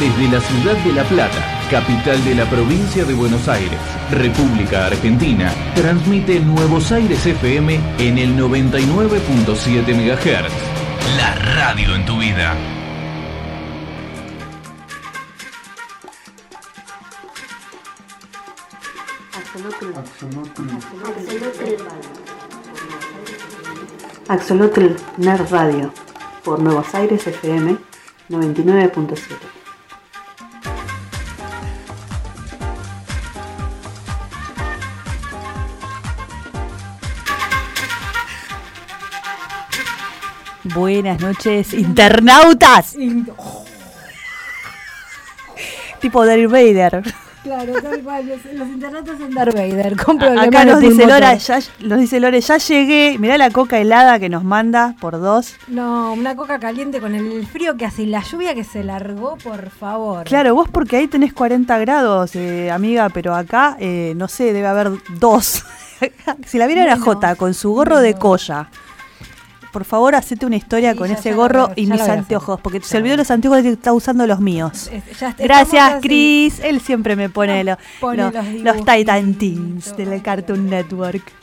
desde 0.00 0.28
la 0.28 0.40
ciudad 0.40 0.76
de 0.78 0.92
La 0.94 1.04
Plata, 1.04 1.68
capital 1.70 2.24
de 2.24 2.34
la 2.34 2.48
provincia 2.48 3.04
de 3.04 3.12
Buenos 3.12 3.46
Aires, 3.48 3.78
República 4.10 4.86
Argentina, 4.86 5.52
transmite 5.74 6.40
Nuevos 6.40 6.90
Aires 6.90 7.26
FM 7.26 7.78
en 7.98 8.16
el 8.16 8.34
99.7 8.34 9.94
MHz. 9.94 10.50
La 11.18 11.34
radio 11.54 11.94
en 11.94 12.06
tu 12.06 12.18
vida. 12.18 12.56
Axolotl 24.28 24.96
Nerd 25.18 25.50
Radio 25.50 25.92
por 26.42 26.58
Nuevos 26.58 26.94
Aires 26.94 27.26
FM 27.26 27.76
99.7. 28.30 29.59
Buenas 40.74 41.20
noches, 41.20 41.72
internautas. 41.74 42.96
tipo 46.00 46.24
Darth 46.24 46.50
Vader. 46.50 47.02
Claro, 47.42 47.72
tal 47.80 48.02
cual. 48.02 48.26
Los, 48.26 48.68
internautas 48.68 49.18
son 49.18 49.32
Darth 49.32 49.54
Vader. 49.54 49.96
Con 49.96 50.16
A- 50.16 50.26
problemas 50.26 50.48
Acá 50.48 50.64
nos 50.66 50.80
dice. 50.80 51.06
Lora, 51.06 51.34
ya, 51.36 51.58
nos 51.80 51.98
dice 51.98 52.20
Lore, 52.20 52.40
ya 52.40 52.58
llegué. 52.58 53.16
Mirá 53.18 53.38
la 53.38 53.50
coca 53.50 53.78
helada 53.78 54.18
que 54.18 54.28
nos 54.28 54.44
manda 54.44 54.94
por 55.00 55.18
dos. 55.18 55.54
No, 55.66 56.12
una 56.12 56.36
coca 56.36 56.58
caliente 56.58 57.00
con 57.00 57.14
el 57.14 57.46
frío 57.46 57.76
que 57.78 57.86
hace 57.86 58.02
y 58.02 58.06
la 58.06 58.22
lluvia 58.22 58.54
que 58.54 58.64
se 58.64 58.84
largó, 58.84 59.36
por 59.38 59.70
favor. 59.70 60.24
Claro, 60.24 60.54
vos 60.54 60.68
porque 60.68 60.96
ahí 60.96 61.06
tenés 61.06 61.32
40 61.32 61.78
grados, 61.78 62.36
eh, 62.36 62.70
amiga, 62.70 63.08
pero 63.08 63.34
acá, 63.34 63.76
eh, 63.80 64.12
no 64.16 64.28
sé, 64.28 64.52
debe 64.52 64.66
haber 64.68 64.90
dos. 65.18 65.64
si 66.46 66.58
la 66.58 66.66
viera 66.66 66.84
Menos, 66.84 67.00
Jota 67.00 67.36
con 67.36 67.54
su 67.54 67.72
gorro 67.72 68.00
de 68.00 68.14
colla. 68.14 68.68
Por 69.72 69.84
favor, 69.84 70.14
hacete 70.16 70.46
una 70.46 70.56
historia 70.56 70.92
Sí, 70.92 70.98
con 70.98 71.10
ese 71.10 71.30
lo 71.30 71.36
gorro 71.36 71.70
y 71.76 71.86
mis 71.86 72.00
anteojos, 72.00 72.60
porque 72.60 72.80
Ya 72.80 72.86
se 72.86 72.96
olvidó 72.98 73.16
los 73.16 73.30
anteojos 73.30 73.64
y 73.64 73.68
está 73.68 73.92
usando 73.92 74.26
los 74.26 74.40
míos. 74.40 74.90
Es- 74.92 75.36
Gracias. 75.38 76.00
Chris. 76.02 76.58
Él 76.60 76.80
siempre 76.80 77.14
me 77.14 77.28
pone, 77.30 77.62
Nos 77.62 77.78
lo- 77.78 77.84
pone 78.00 78.16
lo- 78.24 78.30
los 78.32 78.76
los. 78.76 78.84
Titan 78.84 79.34
Teens 79.34 79.96
del 79.96 80.20
Cartoon 80.22 80.68
Network. 80.68 81.22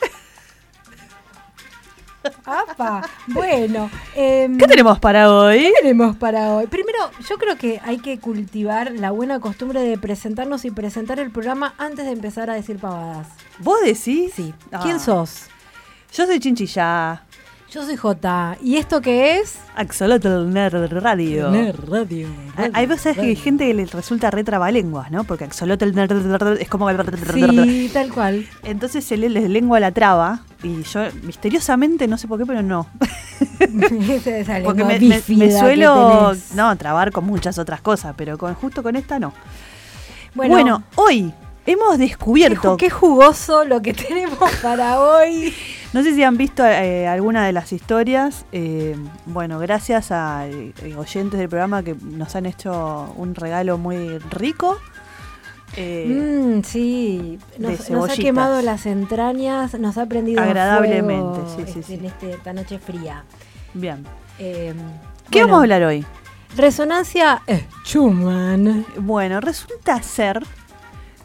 Apa, 2.44 3.08
bueno. 3.28 3.90
em, 4.14 4.58
¿Qué 4.58 4.66
tenemos 4.66 4.98
para 4.98 5.30
hoy? 5.32 5.58
¿Qué 5.60 5.72
tenemos 5.82 6.16
para 6.16 6.54
hoy? 6.54 6.66
Primero, 6.66 6.98
yo 7.28 7.38
creo 7.38 7.56
que 7.56 7.80
hay 7.84 7.98
que 7.98 8.18
cultivar 8.18 8.90
la 8.92 9.10
buena 9.12 9.38
costumbre 9.40 9.80
de 9.80 9.96
presentarnos 9.98 10.64
y 10.64 10.70
presentar 10.70 11.20
el 11.20 11.30
programa 11.30 11.74
antes 11.78 12.04
de 12.04 12.12
empezar 12.12 12.50
a 12.50 12.54
decir 12.54 12.78
pavadas. 12.78 13.28
¿Vos 13.60 13.78
decís? 13.82 14.32
Sí. 14.34 14.52
Ah. 14.72 14.80
¿Quién 14.82 14.98
sos? 15.00 15.44
Yo 16.12 16.26
soy 16.26 16.40
Chinchilla. 16.40 17.22
Yo 17.70 17.84
soy 17.84 17.96
J. 17.96 18.56
¿Y 18.62 18.76
esto 18.78 19.02
qué 19.02 19.40
es? 19.40 19.58
Axolotl 19.76 20.50
Nerd 20.50 20.90
Radio. 20.90 21.50
Radio. 21.86 22.26
Ah, 22.56 22.68
Hay 22.72 22.86
veces 22.86 23.14
que 23.14 23.20
hay 23.26 23.36
gente 23.36 23.66
que 23.66 23.74
le 23.74 23.84
resulta 23.84 24.30
re 24.30 24.42
trabalenguas, 24.42 25.10
¿no? 25.10 25.24
Porque 25.24 25.44
Axolotl 25.44 25.94
Nerd 25.94 26.58
es 26.62 26.68
como... 26.70 26.88
Sí, 26.90 27.90
tal 27.92 28.10
cual. 28.10 28.46
Entonces 28.62 29.04
se 29.04 29.18
le 29.18 29.28
les 29.28 29.50
lengua 29.50 29.80
la 29.80 29.92
traba 29.92 30.40
y 30.62 30.82
yo 30.82 31.00
misteriosamente, 31.24 32.08
no 32.08 32.16
sé 32.16 32.26
por 32.26 32.38
qué, 32.38 32.46
pero 32.46 32.62
no. 32.62 32.86
Esa 33.60 34.60
Porque 34.64 34.84
me, 34.84 35.20
suelo 35.50 36.30
tenés. 36.30 36.54
no 36.54 36.74
trabar 36.78 37.12
con 37.12 37.26
muchas 37.26 37.58
otras 37.58 37.82
cosas, 37.82 38.14
pero 38.16 38.38
con, 38.38 38.54
justo 38.54 38.82
con 38.82 38.96
esta 38.96 39.18
no. 39.18 39.34
Bueno, 40.34 40.54
Bueno, 40.54 40.82
hoy 40.94 41.34
hemos 41.66 41.98
descubierto, 41.98 42.78
qué 42.78 42.88
jugoso 42.88 43.64
lo 43.66 43.82
que 43.82 43.92
tenemos 44.08 44.38
para 44.62 45.00
hoy. 45.00 45.54
No 45.92 46.02
sé 46.02 46.14
si 46.14 46.22
han 46.22 46.36
visto 46.36 46.64
eh, 46.66 47.06
alguna 47.08 47.46
de 47.46 47.52
las 47.52 47.72
historias, 47.72 48.44
eh, 48.52 48.96
bueno, 49.26 49.58
gracias 49.58 50.10
a 50.12 50.46
eh, 50.46 50.72
oyentes 50.96 51.38
del 51.38 51.48
programa 51.48 51.82
que 51.82 51.94
nos 52.02 52.36
han 52.36 52.46
hecho 52.46 53.12
un 53.16 53.34
regalo 53.34 53.78
muy 53.78 54.18
rico. 54.18 54.76
eh, 55.76 56.06
Mm, 56.08 56.62
sí, 56.64 57.38
nos, 57.58 57.88
nos 57.90 58.10
ha 58.10 58.14
quemado 58.16 58.60
las 58.62 58.86
entrañas, 58.86 59.78
nos 59.78 59.96
ha 59.98 60.06
prendido 60.06 60.42
Agradablemente, 60.42 61.40
fuego, 61.40 61.54
sí, 61.56 61.62
sí, 61.72 61.78
este, 61.78 61.82
sí. 61.82 61.94
en 61.94 62.04
este- 62.06 62.30
esta 62.32 62.52
noche 62.52 62.78
fría. 62.78 63.24
Bien. 63.74 64.04
Eh, 64.38 64.74
¿Qué 65.30 65.40
bueno, 65.40 65.46
vamos 65.48 65.58
a 65.58 65.62
hablar 65.62 65.82
hoy? 65.84 66.06
Resonancia 66.56 67.42
Schumann. 67.84 68.84
Bueno, 68.98 69.40
resulta 69.40 70.02
ser 70.02 70.42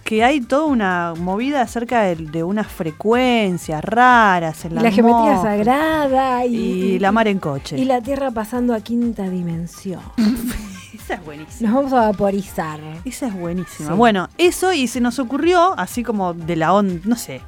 que 0.03 0.23
hay 0.23 0.41
toda 0.41 0.65
una 0.65 1.13
movida 1.17 1.61
acerca 1.61 2.01
de, 2.03 2.15
de 2.15 2.43
unas 2.43 2.67
frecuencias 2.67 3.83
raras 3.83 4.65
en 4.65 4.75
la 4.75 4.81
la 4.83 4.91
geometría 4.91 5.41
sagrada 5.41 6.45
y, 6.45 6.55
y, 6.55 6.99
la 6.99 7.11
mar 7.11 7.27
en 7.27 7.39
coche. 7.39 7.77
y 7.77 7.85
la 7.85 8.01
Tierra 8.01 8.31
pasando 8.31 8.73
a 8.73 8.81
quinta 8.81 9.29
dimensión. 9.29 10.01
Esa 10.93 11.15
es 11.15 11.25
buenísima. 11.25 11.69
Nos 11.69 11.75
vamos 11.77 11.93
a 11.93 12.11
vaporizar. 12.11 12.79
Esa 13.03 13.27
es 13.27 13.33
buenísima. 13.33 13.89
Sí. 13.89 13.95
Bueno, 13.95 14.29
eso 14.37 14.71
y 14.73 14.87
se 14.87 15.01
nos 15.01 15.19
ocurrió, 15.19 15.77
así 15.77 16.03
como 16.03 16.33
de 16.33 16.55
la 16.55 16.73
onda, 16.73 17.01
no 17.05 17.15
sé, 17.15 17.41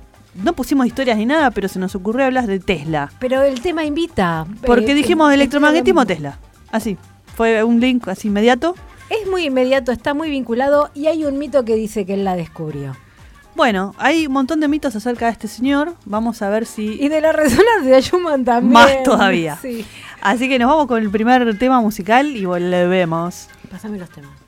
no 0.44 0.54
pusimos 0.54 0.88
historias 0.88 1.18
ni 1.18 1.26
nada, 1.26 1.52
pero 1.52 1.68
se 1.70 1.80
nos 1.80 1.96
ocurrió 1.96 2.26
hablar 2.26 2.48
de 2.48 2.60
Tesla. 2.60 3.12
Pero 3.20 3.42
el 3.44 3.62
tema 3.62 3.86
invita. 3.86 4.46
Porque 4.66 4.92
Eh, 4.92 4.96
dijimos 4.96 5.32
electromagnetismo 5.34 6.06
Tesla. 6.06 6.38
Así. 6.72 6.98
Fue 7.38 7.64
un 7.64 7.80
link 7.80 8.08
así 8.08 8.28
inmediato. 8.30 8.76
Es 9.10 9.28
muy 9.30 9.46
inmediato, 9.46 9.92
está 9.92 10.14
muy 10.14 10.30
vinculado 10.30 10.90
y 10.94 11.08
hay 11.08 11.26
un 11.26 11.38
mito 11.38 11.64
que 11.64 11.76
dice 11.76 12.06
que 12.06 12.16
él 12.16 12.24
la 12.24 12.36
descubrió. 12.36 12.96
Bueno, 13.56 13.96
hay 13.98 14.28
un 14.28 14.34
montón 14.34 14.60
de 14.60 14.68
mitos 14.68 14.96
acerca 14.96 15.28
de 15.28 15.32
este 15.32 15.48
señor. 15.48 15.96
Vamos 16.06 16.42
a 16.42 16.50
ver 16.50 16.66
si 16.66 17.02
Y 17.02 17.08
de 17.08 17.22
la 17.22 17.32
resonancia 17.32 17.96
de 17.96 18.02
Schumann 18.02 18.44
también. 18.44 18.74
Más 18.74 19.04
todavía. 19.04 19.58
Sí. 19.62 19.86
Así 20.22 20.50
que 20.50 20.60
nos 20.60 20.70
vamos 20.70 20.88
con 20.88 21.02
el 21.02 21.10
primer 21.10 21.58
tema 21.58 21.80
musical 21.80 22.36
y 22.36 22.46
volvemos. 22.46 23.48
Pásame 23.72 23.98
los 23.98 24.10
temas. 24.10 24.45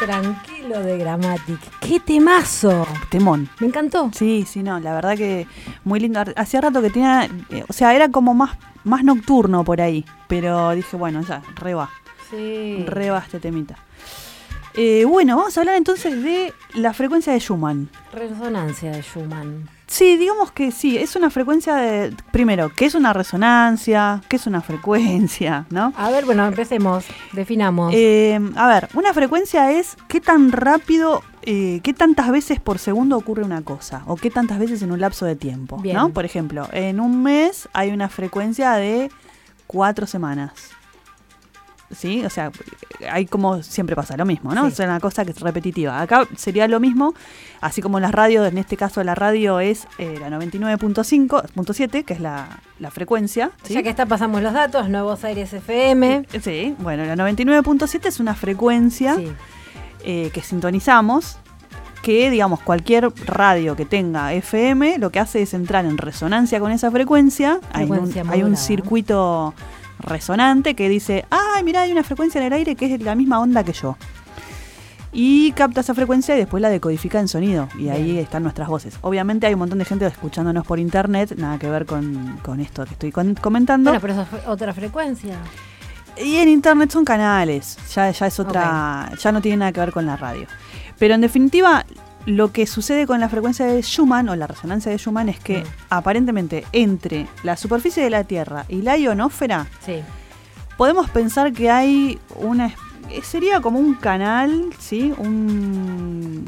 Tranquilo 0.00 0.80
de 0.80 0.98
Grammatic. 0.98 1.60
¡Qué 1.80 2.00
temazo! 2.00 2.86
Temón. 3.10 3.48
Me 3.60 3.66
encantó. 3.68 4.10
Sí, 4.14 4.44
sí, 4.48 4.62
no, 4.62 4.80
la 4.80 4.94
verdad 4.94 5.16
que 5.16 5.46
muy 5.84 6.00
lindo. 6.00 6.22
Hacía 6.36 6.60
rato 6.62 6.80
que 6.82 6.90
tenía, 6.90 7.28
eh, 7.50 7.64
o 7.68 7.72
sea, 7.72 7.94
era 7.94 8.08
como 8.10 8.34
más, 8.34 8.56
más 8.84 9.04
nocturno 9.04 9.62
por 9.64 9.80
ahí, 9.80 10.04
pero 10.28 10.70
dije, 10.70 10.96
bueno, 10.96 11.20
ya, 11.22 11.42
re 11.56 11.74
va, 11.74 11.90
Sí. 12.30 12.84
re 12.86 13.10
va 13.10 13.18
este 13.18 13.40
temita. 13.40 13.76
Eh, 14.74 15.04
bueno, 15.04 15.36
vamos 15.36 15.56
a 15.56 15.60
hablar 15.60 15.76
entonces 15.76 16.22
de 16.22 16.52
la 16.74 16.92
frecuencia 16.92 17.32
de 17.32 17.40
Schumann. 17.40 17.88
Resonancia 18.12 18.92
de 18.92 19.02
Schumann. 19.02 19.68
Sí, 19.86 20.16
digamos 20.16 20.52
que 20.52 20.70
sí, 20.70 20.96
es 20.96 21.16
una 21.16 21.30
frecuencia 21.30 21.74
de, 21.74 22.14
primero, 22.30 22.70
¿qué 22.76 22.86
es 22.86 22.94
una 22.94 23.12
resonancia? 23.12 24.22
¿Qué 24.28 24.36
es 24.36 24.46
una 24.46 24.60
frecuencia? 24.60 25.66
¿No? 25.70 25.92
A 25.96 26.10
ver, 26.10 26.24
bueno, 26.24 26.46
empecemos. 26.46 27.04
Definamos. 27.32 27.92
Eh, 27.92 28.38
a 28.54 28.68
ver, 28.68 28.88
una 28.94 29.12
frecuencia 29.12 29.72
es 29.72 29.96
qué 30.06 30.20
tan 30.20 30.52
rápido, 30.52 31.24
eh, 31.42 31.80
qué 31.82 31.92
tantas 31.92 32.30
veces 32.30 32.60
por 32.60 32.78
segundo 32.78 33.16
ocurre 33.16 33.42
una 33.42 33.62
cosa, 33.62 34.04
o 34.06 34.14
qué 34.14 34.30
tantas 34.30 34.60
veces 34.60 34.80
en 34.82 34.92
un 34.92 35.00
lapso 35.00 35.26
de 35.26 35.34
tiempo, 35.34 35.78
Bien. 35.78 35.96
¿no? 35.96 36.10
Por 36.10 36.24
ejemplo, 36.24 36.68
en 36.70 37.00
un 37.00 37.24
mes 37.24 37.68
hay 37.72 37.90
una 37.90 38.08
frecuencia 38.08 38.74
de 38.74 39.10
cuatro 39.66 40.06
semanas. 40.06 40.52
¿Sí? 41.94 42.24
O 42.24 42.30
sea, 42.30 42.52
hay 43.10 43.26
como 43.26 43.62
siempre 43.62 43.96
pasa 43.96 44.16
lo 44.16 44.24
mismo, 44.24 44.54
¿no? 44.54 44.66
Sí. 44.66 44.72
Es 44.74 44.78
una 44.78 45.00
cosa 45.00 45.24
que 45.24 45.32
es 45.32 45.40
repetitiva. 45.40 46.00
Acá 46.00 46.26
sería 46.36 46.68
lo 46.68 46.78
mismo, 46.78 47.14
así 47.60 47.82
como 47.82 47.98
las 47.98 48.12
radios, 48.12 48.46
en 48.46 48.58
este 48.58 48.76
caso 48.76 49.02
la 49.02 49.14
radio 49.14 49.60
es 49.60 49.88
eh, 49.98 50.16
la 50.20 50.30
99.5.7, 50.30 52.04
que 52.04 52.14
es 52.14 52.20
la, 52.20 52.60
la 52.78 52.90
frecuencia. 52.90 53.50
¿sí? 53.64 53.74
Ya 53.74 53.82
que 53.82 53.90
está, 53.90 54.06
pasamos 54.06 54.42
los 54.42 54.52
datos. 54.52 54.88
Nuevos 54.88 55.24
Aires 55.24 55.52
FM. 55.52 56.26
Sí, 56.40 56.74
bueno, 56.78 57.04
la 57.04 57.16
99.7 57.16 58.06
es 58.06 58.20
una 58.20 58.34
frecuencia 58.34 59.16
eh, 60.04 60.30
que 60.32 60.40
sintonizamos, 60.40 61.38
que 62.02 62.30
digamos 62.30 62.60
cualquier 62.60 63.12
radio 63.26 63.76
que 63.76 63.84
tenga 63.84 64.32
FM 64.32 64.98
lo 64.98 65.10
que 65.10 65.20
hace 65.20 65.42
es 65.42 65.52
entrar 65.52 65.84
en 65.84 65.98
resonancia 65.98 66.60
con 66.60 66.72
esa 66.72 66.90
frecuencia. 66.90 67.60
Hay 67.72 67.90
un, 67.90 68.12
hay 68.30 68.42
un 68.42 68.56
circuito 68.56 69.54
resonante 70.02 70.74
que 70.74 70.88
dice, 70.88 71.24
ay, 71.30 71.62
mira, 71.64 71.82
hay 71.82 71.92
una 71.92 72.02
frecuencia 72.02 72.40
en 72.40 72.46
el 72.48 72.52
aire 72.52 72.76
que 72.76 72.94
es 72.94 73.02
la 73.02 73.14
misma 73.14 73.40
onda 73.40 73.64
que 73.64 73.72
yo. 73.72 73.96
Y 75.12 75.50
capta 75.52 75.80
esa 75.80 75.92
frecuencia 75.94 76.36
y 76.36 76.38
después 76.38 76.60
la 76.60 76.70
decodifica 76.70 77.18
en 77.18 77.26
sonido. 77.26 77.68
Y 77.78 77.88
ahí 77.88 78.12
Bien. 78.12 78.18
están 78.18 78.44
nuestras 78.44 78.68
voces. 78.68 78.96
Obviamente 79.00 79.46
hay 79.46 79.54
un 79.54 79.60
montón 79.60 79.78
de 79.78 79.84
gente 79.84 80.06
escuchándonos 80.06 80.64
por 80.64 80.78
internet, 80.78 81.34
nada 81.36 81.58
que 81.58 81.68
ver 81.68 81.84
con, 81.84 82.38
con 82.44 82.60
esto 82.60 82.84
que 82.84 82.92
estoy 82.92 83.34
comentando. 83.34 83.90
Bueno, 83.90 84.00
pero 84.00 84.12
eso 84.12 84.22
es 84.22 84.46
otra 84.46 84.72
frecuencia. 84.72 85.36
Y 86.16 86.36
en 86.36 86.48
internet 86.48 86.90
son 86.90 87.04
canales, 87.04 87.78
ya, 87.94 88.10
ya 88.10 88.26
es 88.26 88.38
otra, 88.38 89.10
ya 89.18 89.32
no 89.32 89.40
tiene 89.40 89.58
nada 89.58 89.72
que 89.72 89.80
ver 89.80 89.92
con 89.92 90.06
la 90.06 90.16
radio. 90.16 90.46
Pero 90.98 91.14
en 91.14 91.22
definitiva, 91.22 91.84
lo 92.30 92.52
que 92.52 92.66
sucede 92.66 93.06
con 93.06 93.20
la 93.20 93.28
frecuencia 93.28 93.66
de 93.66 93.82
Schumann 93.82 94.28
o 94.28 94.36
la 94.36 94.46
resonancia 94.46 94.90
de 94.92 94.98
Schumann 94.98 95.28
es 95.28 95.38
que 95.40 95.60
Mm. 95.62 95.66
aparentemente 95.90 96.64
entre 96.72 97.26
la 97.42 97.56
superficie 97.56 98.02
de 98.02 98.10
la 98.10 98.24
Tierra 98.24 98.64
y 98.68 98.82
la 98.82 98.96
ionósfera 98.96 99.66
Sí. 99.84 100.00
podemos 100.76 101.10
pensar 101.10 101.52
que 101.52 101.70
hay 101.70 102.18
una 102.36 102.72
eh, 103.10 103.22
sería 103.24 103.60
como 103.60 103.78
un 103.80 103.94
canal, 103.94 104.70
¿sí? 104.78 105.12
Un 105.18 106.46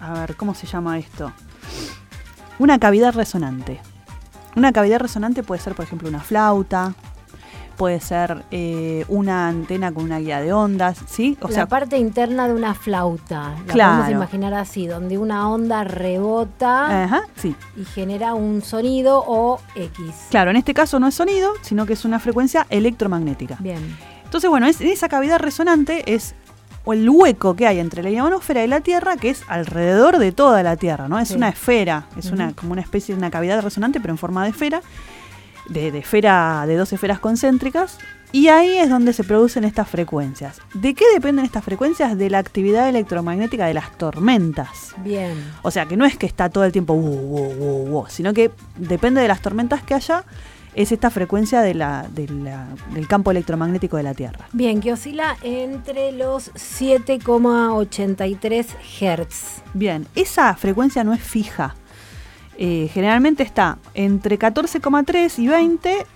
a 0.00 0.12
ver, 0.20 0.36
¿cómo 0.36 0.54
se 0.54 0.66
llama 0.66 0.98
esto? 0.98 1.32
Una 2.58 2.78
cavidad 2.78 3.14
resonante. 3.14 3.80
Una 4.56 4.72
cavidad 4.72 4.98
resonante 5.00 5.42
puede 5.42 5.60
ser, 5.60 5.74
por 5.74 5.84
ejemplo, 5.84 6.08
una 6.08 6.20
flauta, 6.20 6.94
puede 7.80 7.98
ser 8.00 8.44
eh, 8.50 9.06
una 9.08 9.48
antena 9.48 9.90
con 9.90 10.04
una 10.04 10.18
guía 10.18 10.40
de 10.42 10.52
ondas, 10.52 10.98
¿sí? 11.08 11.38
O 11.40 11.48
la 11.48 11.54
sea, 11.54 11.66
parte 11.66 11.96
interna 11.96 12.46
de 12.46 12.52
una 12.52 12.74
flauta. 12.74 13.54
La 13.66 13.72
Claro. 13.72 14.02
podemos 14.02 14.10
imaginar 14.22 14.52
así, 14.52 14.86
donde 14.86 15.16
una 15.16 15.48
onda 15.48 15.82
rebota 15.84 17.04
ajá, 17.04 17.22
sí. 17.36 17.54
y 17.76 17.84
genera 17.86 18.34
un 18.34 18.60
sonido 18.62 19.24
o 19.26 19.60
X. 19.74 20.14
Claro, 20.30 20.50
en 20.50 20.56
este 20.56 20.74
caso 20.74 21.00
no 21.00 21.06
es 21.08 21.14
sonido, 21.14 21.52
sino 21.62 21.86
que 21.86 21.94
es 21.94 22.04
una 22.04 22.18
frecuencia 22.18 22.66
electromagnética. 22.68 23.56
Bien. 23.60 23.96
Entonces, 24.24 24.50
bueno, 24.50 24.66
es, 24.66 24.80
esa 24.82 25.08
cavidad 25.08 25.38
resonante 25.40 26.14
es 26.14 26.34
o 26.84 26.92
el 26.92 27.08
hueco 27.08 27.56
que 27.56 27.66
hay 27.66 27.78
entre 27.78 28.02
la 28.02 28.10
ionosfera 28.10 28.62
y 28.64 28.68
la 28.68 28.80
Tierra, 28.80 29.16
que 29.16 29.30
es 29.30 29.42
alrededor 29.48 30.18
de 30.18 30.32
toda 30.32 30.62
la 30.62 30.76
Tierra, 30.76 31.08
¿no? 31.08 31.18
Es 31.18 31.28
Sí. 31.28 31.34
una 31.34 31.48
esfera, 31.48 32.06
es 32.16 32.30
una 32.30 32.52
como 32.52 32.72
una 32.72 32.80
especie 32.82 33.14
de 33.14 33.18
una 33.18 33.30
cavidad 33.30 33.62
resonante, 33.62 34.00
pero 34.00 34.12
en 34.14 34.18
forma 34.18 34.44
de 34.44 34.50
esfera, 34.50 34.80
de, 35.70 35.90
de 35.90 35.98
esfera, 36.00 36.64
de 36.66 36.76
dos 36.76 36.92
esferas 36.92 37.18
concéntricas, 37.18 37.96
y 38.32 38.46
ahí 38.48 38.76
es 38.76 38.88
donde 38.90 39.12
se 39.12 39.24
producen 39.24 39.64
estas 39.64 39.88
frecuencias. 39.88 40.60
¿De 40.74 40.94
qué 40.94 41.04
dependen 41.14 41.44
estas 41.44 41.64
frecuencias? 41.64 42.16
De 42.16 42.30
la 42.30 42.38
actividad 42.38 42.88
electromagnética 42.88 43.66
de 43.66 43.74
las 43.74 43.90
tormentas. 43.98 44.94
Bien. 44.98 45.32
O 45.62 45.70
sea, 45.72 45.86
que 45.86 45.96
no 45.96 46.04
es 46.04 46.16
que 46.16 46.26
está 46.26 46.48
todo 46.48 46.62
el 46.64 46.70
tiempo 46.70 46.92
"Wu, 46.92 47.10
wu, 47.10 47.52
wu, 47.54 47.88
wu", 48.00 48.04
sino 48.08 48.32
que 48.32 48.52
depende 48.76 49.20
de 49.20 49.26
las 49.28 49.40
tormentas 49.42 49.82
que 49.82 49.94
haya, 49.94 50.24
es 50.76 50.92
esta 50.92 51.10
frecuencia 51.10 51.60
de 51.62 51.74
la, 51.74 52.06
de 52.14 52.28
la- 52.28 52.68
del 52.94 53.08
campo 53.08 53.32
electromagnético 53.32 53.96
de 53.96 54.04
la 54.04 54.14
Tierra. 54.14 54.46
Bien, 54.52 54.80
que 54.80 54.92
oscila 54.92 55.36
entre 55.42 56.12
los 56.12 56.52
7,83 56.54 58.66
Hertz. 59.00 59.62
Bien, 59.74 60.06
esa 60.14 60.54
frecuencia 60.54 61.02
no 61.04 61.12
es 61.12 61.20
fija. 61.20 61.74
Eh, 62.62 62.90
generalmente 62.92 63.42
está 63.42 63.78
entre 63.94 64.38
14,3 64.38 65.38
y 65.38 65.48
20 65.48 66.06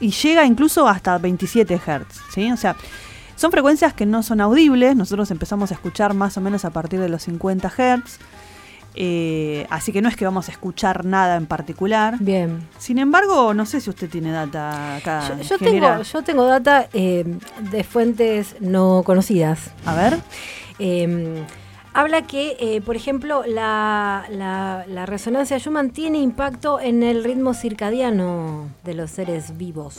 y 0.00 0.10
llega 0.10 0.46
incluso 0.46 0.88
hasta 0.88 1.18
27 1.18 1.76
Hz. 1.76 2.22
¿sí? 2.32 2.50
O 2.50 2.56
sea, 2.56 2.76
son 3.36 3.50
frecuencias 3.50 3.92
que 3.92 4.06
no 4.06 4.22
son 4.22 4.40
audibles. 4.40 4.96
Nosotros 4.96 5.30
empezamos 5.30 5.70
a 5.72 5.74
escuchar 5.74 6.14
más 6.14 6.38
o 6.38 6.40
menos 6.40 6.64
a 6.64 6.70
partir 6.70 6.98
de 6.98 7.10
los 7.10 7.24
50 7.24 7.68
Hz. 7.68 8.18
Eh, 8.94 9.66
así 9.68 9.92
que 9.92 10.00
no 10.00 10.08
es 10.08 10.16
que 10.16 10.24
vamos 10.24 10.48
a 10.48 10.52
escuchar 10.52 11.04
nada 11.04 11.36
en 11.36 11.44
particular. 11.44 12.16
Bien. 12.20 12.66
Sin 12.78 12.98
embargo, 12.98 13.52
no 13.52 13.66
sé 13.66 13.82
si 13.82 13.90
usted 13.90 14.08
tiene 14.08 14.32
data 14.32 14.96
acá. 14.96 15.38
Yo, 15.42 15.58
tengo, 15.58 16.00
yo 16.00 16.22
tengo 16.22 16.46
data 16.46 16.88
eh, 16.94 17.36
de 17.70 17.84
fuentes 17.84 18.56
no 18.60 19.02
conocidas. 19.04 19.72
A 19.84 19.94
ver. 19.94 20.18
Habla 21.98 22.22
que, 22.26 22.56
eh, 22.60 22.82
por 22.82 22.94
ejemplo, 22.94 23.42
la, 23.46 24.26
la- 24.30 24.84
la 24.86 25.06
resonancia 25.06 25.58
Schumann 25.58 25.90
tiene 25.90 26.18
impacto 26.18 26.78
en 26.78 27.02
el 27.02 27.24
ritmo 27.24 27.54
circadiano 27.54 28.68
de 28.84 28.92
los 28.92 29.10
seres 29.10 29.56
vivos. 29.56 29.98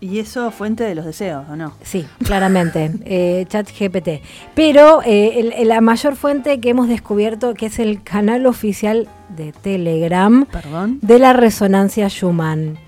¿Y 0.00 0.18
eso 0.18 0.50
fuente 0.50 0.82
de 0.82 0.96
los 0.96 1.04
deseos 1.04 1.44
o 1.48 1.54
no? 1.54 1.74
Sí, 1.84 2.04
claramente, 2.24 2.90
eh, 3.04 3.46
chat 3.48 3.68
GPT. 3.70 4.20
Pero 4.56 5.00
eh, 5.04 5.52
el- 5.58 5.68
la 5.68 5.80
mayor 5.80 6.16
fuente 6.16 6.58
que 6.58 6.70
hemos 6.70 6.88
descubierto, 6.88 7.54
que 7.54 7.66
es 7.66 7.78
el 7.78 8.02
canal 8.02 8.46
oficial 8.46 9.06
de 9.28 9.52
Telegram 9.52 10.44
Perdón. 10.46 10.98
de 11.02 11.20
la 11.20 11.32
resonancia 11.34 12.08
Schumann. 12.08 12.78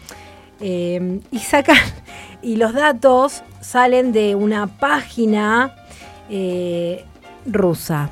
Eh, 0.60 1.20
y 1.30 1.38
sacan, 1.38 1.76
y 2.42 2.56
los 2.56 2.72
datos 2.72 3.44
salen 3.60 4.10
de 4.10 4.34
una 4.34 4.66
página 4.66 5.72
rusa. 7.46 8.10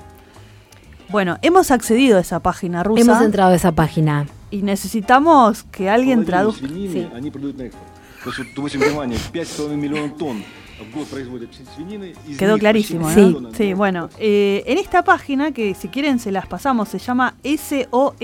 Bueno, 1.13 1.39
hemos 1.43 1.71
accedido 1.71 2.17
a 2.17 2.23
esa 2.23 2.41
página 2.41 2.83
rusa. 2.83 3.03
Hemos 3.03 3.23
entrado 3.23 3.53
a 3.53 3.57
esa 3.57 3.71
página. 3.73 4.27
Y 4.51 4.63
necesitamos 4.63 5.63
que 5.65 5.89
alguien 5.91 6.25
traduzca. 6.25 6.67
Sí. 6.67 7.07
Quedó 12.39 12.59
clarísimo, 12.59 13.09
¿no? 13.11 13.15
Sí, 13.15 13.37
sí 13.57 13.75
bueno. 13.75 14.09
Eh, 14.19 14.65
en 14.67 14.79
esta 14.79 15.05
página, 15.05 15.53
que 15.53 15.75
si 15.75 15.89
quieren 15.89 16.19
se 16.19 16.33
las 16.33 16.47
pasamos, 16.47 16.89
se 16.89 16.99
llama 16.99 17.35
sosrff.tsu.ru. 17.45 18.17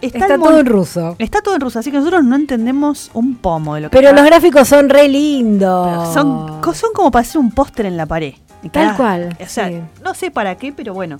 Está, 0.00 0.36
todo 0.38 0.60
en 0.60 0.66
ruso. 0.66 1.16
Está 1.18 1.40
todo 1.40 1.54
en 1.54 1.60
ruso, 1.60 1.78
así 1.78 1.90
que 1.90 1.98
nosotros 1.98 2.24
no 2.24 2.36
entendemos 2.36 3.10
un 3.14 3.36
pomo 3.36 3.74
de 3.74 3.82
lo 3.82 3.90
que 3.90 3.96
Pero 3.96 4.08
está. 4.10 4.20
los 4.20 4.30
gráficos 4.30 4.68
son 4.68 4.88
re 4.88 5.08
lindos. 5.08 6.12
son, 6.14 6.60
son 6.74 6.92
como 6.94 7.10
para 7.10 7.22
hacer 7.22 7.40
un 7.40 7.50
póster 7.50 7.86
en 7.86 7.96
la 7.96 8.06
pared. 8.06 8.34
Tal 8.72 8.96
cual, 8.96 9.36
O 9.40 9.46
sea, 9.48 9.68
sí. 9.68 9.80
no 10.02 10.14
sé 10.14 10.30
para 10.30 10.56
qué, 10.56 10.72
pero 10.72 10.92
bueno. 10.94 11.18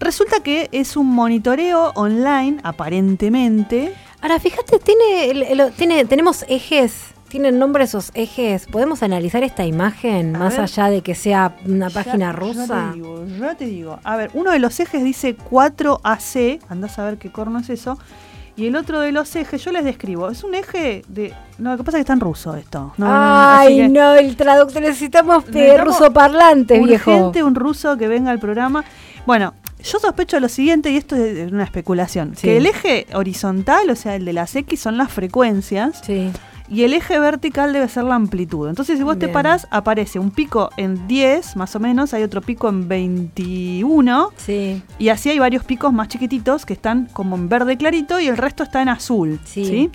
Resulta 0.00 0.40
que 0.40 0.68
es 0.72 0.96
un 0.96 1.06
monitoreo 1.08 1.92
online, 1.94 2.58
aparentemente. 2.62 3.94
Ahora, 4.20 4.38
fíjate, 4.38 4.78
tiene, 4.78 5.70
tiene, 5.76 6.04
tenemos 6.04 6.44
ejes, 6.48 7.06
tienen 7.34 7.58
nombre 7.58 7.82
esos 7.82 8.12
ejes. 8.14 8.66
¿Podemos 8.66 9.02
analizar 9.02 9.42
esta 9.42 9.64
imagen 9.64 10.36
A 10.36 10.38
más 10.38 10.52
ver. 10.52 10.60
allá 10.60 10.88
de 10.88 11.00
que 11.02 11.16
sea 11.16 11.56
una 11.66 11.88
Ya- 11.88 11.94
página 11.94 12.26
Ya 12.26 12.32
rusa? 12.32 12.90
te 12.92 12.96
digo, 12.96 13.24
ya 13.40 13.54
te 13.56 13.64
digo. 13.66 13.98
A 14.04 14.14
ver, 14.16 14.30
uno 14.34 14.52
de 14.52 14.60
los 14.60 14.78
ejes 14.78 15.02
dice 15.02 15.34
4AC, 15.36 16.60
andás 16.68 16.96
a 17.00 17.04
ver 17.04 17.18
qué 17.18 17.32
corno 17.32 17.58
es 17.58 17.70
eso. 17.70 17.98
Y 18.56 18.68
el 18.68 18.76
otro 18.76 19.00
de 19.00 19.10
los 19.10 19.34
ejes, 19.34 19.64
yo 19.64 19.72
les 19.72 19.84
describo, 19.84 20.30
es 20.30 20.44
un 20.44 20.54
eje 20.54 21.02
de... 21.08 21.34
No, 21.58 21.72
lo 21.72 21.76
que 21.78 21.82
pasa 21.82 21.96
es 21.98 22.02
que 22.02 22.02
está 22.02 22.12
en 22.12 22.20
ruso 22.20 22.54
esto. 22.54 22.92
No, 22.98 23.06
no, 23.06 23.12
no, 23.12 23.50
así 23.58 23.80
Ay, 23.80 23.88
no, 23.88 24.14
el 24.14 24.36
traductor, 24.36 24.80
necesitamos, 24.80 25.44
Necesitamos 25.48 25.84
rusoparlantes, 25.98 26.84
viejo. 26.86 27.10
urgente 27.10 27.42
un 27.42 27.56
ruso 27.56 27.96
que 27.96 28.06
venga 28.06 28.30
al 28.30 28.38
programa. 28.38 28.84
Bueno, 29.26 29.54
yo 29.82 29.98
sospecho 29.98 30.38
lo 30.38 30.48
siguiente, 30.48 30.88
y 30.92 30.96
esto 30.98 31.16
es 31.16 31.50
una 31.50 31.64
especulación, 31.64 32.36
Sí. 32.36 32.42
que 32.46 32.56
el 32.58 32.66
eje 32.66 33.08
horizontal, 33.12 33.90
o 33.90 33.96
sea, 33.96 34.14
el 34.14 34.24
de 34.24 34.32
las 34.34 34.54
X, 34.54 34.78
son 34.80 34.98
las 34.98 35.10
frecuencias, 35.10 36.00
Sí, 36.06 36.30
y 36.68 36.84
el 36.84 36.94
eje 36.94 37.18
vertical 37.18 37.72
debe 37.72 37.88
ser 37.88 38.04
la 38.04 38.14
amplitud. 38.14 38.68
Entonces, 38.68 38.98
si 38.98 39.04
vos 39.04 39.18
te 39.18 39.28
parás, 39.28 39.66
aparece 39.70 40.18
un 40.18 40.30
pico 40.30 40.70
en 40.76 41.06
10, 41.06 41.56
más 41.56 41.76
o 41.76 41.80
menos, 41.80 42.14
hay 42.14 42.22
otro 42.22 42.40
pico 42.40 42.68
en 42.68 42.88
21, 42.88 44.32
sí. 44.36 44.82
y 44.98 45.08
así 45.10 45.30
hay 45.30 45.38
varios 45.38 45.64
picos 45.64 45.92
más 45.92 46.08
chiquititos 46.08 46.64
que 46.64 46.72
están 46.72 47.06
como 47.12 47.36
en 47.36 47.48
verde 47.48 47.76
clarito 47.76 48.18
y 48.18 48.28
el 48.28 48.36
resto 48.36 48.62
está 48.62 48.80
en 48.80 48.88
azul. 48.88 49.40
Sí. 49.44 49.64
¿sí? 49.64 49.90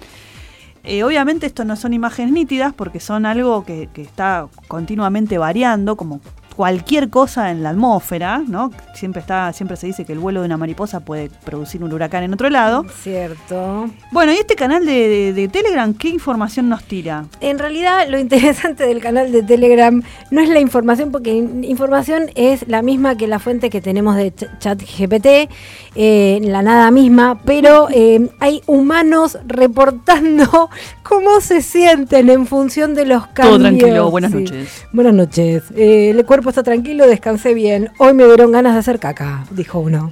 Eh, 0.83 1.03
obviamente 1.03 1.45
esto 1.45 1.65
no 1.65 1.75
son 1.75 1.93
imágenes 1.93 2.31
nítidas 2.31 2.73
porque 2.73 2.99
son 2.99 3.25
algo 3.25 3.65
que, 3.65 3.89
que 3.93 4.01
está 4.01 4.47
continuamente 4.67 5.38
variando, 5.38 5.97
como 5.97 6.21
cualquier 6.63 7.09
cosa 7.09 7.51
en 7.51 7.63
la 7.63 7.69
atmósfera, 7.69 8.43
¿no? 8.45 8.69
Siempre 8.93 9.21
está, 9.21 9.53
siempre 9.53 9.77
se 9.77 9.87
dice 9.87 10.03
que 10.03 10.11
el 10.11 10.19
vuelo 10.19 10.41
de 10.41 10.45
una 10.47 10.57
mariposa 10.57 10.99
puede 10.99 11.29
producir 11.45 11.81
un 11.81 11.93
huracán 11.93 12.23
en 12.23 12.33
otro 12.33 12.49
lado. 12.49 12.83
Cierto. 13.01 13.89
Bueno, 14.11 14.33
y 14.33 14.35
este 14.35 14.55
canal 14.55 14.85
de, 14.85 14.91
de- 15.07 15.33
de 15.33 15.47
Telegram, 15.47 15.93
¿qué 15.93 16.09
información 16.09 16.67
nos 16.67 16.83
tira? 16.83 17.23
En 17.39 17.59
realidad, 17.59 18.09
lo 18.09 18.19
interesante 18.19 18.85
del 18.85 18.99
canal 18.99 19.31
de 19.31 19.41
Telegram 19.41 20.03
no 20.31 20.41
es 20.41 20.49
la 20.49 20.59
información, 20.59 21.13
porque 21.13 21.33
in- 21.33 21.63
información 21.63 22.23
es 22.35 22.67
la 22.67 22.81
misma 22.81 23.15
que 23.15 23.27
la 23.27 23.39
fuente 23.39 23.69
que 23.69 23.79
tenemos 23.79 24.17
de 24.17 24.35
Ch- 24.35 24.59
ChatGPT, 24.59 25.49
eh, 25.95 26.39
la 26.43 26.61
nada 26.61 26.91
misma, 26.91 27.39
pero 27.45 27.87
eh, 27.89 28.29
hay 28.41 28.61
humanos 28.67 29.37
reportando 29.47 30.69
cómo 31.03 31.39
se 31.39 31.61
sienten 31.61 32.29
en 32.29 32.45
función 32.45 32.95
de 32.95 33.05
los 33.05 33.27
cambios. 33.27 33.59
Todo 33.59 33.59
tranquilo, 33.69 34.11
buenas 34.11 34.31
Sí. 34.33 34.37
noches. 34.39 34.85
Buenas 34.91 35.13
noches. 35.13 35.63
Eh, 35.75 36.09
el 36.09 36.25
cuerpo 36.25 36.48
está 36.49 36.63
tranquilo, 36.63 37.07
descansé 37.07 37.53
bien. 37.53 37.91
Hoy 37.99 38.13
me 38.13 38.25
dieron 38.25 38.51
ganas 38.51 38.73
de 38.73 38.79
hacer 38.79 38.99
caca, 38.99 39.45
dijo 39.51 39.79
uno. 39.79 40.11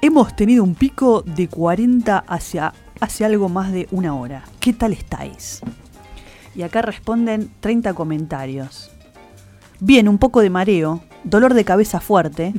Hemos 0.00 0.34
tenido 0.34 0.64
un 0.64 0.74
pico 0.74 1.22
de 1.22 1.48
40 1.48 2.18
hacia, 2.26 2.72
hacia 3.00 3.26
algo 3.26 3.48
más 3.48 3.70
de 3.70 3.86
una 3.90 4.14
hora. 4.14 4.44
¿Qué 4.58 4.72
tal 4.72 4.92
estáis? 4.92 5.60
Y 6.54 6.62
acá 6.62 6.82
responden 6.82 7.50
30 7.60 7.94
comentarios. 7.94 8.90
Bien, 9.78 10.08
un 10.08 10.18
poco 10.18 10.40
de 10.40 10.50
mareo, 10.50 11.02
dolor 11.24 11.54
de 11.54 11.64
cabeza 11.64 12.00
fuerte. 12.00 12.54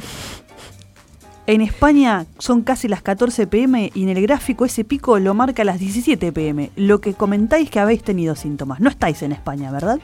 En 1.48 1.62
España 1.62 2.28
son 2.38 2.62
casi 2.62 2.88
las 2.88 3.02
14 3.02 3.48
pm 3.48 3.92
y 3.94 4.04
en 4.04 4.10
el 4.10 4.22
gráfico 4.22 4.64
ese 4.64 4.84
pico 4.84 5.18
lo 5.20 5.34
marca 5.34 5.64
a 5.64 5.66
las 5.66 5.80
17 5.80 6.32
pm. 6.32 6.72
Lo 6.76 7.02
que 7.02 7.16
comentáis 7.16 7.70
que 7.70 7.80
habéis 7.80 8.04
tenido 8.04 8.36
síntomas. 8.36 8.80
No 8.80 8.90
estáis 8.90 9.22
en 9.24 9.32
España, 9.32 9.72
¿verdad? 9.72 10.00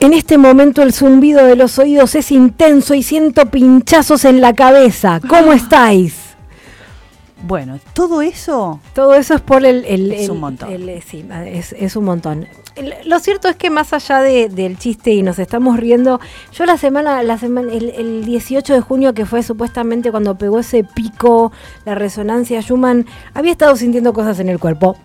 En 0.00 0.14
este 0.14 0.38
momento 0.38 0.82
el 0.82 0.92
zumbido 0.94 1.44
de 1.44 1.56
los 1.56 1.78
oídos 1.78 2.14
es 2.14 2.32
intenso 2.32 2.94
y 2.94 3.02
siento 3.02 3.46
pinchazos 3.46 4.24
en 4.24 4.40
la 4.40 4.54
cabeza. 4.54 5.20
¿Cómo 5.28 5.52
estáis? 5.52 6.14
Bueno, 7.42 7.78
todo 7.94 8.20
eso 8.20 8.80
Todo 8.94 9.14
eso 9.14 9.34
es 9.34 9.40
por 9.40 9.64
el... 9.64 9.84
el- 9.86 10.12
Es 10.12 10.24
el- 10.24 10.30
un 10.32 10.40
montón. 10.40 10.70
el- 10.72 10.88
eh, 10.88 11.02
sí, 11.06 11.24
es, 11.46 11.72
es 11.72 11.96
un 11.96 12.04
montón. 12.04 12.46
Lo 13.04 13.18
cierto 13.18 13.48
es 13.48 13.56
que 13.56 13.68
más 13.70 13.92
allá 13.92 14.20
de- 14.20 14.48
del 14.50 14.78
chiste 14.78 15.10
y 15.12 15.22
nos 15.22 15.38
estamos 15.38 15.78
riendo, 15.78 16.20
yo 16.52 16.64
la 16.66 16.76
semana, 16.78 17.22
la 17.22 17.38
semana 17.38 17.72
el, 17.72 17.90
el 17.90 18.24
18 18.24 18.72
de 18.74 18.80
junio, 18.80 19.12
que 19.14 19.24
fue 19.26 19.42
supuestamente 19.42 20.10
cuando 20.10 20.36
pegó 20.36 20.60
ese 20.60 20.84
pico, 20.84 21.50
la 21.86 21.94
resonancia 21.94 22.60
Schumann, 22.62 23.06
había 23.34 23.52
estado 23.52 23.74
sintiendo 23.76 24.12
cosas 24.12 24.38
en 24.38 24.48
el 24.50 24.58
cuerpo. 24.58 24.96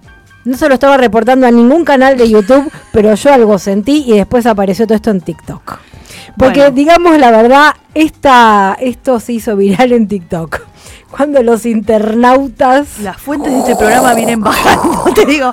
No 0.45 0.55
se 0.55 0.67
lo 0.69 0.75
estaba 0.75 0.95
reportando 0.97 1.47
a 1.47 1.51
ningún 1.51 1.83
canal 1.83 2.17
de 2.17 2.29
YouTube, 2.29 2.71
pero 2.93 3.15
yo 3.15 3.33
algo 3.33 3.57
sentí 3.57 4.03
y 4.07 4.13
después 4.13 4.45
apareció 4.45 4.85
todo 4.85 4.95
esto 4.95 5.09
en 5.09 5.21
TikTok. 5.21 5.79
Porque 6.37 6.59
Bueno. 6.59 6.75
digamos 6.75 7.17
la 7.17 7.31
verdad, 7.31 7.73
esta, 7.95 8.77
esto 8.79 9.19
se 9.19 9.33
hizo 9.33 9.55
viral 9.55 9.91
en 9.91 10.07
TikTok. 10.07 10.61
Cuando 11.09 11.41
los 11.41 11.65
internautas... 11.65 12.99
Las 12.99 13.17
fuentes 13.17 13.53
de 13.53 13.59
este 13.59 13.75
programa 13.75 14.13
vienen 14.13 14.41
bajando, 14.41 15.05
te 15.15 15.25
digo. 15.25 15.51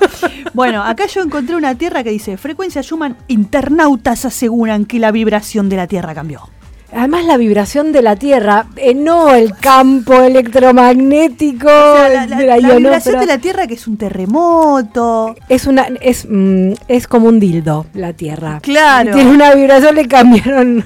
Bueno, 0.52 0.82
acá 0.82 1.06
yo 1.06 1.22
encontré 1.22 1.56
una 1.56 1.74
tierra 1.74 2.02
que 2.02 2.10
dice, 2.10 2.36
frecuencia 2.36 2.82
Schumann, 2.82 3.16
internautas 3.28 4.24
aseguran 4.24 4.84
que 4.84 4.98
la 4.98 5.10
vibración 5.10 5.68
de 5.68 5.76
la 5.76 5.86
Tierra 5.86 6.14
cambió. 6.14 6.48
Además 6.94 7.24
la 7.24 7.36
vibración 7.38 7.90
de 7.92 8.02
la 8.02 8.16
Tierra, 8.16 8.66
eh, 8.76 8.94
no 8.94 9.34
el 9.34 9.54
campo 9.56 10.12
electromagnético 10.20 11.68
O 11.68 11.96
sea, 11.96 12.08
la, 12.08 12.26
la- 12.26 12.36
de 12.36 12.46
la, 12.46 12.56
la 12.58 12.74
vibración 12.76 13.18
de 13.20 13.26
la 13.26 13.38
Tierra 13.38 13.66
que 13.66 13.74
es 13.74 13.86
un 13.86 13.96
terremoto. 13.96 15.34
Es 15.48 15.66
una 15.66 15.86
es 16.00 16.26
mm, 16.28 16.72
es 16.88 17.06
como 17.08 17.28
un 17.28 17.40
dildo 17.40 17.86
la 17.94 18.12
Tierra. 18.12 18.60
Claro. 18.62 19.14
Tiene 19.14 19.30
una 19.30 19.54
vibración 19.54 19.94
le 19.94 20.06
cambiaron. 20.08 20.84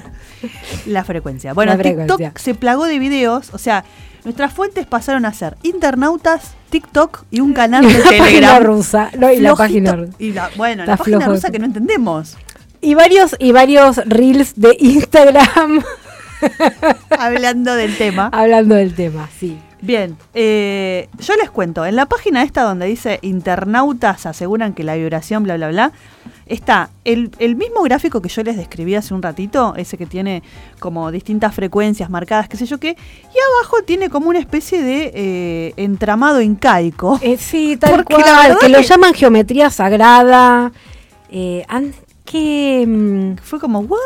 La 0.85 1.03
frecuencia. 1.03 1.53
Bueno, 1.53 1.73
frecuencia. 1.77 2.15
TikTok 2.15 2.37
se 2.37 2.53
plagó 2.55 2.85
de 2.85 2.99
videos, 2.99 3.49
o 3.53 3.57
sea, 3.57 3.83
nuestras 4.23 4.53
fuentes 4.53 4.85
pasaron 4.85 5.25
a 5.25 5.33
ser 5.33 5.57
internautas, 5.63 6.51
TikTok 6.69 7.23
y 7.31 7.39
un 7.39 7.53
canal 7.53 7.85
de 7.85 7.93
la 7.97 8.03
página 8.03 8.25
Telegram. 8.25 8.63
rusa, 8.63 9.09
no, 9.17 9.31
y 9.31 9.39
la 9.39 9.55
página 9.55 9.95
rusa. 9.95 10.13
Y 10.19 10.31
la, 10.33 10.49
bueno, 10.55 10.83
Está 10.83 10.91
la 10.93 10.97
página 10.97 11.17
flojo 11.17 11.31
rusa 11.33 11.49
que 11.49 11.59
no 11.59 11.65
entendemos. 11.65 12.37
Y 12.81 12.93
varios 12.95 13.35
y 13.39 13.51
varios 13.51 13.97
reels 14.05 14.53
de 14.55 14.75
Instagram 14.79 15.83
Hablando 17.17 17.73
del 17.75 17.97
tema. 17.97 18.29
hablando 18.31 18.75
del 18.75 18.93
tema, 18.93 19.29
sí. 19.39 19.57
Bien, 19.79 20.17
eh, 20.33 21.07
yo 21.19 21.35
les 21.35 21.51
cuento, 21.51 21.85
en 21.85 21.95
la 21.95 22.07
página 22.07 22.41
esta 22.41 22.63
donde 22.63 22.87
dice 22.87 23.19
internautas 23.21 24.25
aseguran 24.25 24.73
que 24.73 24.83
la 24.83 24.95
vibración, 24.95 25.43
bla, 25.43 25.55
bla, 25.55 25.69
bla, 25.69 25.91
está 26.47 26.89
el, 27.05 27.29
el 27.37 27.55
mismo 27.55 27.83
gráfico 27.83 28.19
que 28.19 28.27
yo 28.29 28.41
les 28.41 28.57
describí 28.57 28.95
hace 28.95 29.13
un 29.13 29.21
ratito, 29.21 29.75
ese 29.77 29.95
que 29.97 30.07
tiene 30.07 30.41
como 30.79 31.11
distintas 31.11 31.53
frecuencias 31.53 32.09
marcadas, 32.09 32.49
qué 32.49 32.57
sé 32.57 32.65
yo 32.65 32.79
qué, 32.79 32.89
y 32.89 33.37
abajo 33.59 33.83
tiene 33.85 34.09
como 34.09 34.29
una 34.29 34.39
especie 34.39 34.81
de 34.81 35.11
eh, 35.13 35.73
entramado 35.77 36.41
incaico. 36.41 37.19
Eh, 37.21 37.37
sí, 37.37 37.77
tal 37.77 37.91
Porque 37.91 38.15
cual, 38.15 38.57
que 38.59 38.69
lo 38.69 38.81
llaman 38.81 39.13
geometría 39.13 39.69
sagrada. 39.69 40.71
Eh, 41.29 41.63
an- 41.67 41.93
que 42.29 42.85
mm, 42.87 43.37
Fue 43.41 43.59
como, 43.59 43.79
¿what? 43.79 43.99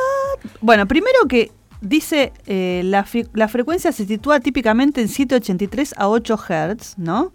Bueno, 0.61 0.87
primero 0.87 1.27
que 1.27 1.51
dice 1.81 2.31
eh, 2.45 2.81
la, 2.85 3.05
la 3.33 3.47
frecuencia 3.47 3.91
se 3.91 4.05
sitúa 4.05 4.39
típicamente 4.39 5.01
en 5.01 5.07
783 5.09 5.95
a 5.97 6.07
8 6.07 6.37
Hz, 6.37 6.93
¿no? 6.97 7.33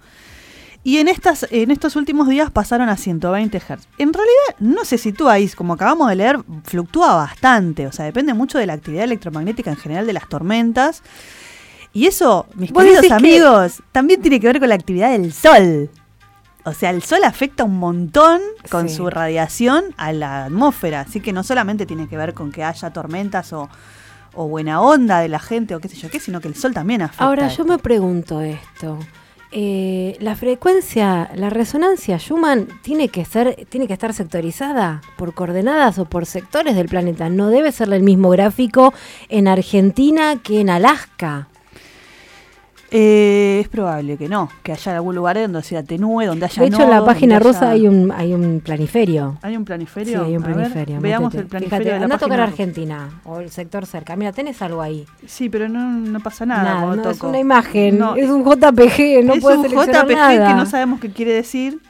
Y 0.84 0.98
en, 0.98 1.08
estas, 1.08 1.48
en 1.50 1.72
estos 1.72 1.96
últimos 1.96 2.28
días 2.28 2.48
pasaron 2.52 2.88
a 2.88 2.96
120 2.96 3.58
Hz. 3.58 3.88
En 3.98 4.12
realidad 4.12 4.54
no 4.60 4.84
se 4.84 4.98
sitúa 4.98 5.32
ahí, 5.32 5.48
como 5.48 5.72
acabamos 5.72 6.08
de 6.08 6.14
leer, 6.14 6.38
fluctúa 6.62 7.16
bastante, 7.16 7.88
o 7.88 7.92
sea, 7.92 8.04
depende 8.04 8.34
mucho 8.34 8.56
de 8.58 8.66
la 8.66 8.74
actividad 8.74 9.02
electromagnética 9.02 9.70
en 9.70 9.76
general 9.76 10.06
de 10.06 10.12
las 10.12 10.28
tormentas. 10.28 11.02
Y 11.92 12.06
eso, 12.06 12.46
mis 12.54 12.70
queridos 12.72 13.00
que- 13.04 13.12
amigos, 13.12 13.82
también 13.90 14.20
tiene 14.22 14.38
que 14.38 14.46
ver 14.46 14.60
con 14.60 14.68
la 14.68 14.76
actividad 14.76 15.10
del 15.10 15.32
Sol. 15.32 15.90
O 16.66 16.74
sea, 16.74 16.90
el 16.90 17.02
Sol 17.02 17.24
afecta 17.24 17.64
un 17.64 17.78
montón 17.78 18.40
con 18.70 18.88
Sí. 18.88 18.96
su 18.96 19.08
radiación 19.08 19.84
a 19.96 20.12
la 20.12 20.44
atmósfera, 20.46 21.00
así 21.02 21.20
que 21.20 21.32
no 21.32 21.42
solamente 21.44 21.86
tiene 21.86 22.08
que 22.08 22.16
ver 22.16 22.34
con 22.34 22.50
que 22.52 22.64
haya 22.64 22.90
tormentas 22.92 23.52
o, 23.52 23.68
o 24.34 24.48
buena 24.48 24.80
onda 24.82 25.20
de 25.20 25.28
la 25.28 25.38
gente 25.38 25.74
o 25.74 25.80
qué 25.80 25.88
sé 25.88 25.96
yo 25.96 26.10
qué, 26.10 26.18
sino 26.20 26.40
que 26.40 26.48
el 26.48 26.56
Sol 26.56 26.74
también 26.74 27.02
afecta. 27.02 27.24
ahora 27.24 27.48
yo 27.48 27.64
me 27.64 27.78
pregunto 27.78 28.40
esto. 28.42 28.98
Eh, 29.52 30.16
la 30.20 30.34
frecuencia, 30.34 31.30
la 31.36 31.50
resonancia 31.50 32.18
Schumann 32.18 32.66
tiene 32.82 33.08
que 33.08 33.24
ser, 33.24 33.64
tiene 33.68 33.86
que 33.86 33.92
estar 33.92 34.12
sectorizada 34.12 35.00
por 35.16 35.34
coordenadas 35.34 35.98
o 36.00 36.04
por 36.04 36.26
sectores 36.26 36.74
del 36.74 36.88
planeta. 36.88 37.28
No 37.30 37.48
debe 37.48 37.70
ser 37.70 37.92
el 37.92 38.02
mismo 38.02 38.28
gráfico 38.30 38.92
en 39.28 39.46
Argentina 39.46 40.34
que 40.42 40.60
en 40.60 40.68
Alaska. 40.68 41.46
Eh, 42.92 43.58
es 43.62 43.68
probable 43.68 44.16
que 44.16 44.28
no, 44.28 44.48
que 44.62 44.70
haya 44.70 44.94
algún 44.94 45.16
lugar 45.16 45.36
donde 45.40 45.60
se 45.64 45.76
atenúe, 45.76 46.22
donde 46.24 46.44
haya 46.46 46.62
De 46.62 46.68
hecho, 46.68 46.82
en 46.84 46.90
la 46.90 47.04
página 47.04 47.38
haya- 47.38 47.70
hay 47.70 47.88
un, 47.88 48.12
hay 48.12 48.32
un 48.32 48.60
planiferio. 48.60 49.38
¿Hay 49.42 49.56
un 49.56 49.62
Sí, 49.62 49.66
planiferio? 49.66 50.24
hay 50.24 50.36
un 50.36 50.42
ver, 50.44 50.54
planiferio. 50.54 51.00
veamos 51.00 51.34
el 51.34 51.46
planiferio 51.46 51.78
Fíjate, 51.84 51.92
de 51.94 51.98
la 51.98 52.04
anda 52.04 52.14
a 52.14 52.18
tocar. 52.18 52.40
Argentina 52.40 53.20
o 53.24 53.40
el 53.40 53.50
sector 53.50 53.86
cerca. 53.86 54.14
Mira, 54.14 54.30
tenés 54.32 54.62
algo 54.62 54.82
ahí. 54.82 55.04
Sí, 55.26 55.48
pero 55.48 55.68
no, 55.68 55.80
no 55.90 56.20
pasa 56.20 56.46
nada, 56.46 56.62
Nada, 56.62 56.94
no, 56.96 57.10
es 57.10 57.18
toco. 57.18 57.28
una 57.28 57.40
imagen, 57.40 57.98
No, 57.98 58.14
es 58.14 58.30
un 58.30 58.44
JPG, 58.44 59.24
no 59.24 59.34
es 59.34 59.40
puedes 59.42 59.58
un 59.58 59.66
JPG 59.68 60.14
nada. 60.14 60.48
que 60.48 60.54
no 60.54 60.64
sabemos 60.66 61.00
qué 61.00 61.10
quiere 61.10 61.32
decir. 61.32 61.80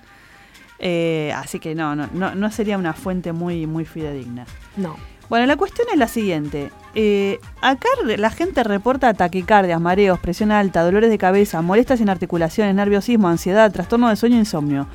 eh, 0.78 1.32
así 1.36 1.58
que 1.58 1.74
no, 1.74 1.94
no, 1.96 2.08
no, 2.14 2.34
no 2.34 2.50
sería 2.50 2.76
una 2.78 2.92
fuente 2.94 3.32
muy, 3.32 3.66
muy 3.66 3.84
fidedigna. 3.84 4.46
No. 4.76 4.96
Bueno, 5.28 5.46
la 5.46 5.56
cuestión 5.56 5.88
es 5.92 5.98
la 5.98 6.08
siguiente. 6.08 6.70
Eh, 6.94 7.40
acá 7.60 7.88
la 8.04 8.30
gente 8.30 8.62
reporta 8.62 9.12
taquicardias, 9.12 9.80
mareos, 9.80 10.20
presión 10.20 10.52
alta, 10.52 10.84
dolores 10.84 11.10
de 11.10 11.18
cabeza, 11.18 11.60
molestias 11.62 12.00
en 12.00 12.08
articulaciones, 12.08 12.74
nerviosismo, 12.74 13.28
ansiedad, 13.28 13.72
trastorno 13.72 14.08
de 14.08 14.16
sueño 14.16 14.36
e 14.36 14.40
insomnio. 14.40 14.86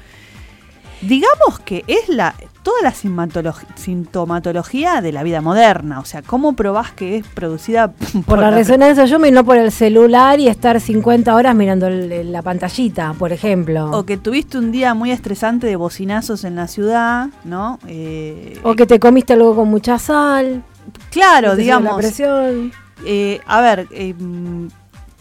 Digamos 1.01 1.60
que 1.65 1.84
es 1.88 2.10
la 2.10 2.36
toda 2.63 2.79
la 2.84 2.91
sintomatolo- 2.93 3.55
sintomatología 3.75 5.01
de 5.01 5.12
la 5.12 5.24
vida 5.24 5.41
moderna. 5.41 6.00
O 6.00 6.05
sea, 6.05 6.22
¿cómo 6.22 6.53
probás 6.53 6.91
que 6.91 7.17
es 7.17 7.27
producida 7.27 7.91
por, 8.13 8.24
Por 8.25 8.39
la 8.39 8.51
resonancia 8.51 9.08
Schumann 9.08 9.29
y 9.29 9.31
no 9.31 9.43
por 9.43 9.58
el 9.58 9.72
celular 9.72 10.39
y 10.39 10.48
estar 10.48 10.79
50 10.79 11.34
horas 11.36 11.55
mirando 11.55 11.88
el- 11.88 12.31
la 12.31 12.41
pantallita, 12.43 13.13
por 13.17 13.31
ejemplo. 13.34 13.89
O 13.91 14.05
que 14.05 14.17
tuviste 14.17 14.58
un 14.60 14.72
día 14.72 14.93
muy 14.93 15.10
estresante 15.12 15.65
de 15.67 15.75
bocinazos 15.75 16.43
en 16.43 16.55
la 16.55 16.67
ciudad, 16.67 17.29
¿no? 17.46 17.79
Eh, 17.88 18.60
O 18.63 18.75
que 18.75 18.86
te 18.86 19.00
comiste 19.00 19.34
algo 19.34 19.55
con 19.55 19.67
mucha 19.70 19.98
sal. 19.98 20.63
claro, 21.10 21.55
digamos. 21.55 21.93
La 21.93 21.98
presión. 21.98 22.72
Eh, 23.05 23.39
a 23.48 23.62
ver, 23.62 23.88
eh, 23.91 24.13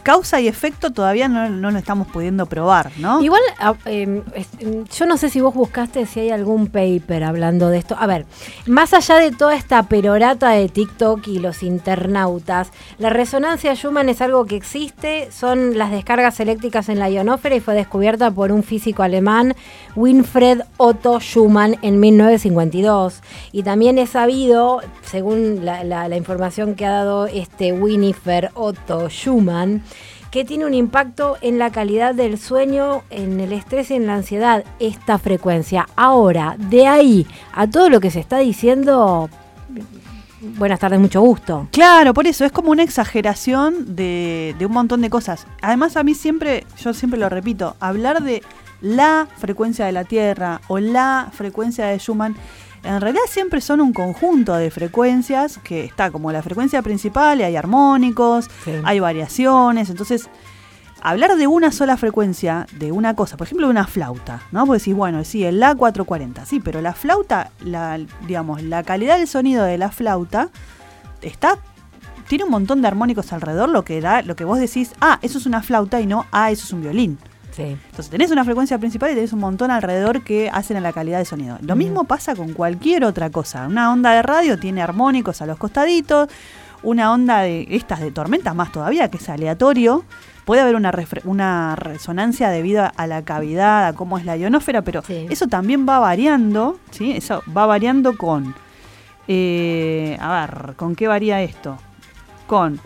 causa 0.00 0.40
y 0.40 0.48
efecto 0.48 0.90
todavía 0.90 1.28
no, 1.28 1.48
no 1.48 1.70
lo 1.70 1.78
estamos 1.78 2.08
pudiendo 2.08 2.46
probar, 2.46 2.90
¿no? 2.98 3.22
Igual, 3.22 3.42
em, 3.84 4.22
em, 4.58 4.84
yo 4.84 5.06
no 5.06 5.16
sé 5.16 5.30
si 5.30 5.40
vos 5.40 5.54
buscaste 5.54 6.06
si 6.06 6.20
hay 6.20 6.30
algún 6.30 6.66
paper 6.66 7.24
hablando 7.24 7.68
de 7.68 7.78
esto. 7.78 7.96
A 7.98 8.06
ver, 8.06 8.26
más 8.66 8.92
allá 8.94 9.16
de 9.16 9.30
toda 9.30 9.54
esta 9.54 9.82
perorata 9.84 10.50
de 10.50 10.68
TikTok 10.68 11.26
y 11.28 11.38
los 11.38 11.62
internautas, 11.62 12.70
la 12.98 13.10
resonancia 13.10 13.74
Schumann 13.74 14.08
es 14.08 14.20
algo 14.20 14.46
que 14.46 14.56
existe, 14.56 15.30
son 15.30 15.78
las 15.78 15.90
descargas 15.90 16.40
eléctricas 16.40 16.88
en 16.88 16.98
la 16.98 17.10
ionósfera 17.10 17.56
y 17.56 17.60
fue 17.60 17.74
descubierta 17.74 18.30
por 18.30 18.52
un 18.52 18.62
físico 18.62 19.02
alemán, 19.02 19.54
Winfred 19.96 20.62
Otto 20.76 21.20
Schumann, 21.20 21.76
en 21.82 22.00
1952. 22.00 23.20
Y 23.52 23.62
también 23.62 23.98
es 23.98 24.10
sabido, 24.10 24.80
según 25.02 25.64
la 25.64 26.16
información 26.16 26.74
que 26.74 26.86
ha 26.86 26.90
dado 26.90 27.26
este 27.26 27.72
Winifred 27.72 28.50
Otto 28.54 29.08
Schumann, 29.08 29.82
que 30.30 30.44
tiene 30.44 30.64
un 30.64 30.74
impacto 30.74 31.36
en 31.40 31.58
la 31.58 31.70
calidad 31.70 32.14
del 32.14 32.38
sueño, 32.38 33.02
en 33.10 33.40
el 33.40 33.52
estrés 33.52 33.90
y 33.90 33.94
en 33.94 34.06
la 34.06 34.14
ansiedad, 34.14 34.64
esta 34.78 35.18
frecuencia. 35.18 35.88
Ahora, 35.96 36.56
de 36.58 36.86
ahí 36.86 37.26
a 37.52 37.68
todo 37.68 37.88
lo 37.88 38.00
que 38.00 38.10
se 38.10 38.20
está 38.20 38.38
diciendo, 38.38 39.28
buenas 40.56 40.78
tardes, 40.78 41.00
mucho 41.00 41.20
gusto. 41.20 41.68
Claro, 41.72 42.14
por 42.14 42.26
eso 42.26 42.44
es 42.44 42.52
como 42.52 42.70
una 42.70 42.84
exageración 42.84 43.96
de, 43.96 44.54
de 44.58 44.66
un 44.66 44.72
montón 44.72 45.00
de 45.00 45.10
cosas. 45.10 45.46
Además, 45.62 45.96
a 45.96 46.04
mí 46.04 46.14
siempre, 46.14 46.64
yo 46.78 46.94
siempre 46.94 47.18
lo 47.18 47.28
repito, 47.28 47.76
hablar 47.80 48.22
de 48.22 48.42
la 48.80 49.28
frecuencia 49.36 49.84
de 49.84 49.92
la 49.92 50.04
Tierra 50.04 50.60
o 50.68 50.78
la 50.78 51.28
frecuencia 51.32 51.86
de 51.86 51.98
Schumann, 51.98 52.36
en 52.82 53.00
realidad 53.00 53.22
siempre 53.28 53.60
son 53.60 53.80
un 53.80 53.92
conjunto 53.92 54.54
de 54.54 54.70
frecuencias 54.70 55.58
que 55.62 55.84
está 55.84 56.10
como 56.10 56.32
la 56.32 56.42
frecuencia 56.42 56.82
principal 56.82 57.40
y 57.40 57.42
hay 57.44 57.56
armónicos, 57.56 58.48
Sí. 58.64 58.72
hay 58.84 59.00
variaciones, 59.00 59.90
entonces 59.90 60.28
hablar 61.02 61.36
de 61.36 61.46
una 61.46 61.72
sola 61.72 61.96
frecuencia 61.96 62.66
de 62.78 62.92
una 62.92 63.14
cosa, 63.14 63.36
por 63.36 63.46
ejemplo, 63.46 63.66
de 63.66 63.70
una 63.70 63.86
flauta, 63.86 64.42
¿no? 64.52 64.66
Porque 64.66 64.78
decís, 64.80 64.94
bueno, 64.94 65.24
sí, 65.24 65.44
el 65.44 65.58
La 65.60 65.74
440, 65.74 66.44
sí, 66.44 66.60
pero 66.60 66.80
la 66.82 66.92
flauta, 66.92 67.50
la, 67.60 67.98
digamos, 68.26 68.62
la 68.62 68.82
calidad 68.82 69.16
del 69.18 69.26
sonido 69.28 69.64
de 69.64 69.78
la 69.78 69.90
flauta 69.90 70.50
está 71.22 71.58
tiene 72.28 72.44
un 72.44 72.50
montón 72.50 72.80
de 72.80 72.86
armónicos 72.86 73.32
alrededor, 73.32 73.70
lo 73.70 73.82
que 73.84 74.00
da, 74.00 74.22
lo 74.22 74.36
que 74.36 74.44
vos 74.44 74.58
decís, 74.60 74.92
ah, 75.00 75.18
eso 75.20 75.38
es 75.38 75.46
una 75.46 75.62
flauta 75.62 76.00
y 76.00 76.06
no, 76.06 76.26
ah, 76.30 76.52
eso 76.52 76.64
es 76.64 76.72
un 76.72 76.80
violín. 76.82 77.18
Sí. 77.52 77.62
Entonces 77.62 78.10
tenés 78.10 78.30
una 78.30 78.44
frecuencia 78.44 78.78
principal 78.78 79.10
y 79.10 79.14
tenés 79.14 79.32
un 79.32 79.40
montón 79.40 79.70
alrededor 79.70 80.22
que 80.22 80.48
hacen 80.50 80.76
a 80.76 80.80
la 80.80 80.92
calidad 80.92 81.18
de 81.18 81.24
sonido. 81.24 81.58
Lo 81.62 81.76
mismo 81.76 82.04
pasa 82.04 82.34
con 82.36 82.52
cualquier 82.52 83.04
otra 83.04 83.30
cosa. 83.30 83.66
Una 83.66 83.92
onda 83.92 84.12
de 84.12 84.22
radio 84.22 84.58
tiene 84.58 84.82
armónicos 84.82 85.42
a 85.42 85.46
los 85.46 85.58
costaditos, 85.58 86.28
una 86.82 87.12
onda 87.12 87.40
de 87.40 87.66
estas 87.70 88.00
de 88.00 88.10
tormenta 88.10 88.54
más 88.54 88.72
todavía, 88.72 89.10
que 89.10 89.18
es 89.18 89.28
aleatorio. 89.28 90.04
Puede 90.44 90.62
haber 90.62 90.74
una, 90.74 91.76
resonancia 91.76 92.48
debido 92.50 92.90
a 92.96 93.06
la 93.06 93.22
cavidad, 93.22 93.86
a 93.86 93.92
cómo 93.92 94.16
es 94.18 94.24
la 94.24 94.36
ionósfera, 94.36 94.82
pero 94.82 95.02
Sí. 95.02 95.26
eso 95.30 95.46
también 95.46 95.86
va 95.88 95.98
variando, 95.98 96.78
¿sí? 96.90 97.12
Eso 97.12 97.42
va 97.56 97.66
variando 97.66 98.16
con... 98.16 98.54
eh, 99.28 100.16
a 100.20 100.40
ver, 100.46 100.74
¿con 100.76 100.96
qué 100.96 101.06
varía 101.08 101.40
esto? 101.42 101.76
Con 102.46 102.80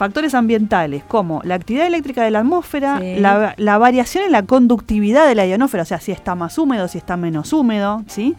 factores 0.00 0.32
ambientales 0.34 1.02
como 1.06 1.42
la 1.44 1.56
actividad 1.56 1.86
eléctrica 1.86 2.22
de 2.24 2.30
la 2.30 2.38
atmósfera, 2.38 2.98
Sí. 3.00 3.16
la, 3.20 3.52
la 3.58 3.76
variación 3.76 4.24
en 4.24 4.32
la 4.32 4.44
conductividad 4.44 5.28
de 5.28 5.34
la 5.34 5.44
ionósfera, 5.46 5.82
o 5.82 5.86
sea, 5.86 6.00
si 6.00 6.10
está 6.10 6.34
más 6.34 6.56
húmedo, 6.56 6.88
si 6.88 6.96
está 6.96 7.18
menos 7.18 7.52
húmedo, 7.52 8.02
¿sí? 8.06 8.34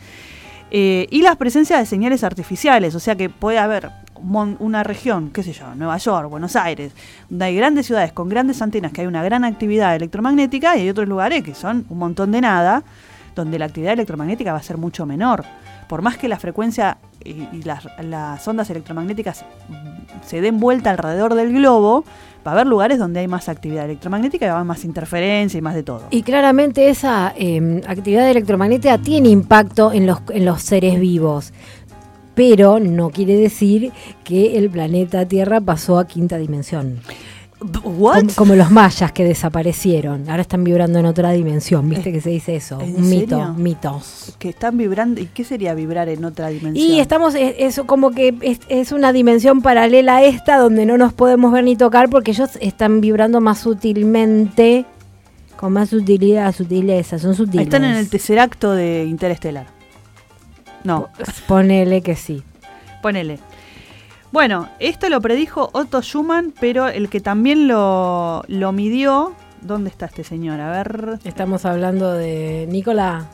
Eh, 0.72 1.06
y 1.12 1.22
la 1.22 1.36
presencia 1.36 1.78
de 1.78 1.86
señales 1.86 2.24
artificiales, 2.24 2.96
o 2.96 3.00
sea 3.00 3.16
que 3.16 3.30
puede 3.30 3.60
haber 3.60 3.92
una 4.60 4.82
región, 4.84 5.30
qué 5.32 5.44
sé 5.44 5.54
yo, 5.54 5.66
Nueva 5.76 5.98
York, 5.98 6.30
Buenos 6.32 6.56
Aires, 6.56 6.94
donde 7.30 7.46
hay 7.46 7.56
grandes 7.56 7.86
ciudades 7.86 8.12
con 8.12 8.28
grandes 8.28 8.60
antenas, 8.64 8.92
que 8.92 9.02
hay 9.02 9.08
una 9.08 9.24
gran 9.24 9.44
actividad 9.46 9.96
electromagnética, 9.96 10.76
y 10.78 10.82
hay 10.82 10.90
otros 10.90 11.08
lugares 11.08 11.44
que 11.44 11.54
son 11.54 11.86
un 11.90 11.98
montón 12.00 12.32
de 12.32 12.42
nada, 12.42 12.82
donde 13.36 13.60
la 13.60 13.66
actividad 13.66 13.94
electromagnética 13.94 14.52
va 14.52 14.60
a 14.60 14.64
ser 14.64 14.78
mucho 14.78 15.06
menor. 15.06 15.44
Por 15.92 16.02
más 16.04 16.18
que 16.18 16.30
la 16.30 16.40
frecuencia 16.40 17.00
y, 17.22 17.64
las, 17.64 18.48
ondas 18.48 18.70
electromagnéticas 18.70 19.44
se 20.26 20.40
den 20.40 20.58
vuelta 20.58 20.92
alrededor 20.92 21.36
del 21.36 21.52
globo, 21.52 22.06
va 22.48 22.52
a 22.52 22.54
haber 22.54 22.68
lugares 22.68 22.98
donde 22.98 23.20
hay 23.20 23.28
más 23.28 23.50
actividad 23.50 23.84
electromagnética 23.84 24.46
y 24.46 24.48
va 24.48 24.54
a 24.54 24.58
haber 24.60 24.68
más 24.70 24.86
interferencia 24.86 25.58
y 25.58 25.62
más 25.62 25.76
de 25.76 25.84
todo. 25.84 26.04
Y 26.10 26.24
claramente 26.24 26.88
esa 26.88 27.34
eh, 27.38 27.82
actividad 27.86 28.32
electromagnética 28.32 29.00
tiene 29.00 29.28
impacto 29.28 29.92
en 29.92 30.08
los, 30.08 30.20
en 30.30 30.46
los 30.46 30.62
seres 30.62 30.98
vivos. 30.98 31.52
Pero 32.36 32.80
no 32.80 33.10
quiere 33.10 33.36
decir 33.36 33.92
que 34.24 34.58
el 34.58 34.70
planeta 34.70 35.28
Tierra 35.28 35.60
pasó 35.60 36.00
a 36.00 36.08
quinta 36.08 36.38
dimensión. 36.38 37.02
¿What? 37.84 38.22
Como, 38.22 38.34
como 38.36 38.56
los 38.56 38.72
mayas 38.72 39.12
que 39.12 39.24
desaparecieron. 39.24 40.28
Ahora 40.30 40.42
están 40.42 40.64
vibrando 40.64 40.98
en 40.98 41.06
otra 41.06 41.32
dimensión. 41.32 41.88
¿Viste 41.90 42.12
que 42.12 42.20
se 42.20 42.32
dice 42.32 42.56
eso? 42.56 42.82
¿En 42.82 42.96
Un 42.96 43.10
mito, 43.10 43.38
serio? 43.38 43.54
mitos. 43.56 44.36
Que 44.40 44.50
están 44.50 44.78
vibrando. 44.78 45.22
¿Y 45.22 45.28
qué 45.28 45.44
sería 45.44 45.76
vibrar 45.76 46.10
en 46.10 46.26
otra 46.26 46.48
dimensión? 46.48 46.76
Y 46.76 47.00
estamos, 47.00 47.36
es, 47.36 47.54
es 47.60 47.80
como 47.86 48.12
que 48.12 48.34
es, 48.42 48.60
es 48.68 48.92
una 48.92 49.14
dimensión 49.14 49.62
paralela 49.62 50.18
a 50.18 50.24
esta 50.24 50.58
donde 50.58 50.88
no 50.88 50.98
nos 50.98 51.14
podemos 51.14 51.52
ver 51.52 51.64
ni 51.64 51.76
tocar 51.76 52.10
porque 52.10 52.32
ellos 52.32 52.50
están 52.62 53.00
vibrando 53.00 53.42
más 53.42 53.60
sutilmente, 53.60 54.86
con 55.56 55.74
más 55.74 55.90
sutilidad, 55.90 56.56
sutileza, 56.56 57.20
son 57.20 57.36
sutiles. 57.36 57.68
Están 57.68 57.84
en 57.84 57.96
el 57.96 58.10
tercer 58.10 58.40
acto 58.40 58.72
de 58.72 59.06
Interestelar. 59.06 59.68
No, 60.84 61.10
Ponele 61.48 62.02
que 62.02 62.16
sí. 62.16 62.42
ponele. 63.04 63.38
Bueno, 64.32 64.70
esto 64.80 65.10
lo 65.10 65.20
predijo 65.20 65.70
Otto 65.74 66.02
Schumann, 66.02 66.54
pero 66.60 66.88
el 66.88 67.10
que 67.10 67.20
también 67.20 67.68
lo, 67.68 68.44
lo 68.48 68.72
midió. 68.72 69.34
¿Dónde 69.62 69.90
está 69.90 70.06
este 70.06 70.24
señor? 70.24 70.60
A 70.62 70.72
ver. 70.72 71.20
Estamos 71.26 71.66
hablando 71.66 72.14
de 72.14 72.66
Nicola. 72.70 73.28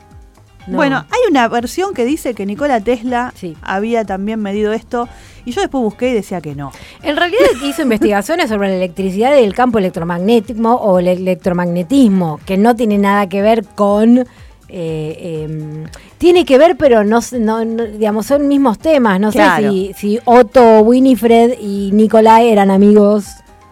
No. 0.66 0.76
Bueno, 0.76 0.98
hay 1.10 1.20
una 1.32 1.48
versión 1.48 1.94
que 1.94 2.04
dice 2.04 2.34
que 2.34 2.46
Nikola 2.46 2.82
Tesla 2.82 3.32
Sí. 3.36 3.56
había 3.62 4.04
también 4.04 4.42
medido 4.42 4.74
esto. 4.74 5.08
Y 5.46 5.52
yo 5.52 5.62
después 5.62 5.82
busqué 5.82 6.10
y 6.10 6.14
decía 6.14 6.42
que 6.42 6.56
no. 6.56 6.72
En 7.04 7.16
realidad 7.16 7.40
hizo 7.64 7.84
investigaciones 7.84 8.50
sobre 8.50 8.68
la 8.70 8.76
electricidad 8.76 9.38
y 9.38 9.44
el 9.44 9.54
campo 9.54 9.78
electromagnético 9.80 10.74
o 10.76 11.00
el 11.00 11.08
electromagnetismo, 11.08 12.42
que 12.46 12.58
no 12.58 12.76
tiene 12.76 12.98
nada 12.98 13.30
que 13.30 13.42
ver 13.42 13.64
con... 13.64 14.26
eh, 14.70 15.46
em, 15.50 15.86
tiene 16.18 16.46
que 16.46 16.58
ver, 16.58 16.76
pero 16.78 17.04
no, 17.04 17.20
no, 17.40 17.64
no- 17.66 17.86
digamos, 17.86 18.26
son 18.26 18.48
mismos 18.48 18.80
temas. 18.80 19.20
No 19.20 19.32
Claro. 19.32 19.64
sé 19.68 19.70
si, 19.72 19.94
si 19.94 20.20
Otto, 20.26 20.82
Winifred 20.82 21.58
y 21.60 21.92
Nicolai 21.94 22.50
eran 22.50 22.72
amigos. 22.72 23.26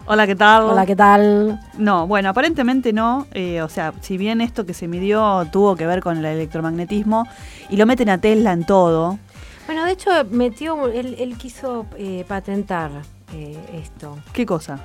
Hola, 0.08 0.26
¿qué 0.26 0.36
tal? 0.36 0.62
Hola, 0.64 0.86
¿qué 0.86 0.94
tal? 0.94 1.60
No, 1.78 2.06
bueno, 2.06 2.28
aparentemente 2.28 2.92
no. 2.92 3.26
eh, 3.32 3.60
o 3.62 3.68
sea, 3.68 3.92
si 4.00 4.16
bien 4.16 4.40
esto 4.40 4.64
que 4.64 4.72
se 4.72 4.86
midió 4.86 5.46
tuvo 5.50 5.74
que 5.74 5.84
ver 5.86 6.00
con 6.00 6.16
el 6.18 6.24
electromagnetismo 6.24 7.26
y 7.70 7.76
lo 7.76 7.86
meten 7.86 8.08
a 8.10 8.18
Tesla 8.18 8.52
en 8.52 8.64
todo. 8.64 9.18
Bueno, 9.66 9.84
de 9.84 9.90
hecho, 9.92 10.10
metió, 10.30 10.86
él, 10.86 11.16
él 11.18 11.36
quiso 11.36 11.86
eh, 11.98 12.24
patentar 12.28 12.90
esto. 13.74 14.16
¿Qué 14.32 14.46
cosa? 14.46 14.78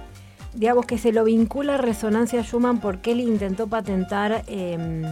digamos 0.54 0.86
que 0.86 0.98
se 0.98 1.14
lo 1.14 1.24
vincula 1.24 1.76
a 1.76 1.78
resonancia 1.78 2.44
Schumann 2.44 2.80
porque 2.82 3.14
él 3.14 3.22
intentó 3.22 3.68
patentar 3.68 4.44
eh, 4.48 5.06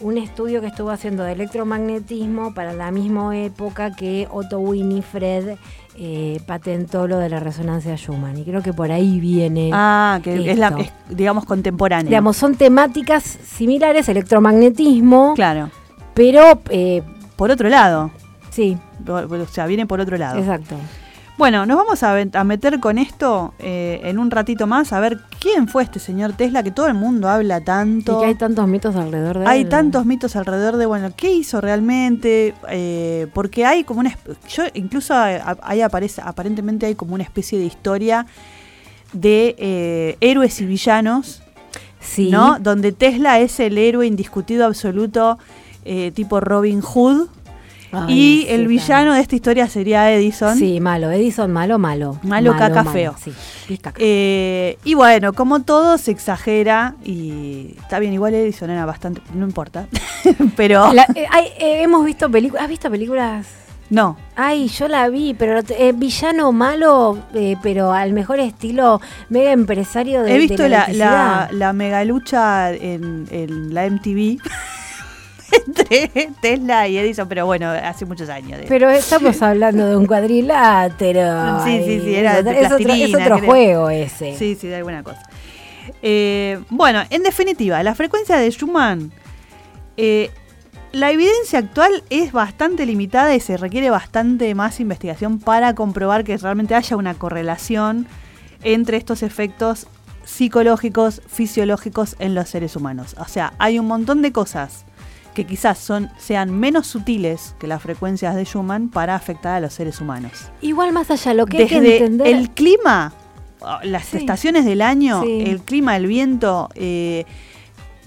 un 0.00 0.18
estudio 0.18 0.60
que 0.60 0.66
estuvo 0.66 0.90
haciendo 0.90 1.22
de 1.22 1.32
electromagnetismo 1.32 2.54
para 2.54 2.72
la 2.72 2.90
misma 2.90 3.36
época 3.36 3.94
que 3.94 4.28
Otto 4.30 4.58
Winifred 4.58 5.56
eh, 5.96 6.40
patentó 6.46 7.06
lo 7.06 7.18
de 7.18 7.28
la 7.28 7.38
resonancia 7.40 7.96
Schumann. 7.96 8.36
Y 8.36 8.44
creo 8.44 8.62
que 8.62 8.72
por 8.72 8.90
ahí 8.90 9.20
viene. 9.20 9.70
Ah, 9.72 10.18
que 10.22 10.50
es, 10.50 10.58
la, 10.58 10.68
es, 10.78 10.92
digamos, 11.08 11.44
contemporánea. 11.44 12.08
Digamos, 12.08 12.36
son 12.36 12.56
temáticas 12.56 13.22
similares, 13.22 14.08
electromagnetismo, 14.08 15.34
claro. 15.34 15.70
pero 16.12 16.60
eh, 16.70 17.02
Por 17.36 17.50
otro 17.50 17.68
lado. 17.68 18.10
sí, 18.50 18.76
O 19.06 19.46
sea, 19.46 19.66
viene 19.66 19.86
por 19.86 20.00
otro 20.00 20.16
lado. 20.16 20.38
exacto. 20.38 20.76
Bueno, 21.36 21.66
nos 21.66 21.76
vamos 21.76 22.00
a, 22.04 22.44
meter 22.44 22.78
con 22.78 22.96
esto 22.96 23.54
eh, 23.58 24.00
en 24.04 24.20
un 24.20 24.30
ratito 24.30 24.68
más, 24.68 24.92
a 24.92 25.00
ver 25.00 25.18
quién 25.40 25.66
fue 25.66 25.82
este 25.82 25.98
señor 25.98 26.32
Tesla 26.34 26.62
que 26.62 26.70
todo 26.70 26.86
el 26.86 26.94
mundo 26.94 27.28
habla 27.28 27.60
tanto. 27.60 28.18
Y 28.18 28.20
que 28.20 28.26
hay 28.26 28.34
tantos 28.36 28.68
mitos 28.68 28.94
alrededor 28.94 29.40
de 29.40 29.46
Hay 29.46 29.62
él. 29.62 29.68
tantos 29.68 30.06
mitos 30.06 30.36
alrededor 30.36 30.76
de, 30.76 30.86
bueno, 30.86 31.10
¿qué 31.16 31.32
hizo 31.32 31.60
realmente? 31.60 32.54
Eh, 32.70 33.26
porque 33.34 33.66
hay 33.66 33.82
como 33.82 33.98
una... 33.98 34.16
Yo 34.48 34.62
incluso 34.74 35.12
eh, 35.26 35.42
ahí 35.62 35.80
aparece, 35.80 36.22
aparentemente 36.24 36.86
hay 36.86 36.94
como 36.94 37.14
una 37.16 37.24
especie 37.24 37.58
de 37.58 37.64
historia 37.64 38.26
de 39.12 39.56
eh, 39.58 40.16
héroes 40.20 40.60
y 40.60 40.66
villanos, 40.66 41.42
Sí. 41.98 42.30
¿no? 42.30 42.58
Donde 42.60 42.92
Tesla 42.92 43.40
es 43.40 43.58
el 43.60 43.78
héroe 43.78 44.06
indiscutido 44.06 44.66
absoluto, 44.66 45.38
tipo 46.14 46.38
Robin 46.38 46.80
Hood, 46.82 47.28
Ay, 47.96 48.12
y 48.12 48.42
sí, 48.42 48.46
el 48.50 48.66
villano 48.68 49.14
de 49.14 49.20
esta 49.20 49.34
historia 49.36 49.68
sería 49.68 50.10
Edison. 50.12 50.56
Sí, 50.58 50.80
malo. 50.80 51.10
Edison, 51.10 51.52
malo, 51.52 51.78
malo. 51.78 52.18
Malo, 52.22 52.54
caca, 52.56 52.84
feo. 52.84 53.14
Sí. 53.22 53.32
Eh, 53.98 54.78
y 54.84 54.94
bueno, 54.94 55.32
como 55.32 55.62
todo 55.62 55.98
se 55.98 56.10
exagera 56.10 56.94
y 57.04 57.74
está 57.80 57.98
bien, 57.98 58.12
igual 58.12 58.34
Edison 58.34 58.70
era 58.70 58.84
bastante, 58.86 59.20
no 59.34 59.44
importa, 59.46 59.86
pero 60.56 60.92
La- 60.92 61.06
eh, 61.14 61.26
hay- 61.30 61.48
eh, 61.58 61.82
hemos 61.82 62.04
visto 62.04 62.30
películas. 62.30 62.64
¿Has 62.64 62.68
visto 62.70 62.90
películas? 62.90 63.46
no, 63.90 64.16
Ay, 64.34 64.66
yo 64.68 64.88
la 64.88 65.08
vi, 65.08 65.34
pero 65.34 65.60
eh, 65.78 65.92
villano 65.94 66.50
malo, 66.52 67.18
eh, 67.34 67.56
pero 67.62 67.92
al 67.92 68.12
mejor 68.12 68.40
estilo 68.40 69.00
mega 69.28 69.52
empresario 69.52 70.22
de 70.22 70.34
he 70.34 70.38
visto 70.38 70.62
de 70.64 70.68
la, 70.70 70.88
la, 70.88 71.48
la 71.52 71.72
mega 71.72 72.02
lucha 72.04 72.72
en, 72.72 73.26
en 73.30 73.72
la 73.74 73.88
MTV 73.88 74.38
entre 75.66 76.30
Tesla 76.40 76.88
y 76.88 76.98
Edison, 76.98 77.28
pero 77.28 77.46
bueno, 77.46 77.70
hace 77.70 78.04
muchos 78.06 78.28
años. 78.28 78.60
de- 78.60 78.66
Pero 78.66 78.90
estamos 78.90 79.40
hablando 79.42 79.86
de 79.86 79.96
un 79.96 80.06
cuadrilátero. 80.06 81.64
Sí, 81.64 81.82
sí, 81.84 82.00
sí, 82.04 82.14
era 82.14 82.42
de 82.42 82.50
otro- 82.50 82.52
es 82.52 82.72
otro, 82.72 83.36
es 83.36 83.44
juego 83.44 83.90
ese. 83.90 84.36
Sí, 84.36 84.56
sí, 84.60 84.68
de 84.68 84.76
alguna 84.76 85.02
cosa. 85.02 85.22
Eh, 86.02 86.60
bueno, 86.70 87.02
en 87.10 87.22
definitiva, 87.22 87.82
la 87.82 87.94
frecuencia 87.94 88.36
de 88.36 88.50
Schumann, 88.50 89.12
eh, 89.96 90.30
la 90.92 91.10
evidencia 91.10 91.58
actual 91.58 92.02
es 92.10 92.32
bastante 92.32 92.86
limitada 92.86 93.34
y 93.34 93.40
se 93.40 93.56
requiere 93.56 93.90
bastante 93.90 94.54
más 94.54 94.80
investigación 94.80 95.38
para 95.40 95.74
comprobar 95.74 96.24
que 96.24 96.36
realmente 96.36 96.74
haya 96.74 96.96
una 96.96 97.14
correlación 97.14 98.06
entre 98.62 98.96
estos 98.96 99.22
efectos 99.22 99.86
psicológicos, 100.24 101.20
fisiológicos 101.26 102.16
en 102.18 102.34
los 102.34 102.48
seres 102.48 102.76
humanos. 102.76 103.14
O 103.18 103.26
sea, 103.26 103.52
hay 103.58 103.78
un 103.78 103.86
montón 103.86 104.22
de 104.22 104.32
cosas 104.32 104.84
que 105.34 105.44
quizás 105.46 105.78
son, 105.78 106.10
sean 106.16 106.50
menos 106.58 106.86
sutiles 106.86 107.54
que 107.58 107.66
las 107.66 107.82
frecuencias 107.82 108.34
de 108.36 108.44
Schumann 108.44 108.88
para 108.88 109.14
afectar 109.16 109.54
a 109.56 109.60
los 109.60 109.74
seres 109.74 110.00
humanos 110.00 110.50
Igual 110.60 110.92
más 110.92 111.10
allá, 111.10 111.34
lo 111.34 111.46
que 111.46 111.58
hay 111.58 111.66
que 111.66 111.80
desde 111.80 111.96
entender. 111.98 112.26
el 112.28 112.50
clima, 112.50 113.12
ah, 113.62 113.80
las 113.82 114.06
Sí. 114.06 114.16
estaciones 114.18 114.64
del 114.64 114.80
año, 114.82 115.22
Sí. 115.22 115.42
el 115.46 115.60
clima, 115.62 115.96
el 115.96 116.06
viento, 116.06 116.68
eh, 116.74 117.24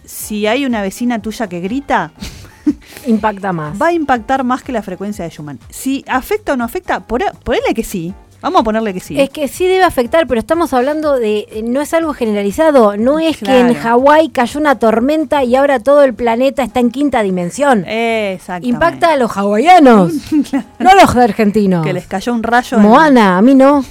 si 0.05 0.47
hay 0.47 0.65
una 0.65 0.81
vecina 0.81 1.21
tuya 1.21 1.47
que 1.47 1.59
grita, 1.59 2.11
impacta 3.05 3.51
más. 3.53 3.79
va 3.81 3.87
a 3.87 3.93
impactar 3.93 4.43
más 4.43 4.63
que 4.63 4.71
la 4.71 4.81
frecuencia 4.81 5.23
de 5.25 5.31
Schumann. 5.31 5.59
Si 5.69 6.03
afecta 6.07 6.53
o 6.53 6.57
no 6.57 6.63
afecta, 6.63 7.01
por, 7.01 7.21
ponele 7.43 7.73
que 7.73 7.83
sí. 7.83 8.13
Vamos 8.41 8.61
a 8.61 8.63
ponerle 8.63 8.93
que 8.93 8.99
sí. 8.99 9.19
Es 9.19 9.29
que 9.31 9.47
sí 9.47 9.65
debe 9.67 9.83
afectar, 9.83 10.27
pero 10.27 10.39
estamos 10.39 10.71
hablando 10.71 11.15
de. 11.17 11.47
eh, 11.51 11.63
No 11.63 11.81
es 11.81 11.93
algo 11.93 12.13
generalizado. 12.13 12.95
No 12.95 13.17
es 13.19 13.37
que 13.37 13.59
en 13.59 13.73
Hawái 13.73 14.29
cayó 14.29 14.59
una 14.59 14.77
tormenta 14.77 15.43
y 15.43 15.55
ahora 15.55 15.79
todo 15.79 16.03
el 16.03 16.13
planeta 16.13 16.61
está 16.63 16.79
en 16.79 16.91
quinta 16.91 17.23
dimensión. 17.23 17.83
Exactamente. 17.87 18.67
Impacta 18.69 19.13
a 19.13 19.17
los 19.17 19.31
hawaianos, 19.35 20.13
no 20.79 20.89
a 20.89 20.95
los 20.95 21.15
argentinos. 21.15 21.83
Que 21.85 21.93
les 21.93 22.05
cayó 22.05 22.31
un 22.33 22.43
rayo. 22.43 22.77
en- 22.77 22.83
Moana, 22.83 23.37
a 23.37 23.41
mí 23.41 23.55
no. 23.55 23.83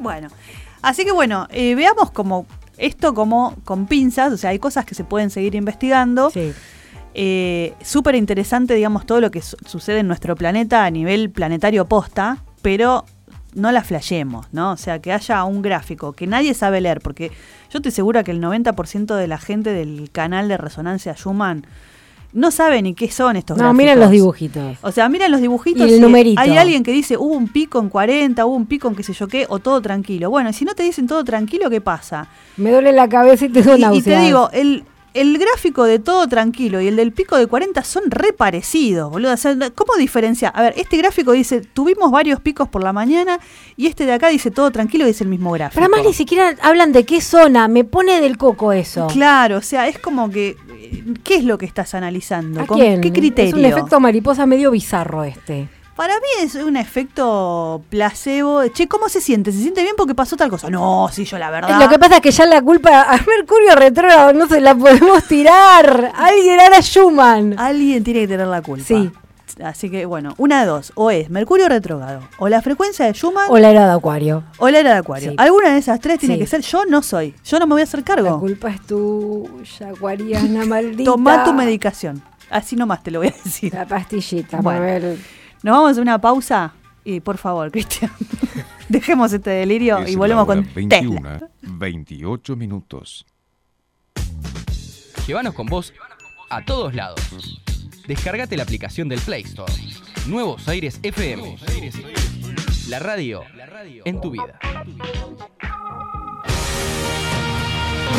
Bueno, 0.00 0.28
así 0.82 1.04
que 1.04 1.12
bueno, 1.12 1.46
eh, 1.50 1.74
veamos 1.76 2.10
como 2.10 2.46
esto 2.78 3.14
como 3.14 3.54
con 3.64 3.86
pinzas, 3.86 4.32
o 4.32 4.36
sea, 4.36 4.50
hay 4.50 4.58
cosas 4.58 4.84
que 4.84 4.96
se 4.96 5.04
pueden 5.04 5.30
seguir 5.30 5.54
investigando. 5.54 6.30
Sí. 6.30 6.52
Eh, 7.14 7.74
Súper 7.82 8.14
interesante, 8.16 8.74
digamos, 8.74 9.06
todo 9.06 9.20
lo 9.20 9.30
que 9.30 9.40
su- 9.42 9.56
sucede 9.66 10.00
en 10.00 10.08
nuestro 10.08 10.34
planeta 10.34 10.84
a 10.84 10.90
nivel 10.90 11.30
planetario 11.30 11.84
posta, 11.86 12.38
pero 12.62 13.04
no 13.54 13.70
la 13.72 13.82
flashemos, 13.84 14.46
¿no? 14.52 14.72
O 14.72 14.76
sea, 14.76 15.00
que 15.00 15.12
haya 15.12 15.44
un 15.44 15.62
gráfico 15.62 16.12
que 16.12 16.26
nadie 16.26 16.54
sabe 16.54 16.80
leer, 16.80 17.00
porque 17.00 17.28
yo 17.70 17.78
estoy 17.78 17.92
segura 17.92 18.24
que 18.24 18.30
el 18.30 18.40
90% 18.40 19.14
de 19.14 19.26
la 19.28 19.38
gente 19.38 19.72
del 19.72 20.10
canal 20.10 20.48
de 20.48 20.56
resonancia 20.56 21.14
Schumann 21.14 21.64
no 22.34 22.50
sabe 22.50 22.80
ni 22.80 22.94
qué 22.94 23.10
son 23.10 23.36
estos 23.36 23.58
No, 23.58 23.64
gráficos. 23.64 23.76
miren 23.76 24.00
los 24.00 24.10
dibujitos. 24.10 24.78
O 24.80 24.90
sea, 24.90 25.06
miran 25.10 25.30
los 25.30 25.42
dibujitos 25.42 25.86
Y 25.86 25.94
el 25.94 26.00
numerito. 26.00 26.40
hay 26.40 26.56
alguien 26.56 26.82
que 26.82 26.90
dice, 26.90 27.18
hubo 27.18 27.34
un 27.34 27.48
pico 27.48 27.78
en 27.78 27.90
40, 27.90 28.46
hubo 28.46 28.54
un 28.56 28.64
pico 28.64 28.88
en 28.88 28.94
qué 28.94 29.02
sé 29.02 29.12
yo 29.12 29.28
qué, 29.28 29.44
o 29.50 29.58
todo 29.58 29.82
tranquilo. 29.82 30.30
Bueno, 30.30 30.48
y 30.48 30.54
si 30.54 30.64
no 30.64 30.74
te 30.74 30.82
dicen 30.82 31.06
todo 31.06 31.22
tranquilo, 31.24 31.68
¿qué 31.68 31.82
pasa? 31.82 32.28
Me 32.56 32.70
duele 32.70 32.92
la 32.92 33.06
cabeza 33.06 33.44
y 33.44 33.48
tengo 33.50 33.76
Y, 33.76 33.80
y 33.80 33.82
náuseas. 33.82 34.04
te 34.20 34.24
digo, 34.26 34.48
el, 34.54 34.84
el 35.14 35.38
gráfico 35.38 35.84
de 35.84 35.98
todo 35.98 36.26
tranquilo 36.26 36.80
y 36.80 36.88
el 36.88 36.96
del 36.96 37.12
pico 37.12 37.36
de 37.36 37.46
40 37.46 37.84
son 37.84 38.10
re 38.10 38.32
parecidos, 38.32 39.10
boludo. 39.10 39.32
O 39.32 39.36
sea, 39.36 39.54
¿Cómo 39.74 39.94
diferenciar? 39.98 40.52
A 40.54 40.62
ver, 40.62 40.74
este 40.76 40.96
gráfico 40.96 41.32
dice, 41.32 41.60
tuvimos 41.60 42.10
varios 42.10 42.40
picos 42.40 42.68
por 42.68 42.82
la 42.82 42.92
mañana 42.92 43.38
y 43.76 43.86
este 43.86 44.06
de 44.06 44.12
acá 44.12 44.28
dice 44.28 44.50
todo 44.50 44.70
tranquilo 44.70 45.06
y 45.06 45.10
es 45.10 45.20
el 45.20 45.28
mismo 45.28 45.52
gráfico. 45.52 45.80
Pero 45.80 45.86
además 45.92 46.06
ni 46.06 46.14
siquiera 46.14 46.56
hablan 46.62 46.92
de 46.92 47.04
qué 47.04 47.20
zona. 47.20 47.68
Me 47.68 47.84
pone 47.84 48.20
del 48.20 48.38
coco 48.38 48.72
eso. 48.72 49.06
Claro, 49.08 49.58
o 49.58 49.62
sea, 49.62 49.88
es 49.88 49.98
como 49.98 50.30
que, 50.30 50.56
¿qué 51.24 51.36
es 51.36 51.44
lo 51.44 51.58
que 51.58 51.66
estás 51.66 51.94
analizando? 51.94 52.62
¿A 52.62 52.66
¿Con 52.66 52.78
quién? 52.78 53.00
qué 53.00 53.12
criterio? 53.12 53.50
Es 53.50 53.54
un 53.54 53.64
efecto 53.64 54.00
mariposa 54.00 54.46
medio 54.46 54.70
bizarro 54.70 55.24
este. 55.24 55.68
Para 56.02 56.14
mí 56.16 56.42
es 56.42 56.56
un 56.56 56.76
efecto 56.76 57.80
placebo. 57.88 58.66
Che, 58.66 58.88
¿cómo 58.88 59.08
se 59.08 59.20
siente? 59.20 59.52
¿Se 59.52 59.58
siente 59.58 59.82
bien 59.82 59.94
porque 59.96 60.16
pasó 60.16 60.34
tal 60.36 60.50
cosa? 60.50 60.68
No, 60.68 61.08
sí, 61.12 61.24
yo 61.24 61.38
la 61.38 61.48
verdad. 61.48 61.80
Lo 61.80 61.88
que 61.88 61.96
pasa 61.96 62.16
es 62.16 62.20
que 62.22 62.32
ya 62.32 62.44
la 62.44 62.60
culpa 62.60 63.02
a 63.08 63.18
Mercurio 63.24 63.76
retrógrado 63.76 64.32
no 64.32 64.48
se 64.48 64.60
la 64.60 64.74
podemos 64.74 65.22
tirar. 65.28 66.10
Alguien 66.16 66.58
era 66.58 66.80
Schumann. 66.80 67.54
Alguien 67.56 68.02
tiene 68.02 68.22
que 68.22 68.26
tener 68.26 68.48
la 68.48 68.62
culpa. 68.62 68.84
Sí. 68.84 69.12
Así 69.62 69.90
que, 69.90 70.04
bueno, 70.04 70.34
una 70.38 70.62
de 70.62 70.66
dos. 70.66 70.90
O 70.96 71.12
es 71.12 71.30
Mercurio 71.30 71.68
retrógrado, 71.68 72.22
o 72.38 72.48
la 72.48 72.60
frecuencia 72.62 73.06
de 73.06 73.12
Schumann, 73.12 73.46
O 73.48 73.58
la 73.58 73.70
era 73.70 73.86
de 73.86 73.92
Acuario. 73.92 74.42
o 74.58 74.68
la 74.70 74.80
era 74.80 74.94
de 74.94 74.98
Acuario. 74.98 75.30
Sí. 75.30 75.36
Alguna 75.38 75.70
de 75.70 75.78
esas 75.78 76.00
tres 76.00 76.18
tiene 76.18 76.34
Sí. 76.34 76.40
que 76.40 76.46
ser. 76.48 76.62
Yo 76.62 76.84
no 76.84 77.02
soy. 77.02 77.32
Yo 77.44 77.60
no 77.60 77.66
me 77.68 77.74
voy 77.74 77.82
a 77.82 77.84
hacer 77.84 78.00
La 78.00 78.06
cargo. 78.06 78.40
culpa 78.40 78.70
es 78.70 78.80
tuya, 78.84 79.90
acuariana 79.90 80.64
maldita. 80.64 81.04
Tomá 81.08 81.44
tu 81.44 81.52
medicación. 81.52 82.20
Así 82.50 82.74
nomás 82.74 83.04
te 83.04 83.12
lo 83.12 83.20
voy 83.20 83.28
a 83.28 83.34
decir. 83.44 83.72
La 83.72 83.86
pastillita, 83.86 84.60
Bueno. 84.60 84.80
Mabel. 84.80 85.24
Nos 85.62 85.76
vamos 85.76 85.98
a 85.98 86.00
una 86.00 86.20
pausa. 86.20 86.74
Y 87.04 87.20
por 87.20 87.36
favor, 87.36 87.70
Cristian, 87.70 88.12
dejemos 88.88 89.32
este 89.32 89.50
delirio 89.50 89.98
Es 89.98 90.10
y 90.10 90.16
volvemos 90.16 90.46
con 90.46 90.68
21, 90.74 91.30
Tesla. 91.30 91.50
28 91.62 92.56
minutos. 92.56 93.26
Llévanos 95.26 95.54
con 95.54 95.66
vos 95.66 95.92
a 96.50 96.64
todos 96.64 96.94
lados. 96.94 97.60
Descargate 98.06 98.56
la 98.56 98.64
aplicación 98.64 99.08
del 99.08 99.20
Play 99.20 99.42
Store. 99.42 99.72
Nuevos 100.26 100.68
Aires 100.68 101.00
FM. 101.02 101.56
La 102.88 102.98
radio 102.98 103.42
en 104.04 104.20
tu 104.20 104.30
vida 104.30 104.58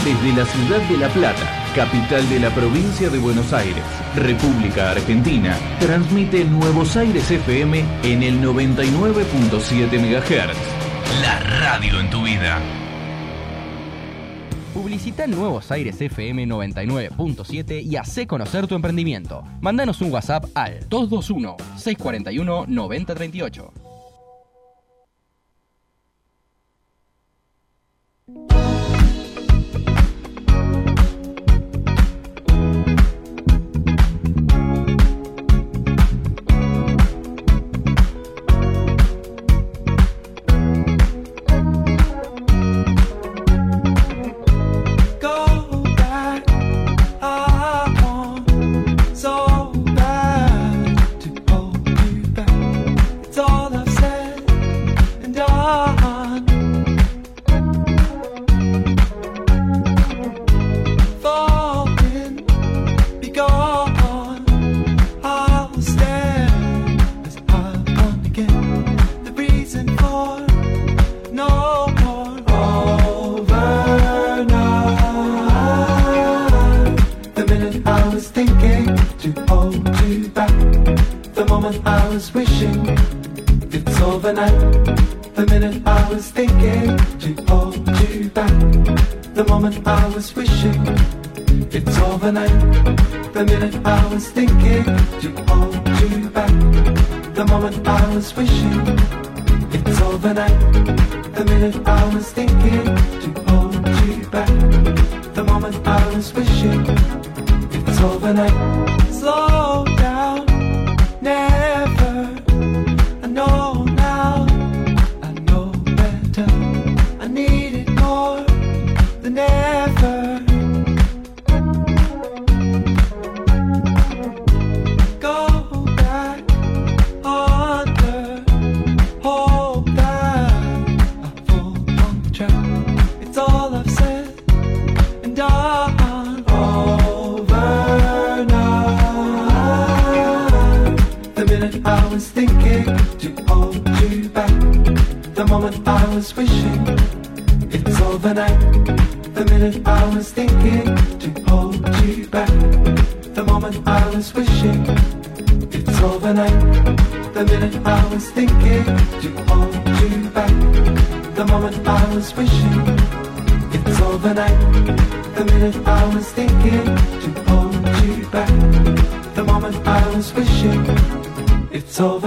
desde 0.04 0.34
la 0.36 0.46
ciudad 0.46 0.82
de 0.90 0.98
La 0.98 1.10
Plata, 1.10 1.72
capital 1.76 2.28
de 2.30 2.40
la 2.40 2.50
provincia 2.50 3.10
de 3.10 3.20
Buenos 3.20 3.54
Aires, 3.54 3.84
República 4.16 4.92
Argentina, 4.92 5.58
transmite 5.80 6.44
Nuevos 6.44 6.98
Aires 6.98 7.30
FM 7.32 7.84
en 8.04 8.24
el 8.24 8.42
99.7 8.42 10.00
MHz. 10.00 11.22
La 11.22 11.40
radio 11.40 12.00
en 12.00 12.10
tu 12.10 12.24
vida. 12.24 12.60
Publicita 14.74 15.28
Nuevos 15.28 15.72
Aires 15.72 16.02
FM 16.02 16.48
99.7 16.48 17.84
y 17.84 17.96
hace 17.96 18.28
conocer 18.28 18.68
tu 18.68 18.76
emprendimiento. 18.76 19.44
Mándanos 19.62 20.02
un 20.02 20.12
WhatsApp 20.12 20.46
al 20.56 20.90
221 20.90 21.56
641 21.78 22.66
9038. 22.68 23.83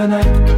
night. 0.07 0.56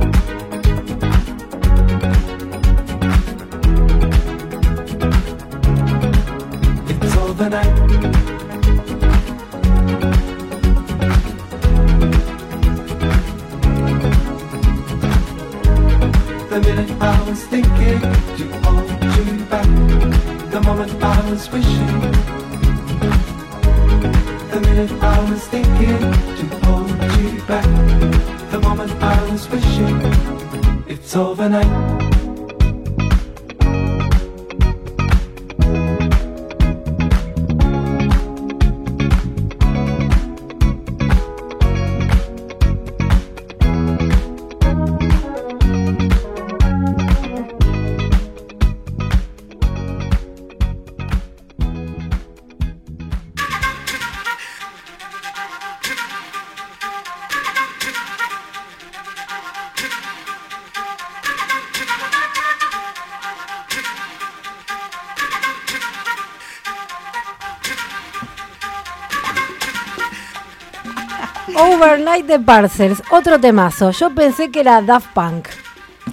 Overnight 71.59 72.25
de 72.25 72.39
Parcels, 72.39 73.03
otro 73.11 73.37
temazo. 73.37 73.91
Yo 73.91 74.09
pensé 74.11 74.49
que 74.49 74.61
era 74.61 74.81
Daft 74.81 75.13
Punk. 75.13 75.49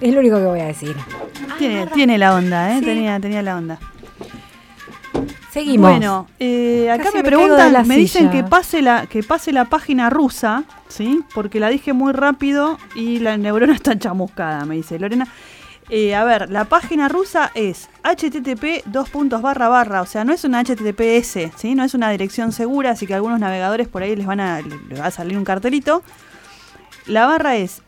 Es 0.00 0.12
lo 0.12 0.18
único 0.18 0.38
que 0.38 0.44
voy 0.44 0.60
a 0.60 0.66
decir. 0.66 0.96
Tiene, 1.56 1.86
tiene 1.86 2.18
la 2.18 2.34
onda, 2.34 2.72
¿eh? 2.72 2.80
Sí. 2.80 2.84
Tenía, 2.84 3.20
tenía 3.20 3.42
la 3.42 3.56
onda. 3.56 3.78
Seguimos. 5.50 5.90
Bueno, 5.90 6.26
eh, 6.40 6.90
acá 6.90 7.10
me 7.14 7.22
preguntan, 7.22 7.86
me 7.86 7.96
dicen 7.96 8.28
que 8.30 8.42
pase 8.42 8.82
la 8.82 9.06
que 9.06 9.22
pase 9.22 9.52
la 9.52 9.66
página 9.66 10.10
rusa, 10.10 10.64
¿sí? 10.88 11.22
Porque 11.32 11.60
la 11.60 11.68
dije 11.68 11.92
muy 11.92 12.12
rápido 12.12 12.78
y 12.94 13.20
la 13.20 13.38
neurona 13.38 13.74
está 13.74 13.96
chamuscada, 13.96 14.64
me 14.64 14.74
dice 14.74 14.98
Lorena. 14.98 15.28
Eh, 15.88 16.14
a 16.16 16.24
ver, 16.24 16.50
la 16.50 16.64
página 16.64 17.08
rusa 17.08 17.52
es 17.54 17.88
http 18.02 18.82
dos 18.86 19.08
puntos 19.08 19.40
barra 19.40 19.68
barra, 19.68 20.02
o 20.02 20.06
sea, 20.06 20.24
no 20.24 20.32
es 20.32 20.42
una 20.44 20.64
https, 20.64 21.52
¿sí? 21.56 21.76
No 21.76 21.84
es 21.84 21.94
una 21.94 22.10
dirección 22.10 22.50
segura, 22.52 22.90
así 22.90 23.06
que 23.06 23.14
algunos 23.14 23.38
navegadores 23.38 23.86
por 23.86 24.02
ahí 24.02 24.16
les 24.16 24.26
van 24.26 24.40
a 24.40 24.60
les 24.62 25.00
va 25.00 25.06
a 25.06 25.10
salir 25.12 25.38
un 25.38 25.44
cartelito. 25.44 26.02
La 27.06 27.26
barra 27.26 27.56
es 27.56 27.82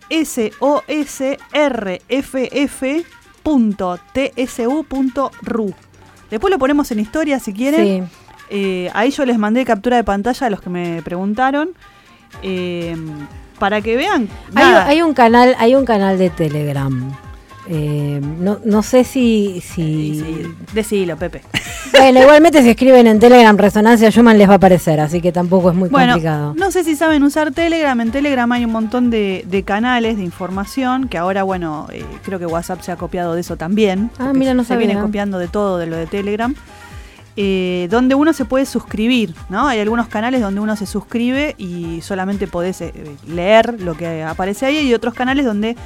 sosrff.tsu.ru. 4.79 5.75
Después 6.31 6.51
lo 6.53 6.59
ponemos 6.59 6.91
en 6.93 7.01
historia 7.01 7.41
si 7.41 7.53
quieren. 7.53 7.85
Sí. 7.85 8.03
Eh, 8.51 8.91
ahí 8.95 9.11
yo 9.11 9.25
les 9.27 9.39
mandé 9.39 9.65
captura 9.65 9.97
de 9.97 10.05
pantalla 10.05 10.47
a 10.47 10.51
los 10.51 10.61
que 10.61 10.71
me 10.71 11.03
preguntaron. 11.03 11.71
eh, 12.43 12.97
para 13.59 13.81
que 13.81 13.97
vean. 13.97 14.29
Hay 14.55 15.03
un 15.03 15.15
canal, 15.15 15.57
hay 15.59 15.75
un 15.75 15.85
canal 15.85 16.17
de 16.17 16.31
Telegram. 16.31 17.11
Eh, 17.71 18.19
no, 18.23 18.61
no 18.65 18.83
sé 18.83 19.05
si, 19.05 19.61
si 19.61 20.15
Sí, 20.21 20.47
decilo, 20.73 21.19
Pepe. 21.19 21.43
bueno, 21.93 22.21
igualmente 22.23 22.63
si 22.63 22.71
escriben 22.71 23.07
en 23.07 23.19
Telegram 23.21 23.55
Resonancia 23.59 24.11
Schumann 24.11 24.39
les 24.39 24.49
va 24.49 24.55
a 24.55 24.57
aparecer, 24.57 25.01
así 25.01 25.21
que 25.21 25.33
tampoco 25.33 25.69
es 25.71 25.77
muy 25.77 25.91
Bueno, 25.91 26.15
complicado. 26.15 26.55
no 26.57 26.71
sé 26.71 26.83
si 26.83 26.97
saben 26.97 27.23
usar 27.25 27.53
Telegram. 27.53 28.01
En 28.01 28.11
Telegram 28.11 28.51
hay 28.53 28.65
un 28.65 28.73
montón 28.73 29.11
de, 29.11 29.45
de 29.47 29.63
canales 29.65 30.17
de 30.17 30.25
información 30.25 31.09
que 31.09 31.19
ahora, 31.19 31.43
bueno, 31.43 31.89
eh, 31.93 32.05
creo 32.25 32.39
que 32.39 32.47
WhatsApp 32.47 32.81
se 32.81 32.91
ha 32.91 32.97
copiado 32.97 33.35
de 33.35 33.43
eso 33.43 33.57
también. 33.59 34.11
Ah, 34.19 34.33
mira, 34.35 34.55
no 34.55 34.65
se 34.65 34.77
viene 34.79 34.95
sabía. 34.95 35.05
copiando 35.07 35.39
de 35.39 35.49
todo 35.49 35.77
de 35.77 35.87
lo 35.87 35.97
de 35.97 36.07
Telegram. 36.07 36.55
eh, 37.37 37.87
donde 37.91 38.15
uno 38.15 38.33
se 38.33 38.45
puede 38.47 38.65
suscribir, 38.67 39.35
¿no? 39.51 39.69
Hay 39.69 39.79
algunos 39.79 40.09
canales 40.09 40.41
donde 40.41 40.61
uno 40.61 40.75
se 40.75 40.87
suscribe 40.87 41.55
y 41.59 42.01
solamente 42.01 42.47
podés 42.49 42.81
eh, 42.81 42.93
leer 43.29 43.81
lo 43.81 43.95
que 43.95 44.23
aparece 44.25 44.67
ahí 44.67 44.79
y 44.79 44.95
otros 44.95 45.15
canales 45.15 45.45
donde 45.45 45.77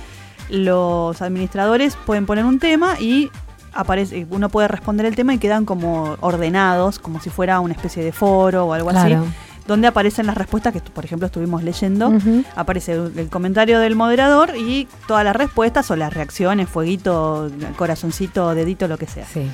los 0.50 1.20
administradores 1.22 1.96
pueden 2.06 2.26
poner 2.26 2.44
un 2.44 2.58
tema 2.58 2.98
y 3.00 3.30
aparece, 3.72 4.26
uno 4.30 4.48
puede 4.48 4.68
responder 4.68 5.06
el 5.06 5.14
tema 5.16 5.34
y 5.34 5.38
quedan 5.38 5.64
como 5.64 6.16
ordenados, 6.20 6.98
como 6.98 7.20
si 7.20 7.30
fuera 7.30 7.60
una 7.60 7.74
especie 7.74 8.04
de 8.04 8.12
foro 8.12 8.66
o 8.66 8.72
algo 8.74 8.90
Claro. 8.90 9.20
así, 9.22 9.32
donde 9.66 9.86
aparecen 9.88 10.26
las 10.26 10.36
respuestas 10.36 10.72
que, 10.72 10.80
por 10.80 11.04
ejemplo, 11.04 11.26
estuvimos 11.26 11.62
leyendo. 11.62 12.12
Aparece 12.56 12.92
el 12.94 13.12
el 13.16 13.28
comentario 13.30 13.78
del 13.78 13.94
moderador 13.96 14.54
y 14.56 14.88
todas 15.06 15.24
las 15.24 15.36
respuestas 15.36 15.90
o 15.90 15.96
las 15.96 16.12
reacciones, 16.12 16.68
fueguito, 16.68 17.50
corazoncito, 17.76 18.54
dedito, 18.54 18.88
lo 18.88 18.98
que 18.98 19.06
sea. 19.06 19.24
Sí. 19.24 19.48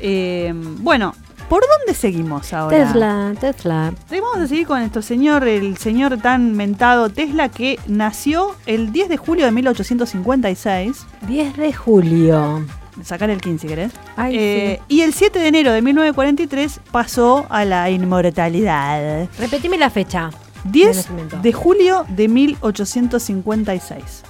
Eh, 0.00 0.52
bueno, 0.80 1.14
¿Por 1.48 1.62
dónde 1.78 1.94
seguimos 1.94 2.52
ahora? 2.52 2.76
Tesla, 2.76 3.32
Tesla. 3.38 3.92
Sí, 4.10 4.18
Vamos 4.20 4.38
a 4.38 4.46
seguir 4.48 4.66
con 4.66 4.80
nuestro 4.80 5.00
señor, 5.00 5.46
el 5.46 5.76
señor 5.76 6.18
tan 6.18 6.52
mentado 6.56 7.08
Tesla, 7.08 7.48
que 7.48 7.78
nació 7.86 8.56
el 8.66 8.90
10 8.92 9.08
de 9.08 9.16
julio 9.16 9.44
de 9.46 9.52
1856. 9.52 11.06
10 11.28 11.56
de 11.56 11.72
julio. 11.72 12.64
Sacar 13.04 13.30
el 13.30 13.40
15, 13.40 13.66
¿querés? 13.68 13.92
Ay, 14.16 14.36
Eh, 14.36 14.80
Y 14.88 15.02
el 15.02 15.12
7 15.12 15.38
de 15.38 15.46
enero 15.48 15.70
de 15.70 15.82
1943 15.82 16.80
pasó 16.90 17.46
a 17.48 17.64
la 17.64 17.90
inmortalidad. 17.90 19.24
sí. 19.24 19.38
Repetime 19.38 19.78
la 19.78 19.90
fecha. 19.90 20.30
10 20.64 20.96
nacimiento. 20.96 21.36
de 21.42 21.52
julio 21.52 22.04
de 22.08 22.26
1856. 22.28 24.22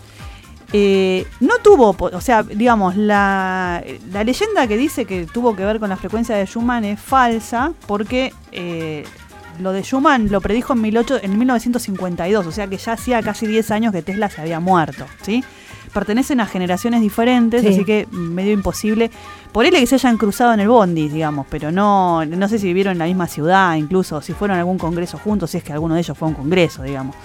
Eh, 0.73 1.27
no 1.41 1.59
tuvo, 1.63 1.97
o 1.99 2.21
sea, 2.21 2.43
digamos, 2.43 2.97
la, 2.97 3.83
la 4.13 4.25
leyenda 4.25 4.67
que 4.67 4.77
dice 4.77 5.05
que 5.05 5.25
tuvo 5.27 5.55
que 5.55 5.65
ver 5.65 5.79
con 5.79 5.89
la 5.89 5.97
frecuencia 5.97 6.35
de 6.37 6.45
Schumann 6.47 6.85
es 6.85 7.01
falsa 7.01 7.73
porque 7.87 8.33
eh, 8.51 9.05
lo 9.61 9.73
de 9.73 9.83
Schumann 9.83 10.29
lo 10.31 10.41
predijo 10.41 10.73
en, 10.73 10.83
18 10.83 11.21
en 11.23 11.39
1952, 11.39 12.47
o 12.47 12.53
sea 12.53 12.67
que 12.67 12.77
ya 12.79 12.93
hacía 12.93 13.23
casi 13.23 13.47
10 13.47 13.71
años 13.71 13.93
que 13.93 14.03
Tesla 14.03 14.29
se 14.29 14.41
había 14.41 14.59
muerto, 14.61 15.07
¿sí? 15.23 15.45
Pertenecen 15.95 16.41
a 16.41 16.47
generaciones 16.47 17.01
diferentes, 17.01 17.63
Sí. 17.63 17.69
así 17.69 17.85
que 17.85 18.07
medio 18.11 18.53
imposible. 18.53 19.11
Por 19.53 19.65
él 19.65 19.71
que 19.73 19.87
se 19.87 19.95
hayan 19.95 20.19
cruzado 20.19 20.53
en 20.53 20.61
el 20.61 20.69
Bondi, 20.69 21.09
digamos, 21.09 21.47
pero 21.49 21.73
no, 21.73 22.27
no 22.27 22.49
sé 22.49 22.59
si 22.59 22.67
vivieron 22.67 22.93
en 22.93 22.99
la 22.99 23.07
misma 23.07 23.29
ciudad, 23.29 23.77
incluso 23.77 24.21
si 24.21 24.35
fueron 24.35 24.57
a 24.57 24.61
algún 24.61 24.77
congreso 24.77 25.17
juntos, 25.17 25.53
si 25.53 25.59
es 25.59 25.65
que 25.65 25.73
alguno 25.73 25.95
de 25.95 26.01
ellos 26.01 26.19
fue 26.19 26.27
a 26.27 26.31
un 26.31 26.35
congreso, 26.35 26.83
digamos. 26.83 27.17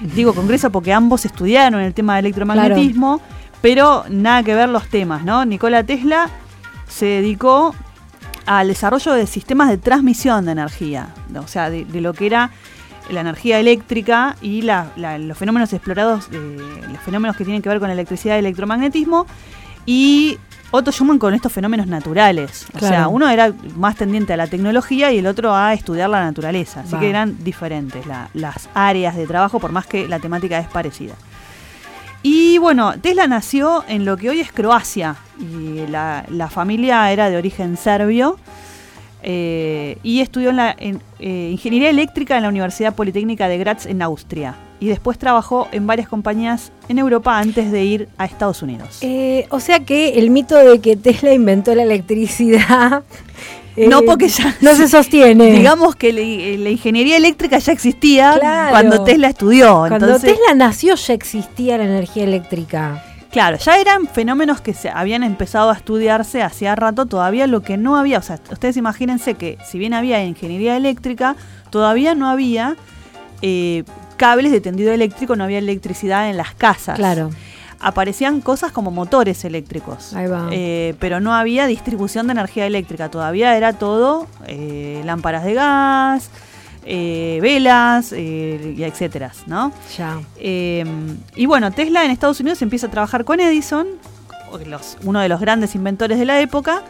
Digo 0.00 0.32
congreso 0.34 0.70
porque 0.70 0.92
ambos 0.92 1.24
estudiaron 1.24 1.80
el 1.80 1.92
tema 1.94 2.16
del 2.16 2.26
electromagnetismo, 2.26 3.20
pero 3.60 4.04
nada 4.08 4.42
que 4.42 4.54
ver 4.54 4.68
los 4.68 4.88
temas, 4.88 5.24
¿no? 5.24 5.44
Nikola 5.44 5.82
Tesla 5.84 6.30
se 6.88 7.06
dedicó 7.06 7.74
al 8.46 8.68
desarrollo 8.68 9.12
de 9.12 9.26
sistemas 9.26 9.68
de 9.68 9.76
transmisión 9.78 10.44
de 10.46 10.52
energía, 10.52 11.08
o 11.38 11.46
sea, 11.48 11.68
de, 11.68 11.84
de 11.84 12.00
lo 12.00 12.14
que 12.14 12.26
era 12.26 12.50
la 13.10 13.20
energía 13.22 13.58
eléctrica 13.58 14.36
y 14.40 14.62
la- 14.62 14.92
la- 14.96 15.18
los 15.18 15.36
fenómenos 15.36 15.72
explorados, 15.72 16.28
eh, 16.32 16.58
los 16.92 17.00
fenómenos 17.00 17.36
que 17.36 17.44
tienen 17.44 17.60
que 17.62 17.68
ver 17.68 17.78
con 17.80 17.88
la 17.88 17.94
electricidad 17.94 18.36
y 18.36 18.38
electromagnetismo, 18.38 19.26
y 19.86 20.38
Otto 20.70 20.92
Schumann 20.92 21.18
con 21.18 21.32
estos 21.32 21.50
fenómenos 21.52 21.86
naturales. 21.86 22.66
O 22.74 22.78
sea, 22.78 23.08
uno 23.08 23.28
era 23.30 23.52
más 23.76 23.96
tendiente 23.96 24.34
a 24.34 24.36
la 24.36 24.46
tecnología 24.46 25.10
y 25.10 25.18
el 25.18 25.26
otro 25.26 25.54
a 25.54 25.72
estudiar 25.72 26.10
la 26.10 26.22
naturaleza. 26.22 26.80
Así 26.80 26.92
Va. 26.92 27.00
que 27.00 27.08
eran 27.08 27.42
diferentes 27.42 28.06
la- 28.06 28.28
las 28.34 28.68
áreas 28.74 29.16
de 29.16 29.26
trabajo, 29.26 29.60
por 29.60 29.72
más 29.72 29.86
que 29.86 30.06
la 30.06 30.18
temática 30.18 30.58
es 30.58 30.68
parecida. 30.68 31.14
Y 32.22 32.58
bueno, 32.58 32.94
Tesla 33.00 33.26
nació 33.26 33.82
en 33.88 34.04
lo 34.04 34.16
que 34.18 34.28
hoy 34.28 34.40
es 34.40 34.52
Croacia 34.52 35.16
y 35.40 35.86
la, 35.86 36.24
la 36.28 36.50
familia 36.50 37.10
era 37.12 37.30
de 37.30 37.36
origen 37.38 37.76
serbio 37.76 38.38
eh, 39.22 39.98
y 40.02 40.20
estudió 40.20 40.50
en 40.50 40.56
la 40.56 40.74
en, 40.78 41.00
eh, 41.18 41.48
ingeniería 41.52 41.90
eléctrica 41.90 42.36
en 42.36 42.42
la 42.42 42.48
Universidad 42.48 42.94
Politécnica 42.94 43.48
de 43.48 43.58
Graz 43.58 43.86
en 43.86 44.02
Austria 44.02 44.54
y 44.80 44.86
después 44.88 45.18
trabajó 45.18 45.68
en 45.72 45.86
varias 45.86 46.08
compañías 46.08 46.70
en 46.88 46.98
Europa 46.98 47.38
antes 47.38 47.70
de 47.72 47.84
ir 47.84 48.08
a 48.16 48.24
Estados 48.24 48.62
Unidos. 48.62 48.98
Eh, 49.00 49.46
o 49.50 49.60
sea 49.60 49.80
que 49.80 50.18
el 50.18 50.30
mito 50.30 50.56
de 50.56 50.80
que 50.80 50.96
Tesla 50.96 51.32
inventó 51.32 51.74
la 51.74 51.82
electricidad. 51.82 53.02
eh, 53.76 53.88
no 53.88 54.02
porque 54.02 54.28
ya 54.28 54.56
no 54.60 54.74
se 54.74 54.88
sostiene. 54.88 55.52
digamos 55.52 55.96
que 55.96 56.12
la, 56.12 56.20
la 56.62 56.70
ingeniería 56.70 57.16
eléctrica 57.16 57.58
ya 57.58 57.72
existía 57.72 58.34
Claro. 58.38 58.70
cuando 58.70 59.04
Tesla 59.04 59.28
estudió. 59.28 59.78
Cuando 59.88 59.96
entonces, 60.06 60.32
Tesla 60.32 60.54
nació 60.54 60.94
ya 60.94 61.12
existía 61.14 61.78
la 61.78 61.84
energía 61.84 62.24
eléctrica. 62.24 63.04
Claro, 63.30 63.58
ya 63.58 63.78
eran 63.78 64.06
fenómenos 64.06 64.62
que 64.62 64.72
se 64.72 64.88
habían 64.88 65.22
empezado 65.22 65.68
a 65.70 65.74
estudiarse 65.74 66.42
hacía 66.42 66.74
rato, 66.74 67.04
todavía 67.04 67.46
lo 67.46 67.60
que 67.60 67.76
no 67.76 67.96
había, 67.96 68.18
o 68.18 68.22
sea, 68.22 68.40
ustedes 68.50 68.78
imagínense 68.78 69.34
que 69.34 69.58
si 69.68 69.78
bien 69.78 69.92
había 69.92 70.24
ingeniería 70.24 70.78
eléctrica, 70.78 71.36
todavía 71.68 72.14
no 72.14 72.26
había 72.30 72.76
eh, 73.42 73.84
cables 74.18 74.52
de 74.52 74.60
tendido 74.60 74.92
eléctrico, 74.92 75.34
no 75.36 75.44
había 75.44 75.58
electricidad 75.58 76.28
en 76.28 76.36
las 76.36 76.52
casas. 76.54 76.96
Claro. 76.96 77.30
Aparecían 77.80 78.40
cosas 78.40 78.72
como 78.72 78.90
motores 78.90 79.44
eléctricos, 79.44 80.12
Ahí 80.12 80.26
va. 80.26 80.48
eh, 80.50 80.94
pero 80.98 81.20
no 81.20 81.32
había 81.32 81.66
distribución 81.68 82.26
de 82.26 82.32
energía 82.32 82.66
eléctrica, 82.66 83.08
todavía 83.08 83.56
era 83.56 83.72
todo 83.72 84.26
eh, 84.48 85.00
lámparas 85.04 85.44
de 85.44 85.54
gas, 85.54 86.30
eh, 86.84 87.38
velas, 87.40 88.12
eh, 88.16 88.74
y 88.76 88.82
etcétera, 88.82 89.30
¿no? 89.46 89.70
Ya. 89.96 90.18
Eh, 90.38 90.84
y 91.36 91.46
bueno, 91.46 91.70
Tesla 91.70 92.04
en 92.04 92.10
Estados 92.10 92.40
Unidos 92.40 92.60
empieza 92.62 92.88
a 92.88 92.90
trabajar 92.90 93.24
con 93.24 93.38
Edison, 93.38 93.86
los- 94.66 94.96
uno 95.04 95.20
de 95.20 95.28
los 95.28 95.38
grandes 95.40 95.74
inventores 95.76 96.18
de 96.18 96.24
la 96.24 96.40
época, 96.40 96.82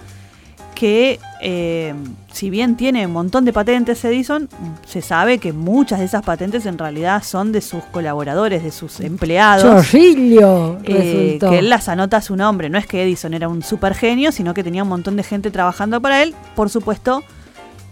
que 0.78 1.18
eh, 1.40 1.92
si 2.32 2.50
bien 2.50 2.76
tiene 2.76 3.04
un 3.04 3.12
montón 3.12 3.44
de 3.44 3.52
patentes 3.52 4.04
Edison, 4.04 4.48
se 4.86 5.02
sabe 5.02 5.38
que 5.38 5.52
muchas 5.52 5.98
de 5.98 6.04
esas 6.04 6.22
patentes 6.22 6.66
en 6.66 6.78
realidad 6.78 7.24
son 7.24 7.50
de 7.50 7.62
sus 7.62 7.82
colaboradores, 7.82 8.62
de 8.62 8.70
sus 8.70 9.00
empleados. 9.00 9.64
Chorrillo. 9.64 10.78
eh, 10.84 11.38
que 11.40 11.58
él 11.58 11.68
las 11.68 11.88
anota 11.88 12.18
a 12.18 12.22
su 12.22 12.36
nombre. 12.36 12.70
No 12.70 12.78
es 12.78 12.86
que 12.86 13.02
Edison 13.02 13.34
era 13.34 13.48
un 13.48 13.64
super 13.64 13.92
genio, 13.92 14.30
sino 14.30 14.54
que 14.54 14.62
tenía 14.62 14.84
un 14.84 14.88
montón 14.88 15.16
de 15.16 15.24
gente 15.24 15.50
trabajando 15.50 16.00
para 16.00 16.22
él. 16.22 16.32
Por 16.54 16.70
supuesto 16.70 17.24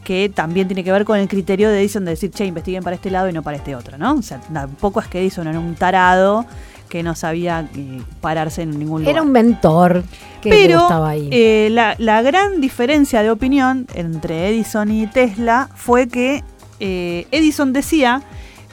que 0.05 0.31
también 0.33 0.69
tiene 0.69 0.85
que 0.85 0.93
ver 0.93 1.05
con 1.05 1.19
el 1.19 1.27
criterio 1.27 1.69
de 1.69 1.81
Edison 1.81 2.05
de 2.05 2.13
decir, 2.13 2.31
che, 2.31 2.47
investiguen 2.47 2.85
para 2.85 2.95
este 2.95 3.11
lado 3.11 3.29
y 3.29 3.33
no 3.33 3.43
para 3.43 3.57
este 3.57 3.75
otro, 3.75 3.99
¿no? 3.99 4.15
O 4.15 4.23
sea, 4.23 4.41
tampoco 4.41 5.01
es 5.01 5.09
que 5.09 5.19
Edison 5.19 5.49
era 5.49 5.59
un 5.59 5.75
tarado 5.75 6.47
que 6.89 7.03
no 7.03 7.15
sabía 7.15 7.69
eh, 7.75 8.01
pararse 8.21 8.63
en 8.63 8.79
ningún 8.79 9.01
lugar. 9.03 9.15
Era 9.15 9.23
un 9.23 9.33
mentor 9.33 10.05
que 10.41 10.51
Pero 10.51 10.81
gustaba 10.81 11.11
ahí. 11.11 11.29
eh, 11.33 11.69
la, 11.73 11.95
la 11.99 12.23
gran 12.23 12.61
diferencia 12.61 13.23
de 13.23 13.31
opinión 13.31 13.87
entre 13.95 14.49
Edison 14.49 14.91
y 14.91 15.07
Tesla 15.07 15.69
fue 15.75 16.09
que 16.09 16.45
eh, 16.81 17.27
Edison 17.31 17.73
decía 17.73 18.23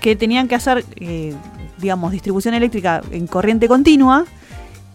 que 0.02 0.15
tenían 0.15 0.47
que 0.49 0.56
hacer, 0.56 0.84
digamos, 1.80 2.12
distribución 2.12 2.54
eléctrica 2.54 3.02
en 3.12 3.26
corriente 3.26 3.67
continua 3.69 4.26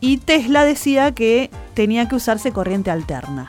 y 0.01 0.19
Tesla 0.19 0.65
decía 0.65 1.13
que 1.13 1.51
tenía 1.75 2.09
que 2.09 2.15
usarse 2.17 2.53
corriente 2.53 2.91
alterna. 2.91 3.49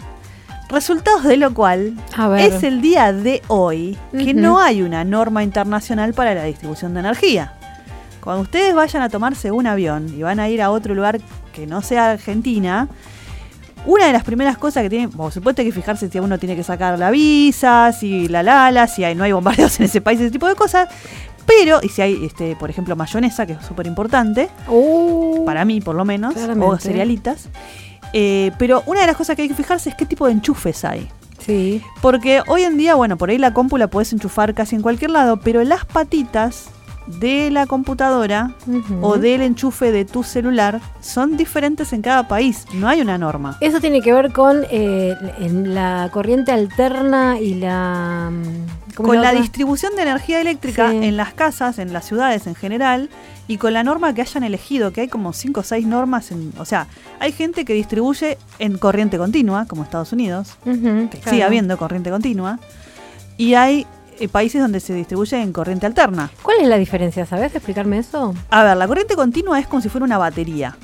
Resultados 0.69 1.23
de 1.23 1.35
lo 1.37 1.53
cual 1.53 1.95
es 2.37 2.63
el 2.63 2.79
día 2.81 3.11
de 3.11 3.41
hoy 3.47 3.97
que 4.11 4.33
no 4.33 4.59
hay 4.61 4.81
una 4.83 5.03
norma 5.03 5.43
internacional 5.43 6.13
para 6.13 6.33
la 6.35 6.43
distribución 6.43 6.93
de 6.93 6.99
energía. 7.01 7.53
Cuando 8.29 8.43
ustedes 8.43 8.75
vayan 8.75 9.01
a 9.01 9.09
tomarse 9.09 9.49
un 9.49 9.65
avión 9.65 10.13
y 10.15 10.21
van 10.21 10.39
a 10.39 10.47
ir 10.47 10.61
a 10.61 10.69
otro 10.69 10.93
lugar 10.93 11.19
que 11.51 11.65
no 11.65 11.81
sea 11.81 12.11
Argentina, 12.11 12.87
una 13.87 14.05
de 14.05 14.13
las 14.13 14.23
primeras 14.23 14.55
cosas 14.55 14.83
que 14.83 14.89
tienen, 14.91 15.09
por 15.09 15.31
supuesto 15.31 15.63
hay 15.63 15.67
que 15.69 15.73
fijarse 15.73 16.11
si 16.11 16.19
uno 16.19 16.37
tiene 16.37 16.55
que 16.55 16.61
sacar 16.61 16.99
la 16.99 17.09
visa, 17.09 17.91
si 17.91 18.27
la 18.27 18.43
lala, 18.43 18.85
si 18.85 19.03
hay, 19.03 19.15
no 19.15 19.23
hay 19.23 19.31
bombardeos 19.31 19.79
en 19.79 19.87
ese 19.87 19.99
país, 19.99 20.19
ese 20.19 20.29
tipo 20.29 20.47
de 20.47 20.53
cosas. 20.53 20.89
Pero, 21.47 21.79
y 21.81 21.89
si 21.89 22.03
hay, 22.03 22.23
este, 22.23 22.55
por 22.55 22.69
ejemplo, 22.69 22.95
mayonesa, 22.95 23.47
que 23.47 23.53
es 23.53 23.65
súper 23.65 23.87
importante, 23.87 24.47
Uh, 24.67 25.43
para 25.43 25.65
mí 25.65 25.81
por 25.81 25.95
lo 25.95 26.05
menos, 26.05 26.35
o 26.37 26.77
cerealitas. 26.77 27.49
Eh, 28.13 28.51
pero 28.59 28.83
una 28.85 29.01
de 29.01 29.07
las 29.07 29.15
cosas 29.15 29.35
que 29.35 29.41
hay 29.41 29.47
que 29.47 29.55
fijarse 29.55 29.89
es 29.89 29.95
qué 29.95 30.05
tipo 30.05 30.27
de 30.27 30.33
enchufes 30.33 30.85
hay. 30.85 31.09
sí. 31.39 31.81
Porque 31.99 32.43
hoy 32.45 32.61
en 32.61 32.77
día, 32.77 32.93
bueno, 32.93 33.17
por 33.17 33.31
ahí 33.31 33.39
la 33.39 33.55
compu 33.55 33.77
la 33.77 33.87
puedes 33.87 34.13
enchufar 34.13 34.53
casi 34.53 34.75
en 34.75 34.83
cualquier 34.83 35.09
lado, 35.09 35.39
pero 35.39 35.63
las 35.63 35.83
patitas 35.85 36.69
de 37.19 37.49
la 37.49 37.65
computadora 37.65 38.51
o 39.01 39.17
del 39.17 39.41
enchufe 39.41 39.91
de 39.91 40.05
tu 40.05 40.23
celular 40.23 40.79
son 41.01 41.37
diferentes 41.37 41.91
en 41.91 42.01
cada 42.03 42.27
país. 42.27 42.65
No 42.73 42.87
hay 42.87 43.01
una 43.01 43.17
norma. 43.17 43.57
Eso 43.61 43.79
tiene 43.79 44.01
que 44.01 44.13
ver 44.13 44.31
con 44.31 44.63
eh, 44.69 45.15
la 45.39 46.09
corriente 46.13 46.51
alterna 46.51 47.39
y 47.39 47.55
la. 47.55 48.29
mm, 48.31 48.93
¿cómo 48.95 49.09
Con 49.09 49.21
la 49.21 49.31
distribución 49.33 49.95
de 49.95 50.03
energía 50.03 50.39
eléctrica 50.39 50.91
Sí. 50.91 50.97
en 50.97 51.17
las 51.17 51.33
casas, 51.33 51.79
en 51.79 51.93
las 51.93 52.05
ciudades 52.05 52.45
en 52.47 52.53
general, 52.55 53.09
y 53.47 53.57
con 53.57 53.73
la 53.73 53.83
norma 53.83 54.13
que 54.13 54.21
hayan 54.21 54.43
elegido, 54.43 54.91
que 54.93 55.01
hay 55.01 55.07
como 55.07 55.33
5 55.33 55.61
o 55.61 55.63
6 55.63 55.87
normas. 55.87 56.31
En, 56.31 56.53
o 56.59 56.65
sea, 56.65 56.85
hay 57.19 57.31
gente 57.31 57.65
que 57.65 57.73
distribuye 57.73 58.37
en 58.59 58.77
corriente 58.77 59.17
continua, 59.17 59.65
como 59.65 59.83
Estados 59.83 60.11
Unidos, 60.13 60.57
que 60.63 60.71
claro. 60.79 61.29
sigue 61.29 61.43
habiendo 61.43 61.75
corriente 61.77 62.11
continua, 62.11 62.59
y 63.37 63.55
hay 63.55 63.87
países 64.27 64.61
donde 64.61 64.79
se 64.79 64.93
distribuye 64.93 65.41
en 65.41 65.53
corriente 65.53 65.85
alterna. 65.85 66.29
¿Cuál 66.43 66.57
es 66.61 66.67
la 66.67 66.77
diferencia? 66.77 67.25
¿Sabes 67.25 67.53
explicarme 67.55 67.99
eso? 67.99 68.33
A 68.49 68.63
ver, 68.63 68.77
la 68.77 68.87
corriente 68.87 69.15
continua 69.15 69.59
es 69.59 69.67
como 69.67 69.81
si 69.81 69.89
fuera 69.89 70.05
una 70.05 70.17
batería. 70.17 70.75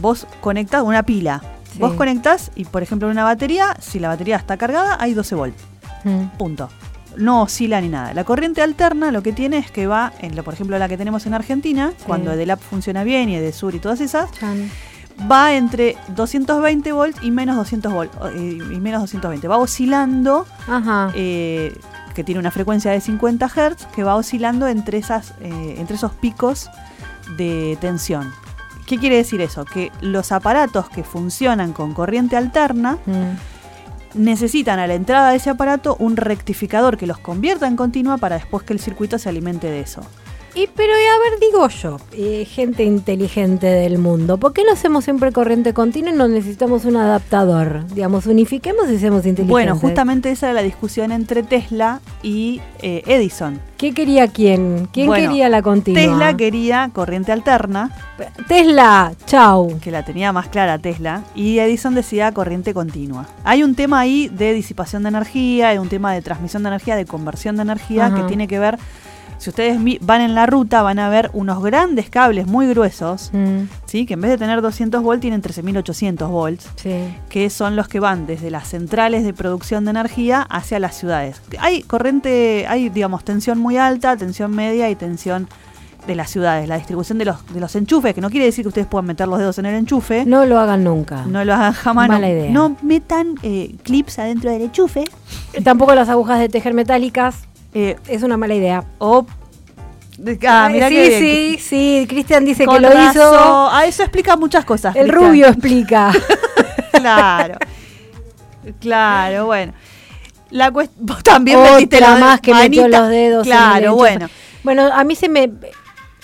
Vos 0.00 0.26
conectás 0.40 0.82
una 0.82 1.02
pila. 1.02 1.42
Sí. 1.72 1.78
Vos 1.78 1.94
conectás 1.94 2.50
y, 2.54 2.64
por 2.64 2.82
ejemplo, 2.82 3.08
en 3.08 3.12
una 3.12 3.24
batería, 3.24 3.76
si 3.80 3.98
la 3.98 4.08
batería 4.08 4.36
está 4.36 4.56
cargada, 4.56 4.96
hay 5.00 5.14
12 5.14 5.34
volts. 5.34 5.62
Mm. 6.04 6.24
Punto. 6.38 6.68
No 7.16 7.42
oscila 7.42 7.80
ni 7.80 7.88
nada. 7.88 8.14
La 8.14 8.24
corriente 8.24 8.62
alterna 8.62 9.10
lo 9.12 9.22
que 9.22 9.32
tiene 9.32 9.58
es 9.58 9.70
que 9.70 9.86
va, 9.86 10.12
en 10.20 10.34
lo, 10.34 10.42
por 10.44 10.54
ejemplo, 10.54 10.78
la 10.78 10.88
que 10.88 10.96
tenemos 10.96 11.26
en 11.26 11.34
Argentina, 11.34 11.92
cuando 12.06 12.32
Edelap 12.32 12.60
funciona 12.60 13.04
bien 13.04 13.28
y 13.28 13.36
Edesur 13.36 13.74
y 13.74 13.78
todas 13.80 14.00
esas, 14.00 14.32
Chan. 14.32 14.70
va 15.30 15.54
entre 15.54 15.96
220 16.16 16.90
volts 16.92 17.22
y 17.22 17.30
menos 17.30 17.56
200 17.56 17.92
volts, 17.92 18.16
eh, 18.34 18.58
y 18.58 18.80
menos 18.80 19.02
220. 19.02 19.46
Va 19.46 19.58
oscilando 19.58 20.46
Ajá. 20.66 21.10
eh, 21.14 21.74
que 22.12 22.24
tiene 22.24 22.38
una 22.38 22.50
frecuencia 22.50 22.90
de 22.90 23.00
50 23.00 23.48
Hz, 23.48 23.86
que 23.94 24.04
va 24.04 24.16
oscilando 24.16 24.66
entre, 24.68 24.98
esas, 24.98 25.32
eh, 25.40 25.76
entre 25.78 25.96
esos 25.96 26.12
picos 26.12 26.70
de 27.36 27.76
tensión. 27.80 28.30
¿Qué 28.86 28.98
quiere 28.98 29.16
decir 29.16 29.40
eso? 29.40 29.64
Que 29.64 29.90
los 30.00 30.32
aparatos 30.32 30.88
que 30.90 31.04
funcionan 31.04 31.72
con 31.72 31.94
corriente 31.94 32.36
alterna 32.36 32.98
Mm. 33.06 34.20
necesitan 34.22 34.78
a 34.78 34.86
la 34.86 34.94
entrada 34.94 35.30
de 35.30 35.36
ese 35.36 35.50
aparato 35.50 35.96
un 35.98 36.16
rectificador 36.16 36.96
que 36.98 37.06
los 37.06 37.18
convierta 37.18 37.66
en 37.66 37.76
continua 37.76 38.18
para 38.18 38.36
después 38.36 38.64
que 38.64 38.72
el 38.74 38.80
circuito 38.80 39.18
se 39.18 39.28
alimente 39.28 39.70
de 39.70 39.80
eso. 39.80 40.02
Y 40.54 40.68
pero 40.76 40.92
a 40.92 41.30
ver, 41.30 41.40
digo 41.40 41.66
yo, 41.68 41.96
eh, 42.12 42.44
gente 42.44 42.84
inteligente 42.84 43.66
del 43.66 43.96
mundo, 43.98 44.36
¿por 44.36 44.52
qué 44.52 44.64
no 44.64 44.72
hacemos 44.72 45.04
siempre 45.04 45.32
corriente 45.32 45.72
continua 45.72 46.12
y 46.12 46.14
no 46.14 46.28
necesitamos 46.28 46.84
un 46.84 46.96
adaptador? 46.96 47.86
Digamos, 47.88 48.26
unifiquemos 48.26 48.90
y 48.90 48.98
seamos 48.98 49.20
inteligentes. 49.20 49.48
Bueno, 49.48 49.76
justamente 49.76 50.30
esa 50.30 50.46
era 50.48 50.54
la 50.54 50.62
discusión 50.62 51.10
entre 51.10 51.42
Tesla 51.42 52.00
y 52.22 52.60
eh, 52.82 53.02
Edison. 53.06 53.60
¿Qué 53.78 53.94
quería 53.94 54.28
quién? 54.28 54.88
¿Quién 54.92 55.06
Bueno, 55.06 55.28
quería 55.28 55.48
la 55.48 55.62
continua? 55.62 56.02
Tesla 56.02 56.36
quería 56.36 56.90
corriente 56.92 57.32
alterna, 57.32 57.90
Tesla, 58.46 59.12
chau. 59.26 59.80
que 59.80 59.90
la 59.90 60.04
tenía 60.04 60.32
más 60.32 60.48
clara 60.48 60.78
Tesla, 60.78 61.24
y 61.34 61.58
Edison 61.58 61.94
decía 61.94 62.30
corriente 62.32 62.74
continua. 62.74 63.26
Hay 63.42 63.64
un 63.64 63.74
tema 63.74 64.00
ahí 64.00 64.28
de 64.28 64.52
disipación 64.52 65.02
de 65.02 65.08
energía, 65.08 65.70
hay 65.70 65.78
un 65.78 65.88
tema 65.88 66.12
de 66.12 66.22
transmisión 66.22 66.62
de 66.62 66.68
energía, 66.68 66.94
de 66.94 67.06
conversión 67.06 67.56
de 67.56 67.62
energía, 67.62 68.06
Ajá. 68.06 68.16
que 68.16 68.22
tiene 68.24 68.46
que 68.46 68.58
ver, 68.58 68.78
si 69.42 69.50
ustedes 69.50 69.78
van 70.02 70.20
en 70.20 70.34
la 70.36 70.46
ruta, 70.46 70.82
van 70.82 70.98
a 71.00 71.08
ver 71.08 71.30
unos 71.32 71.62
grandes 71.62 72.08
cables 72.08 72.46
muy 72.46 72.68
gruesos, 72.68 73.30
Mm, 73.32 73.64
¿sí? 73.86 74.06
que 74.06 74.14
en 74.14 74.20
vez 74.20 74.30
de 74.30 74.38
tener 74.38 74.62
200 74.62 75.02
volts 75.02 75.20
tienen 75.20 75.42
13.800 75.42 76.28
volts. 76.30 76.68
sí. 76.76 77.14
que 77.28 77.50
son 77.50 77.74
los 77.76 77.88
que 77.88 77.98
van 78.00 78.26
desde 78.26 78.50
las 78.50 78.68
centrales 78.68 79.24
de 79.24 79.32
producción 79.34 79.84
de 79.84 79.90
energía 79.90 80.42
hacia 80.42 80.78
las 80.78 80.96
ciudades. 80.96 81.42
Hay 81.58 81.82
corriente, 81.82 82.66
hay 82.68 82.88
digamos 82.88 83.24
tensión 83.24 83.58
muy 83.58 83.76
alta, 83.78 84.16
tensión 84.16 84.54
media 84.54 84.88
y 84.90 84.94
tensión 84.96 85.48
de 86.06 86.14
las 86.16 86.30
ciudades. 86.30 86.68
La 86.68 86.76
distribución 86.76 87.18
de 87.18 87.24
los, 87.24 87.46
de 87.54 87.60
los 87.60 87.74
enchufes, 87.76 88.12
que 88.14 88.20
no 88.20 88.28
quiere 88.30 88.46
decir 88.46 88.64
que 88.64 88.68
ustedes 88.68 88.86
puedan 88.88 89.06
meter 89.06 89.28
los 89.28 89.38
dedos 89.38 89.58
en 89.58 89.66
el 89.66 89.74
enchufe. 89.76 90.24
No 90.26 90.44
lo 90.46 90.58
hagan 90.58 90.82
nunca. 90.84 91.24
No 91.26 91.44
lo 91.44 91.54
hagan 91.54 91.72
jamás. 91.72 92.08
no- 92.08 92.14
Mala 92.14 92.28
idea. 92.28 92.50
No 92.50 92.76
metan 92.82 93.34
eh, 93.42 93.74
clips 93.82 94.18
adentro 94.18 94.50
del 94.50 94.62
enchufe. 94.62 95.04
Tampoco 95.64 95.94
las 95.94 96.08
agujas 96.08 96.38
de 96.40 96.48
tejer 96.48 96.74
metálicas. 96.74 97.44
Eh, 97.74 97.96
Es 98.08 98.22
una 98.22 98.36
mala 98.36 98.54
idea. 98.54 98.84
o. 98.98 99.26
Ah, 100.46 100.68
mirá 100.70 100.88
sí, 100.88 101.06
sí, 101.18 101.58
sí. 101.58 102.06
Cristian 102.08 102.44
dice 102.44 102.64
que 102.66 102.78
lo 102.80 102.88
razón. 102.90 103.10
hizo. 103.10 103.68
Ah, 103.70 103.84
eso 103.86 104.02
explica 104.02 104.36
muchas 104.36 104.64
cosas. 104.64 104.94
El 104.94 105.08
rubio 105.08 105.46
explica. 105.48 106.12
Claro. 106.92 107.56
Claro, 108.80 109.46
bueno. 109.46 109.72
La 110.50 110.70
vos 110.70 110.88
también 111.24 111.58
Otra 111.58 111.72
metiste 111.72 112.00
la 112.00 112.16
más 112.16 112.40
que 112.40 112.54
metió 112.54 112.82
manita. 112.82 113.00
los 113.00 113.08
dedos. 113.08 113.44
Claro, 113.46 113.94
bueno. 113.96 114.28
Bueno, 114.62 114.88
a 114.92 115.02
mí 115.02 115.16
se 115.16 115.28
me. 115.28 115.50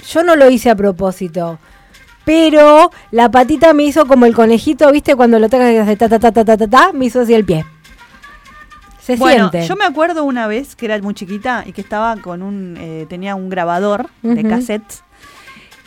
Yo 0.09 0.23
no 0.23 0.37
lo 0.37 0.49
hice 0.51 0.71
a 0.71 0.77
propósito. 0.77 1.59
Pero 2.25 2.91
la 3.11 3.31
patita 3.31 3.73
me 3.73 3.85
hizo 3.85 4.07
como 4.07 4.27
el 4.27 4.35
conejito, 4.35 4.93
¿viste? 4.93 5.17
Cuando 5.17 5.39
lo 5.39 5.49
tocas 5.49 5.73
y 5.73 5.79
hace 5.79 5.97
ta 5.97 6.09
ta 6.11 6.19
ta 6.21 6.31
ta 6.31 6.45
ta 6.45 6.57
ta 6.59 6.69
ta, 6.69 6.93
me 6.93 7.07
hizo 7.07 7.23
así 7.23 7.33
el 7.35 7.45
pie. 7.45 7.65
Se 9.09 9.17
Bueno, 9.17 9.49
siente. 9.49 9.67
yo 9.67 9.75
me 9.75 9.87
acuerdo 9.87 10.23
una 10.25 10.47
vez 10.47 10.77
que 10.77 10.85
era 10.85 10.99
muy 10.99 11.15
chiquita 11.15 11.65
y 11.65 11.73
que 11.73 11.81
estaba 11.81 12.15
con 12.19 12.43
un, 12.43 12.77
eh, 12.79 13.07
tenía 13.09 13.35
un 13.37 13.49
grabador 13.49 14.11
de 14.23 14.43
cassettes 14.43 15.03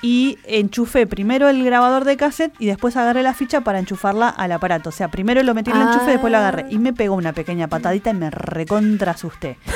y 0.01 0.39
enchufé 0.45 1.05
primero 1.05 1.47
el 1.47 1.63
grabador 1.63 2.03
de 2.03 2.17
cassette 2.17 2.53
y 2.57 2.65
después 2.65 2.97
agarré 2.97 3.21
la 3.21 3.35
ficha 3.35 3.61
para 3.61 3.77
enchufarla 3.77 4.29
al 4.29 4.51
aparato. 4.51 4.89
O 4.89 4.91
sea, 4.91 5.09
primero 5.09 5.43
lo 5.43 5.53
metí 5.53 5.69
en 5.69 5.77
el 5.77 5.83
enchufe 5.83 6.05
y 6.05 6.11
después 6.13 6.31
lo 6.31 6.39
agarré. 6.39 6.65
Y 6.71 6.79
me 6.79 6.93
pegó 6.93 7.13
una 7.13 7.33
pequeña 7.33 7.67
patadita 7.67 8.09
y 8.09 8.15
me 8.15 8.31
recontra 8.31 9.11
asusté. 9.11 9.57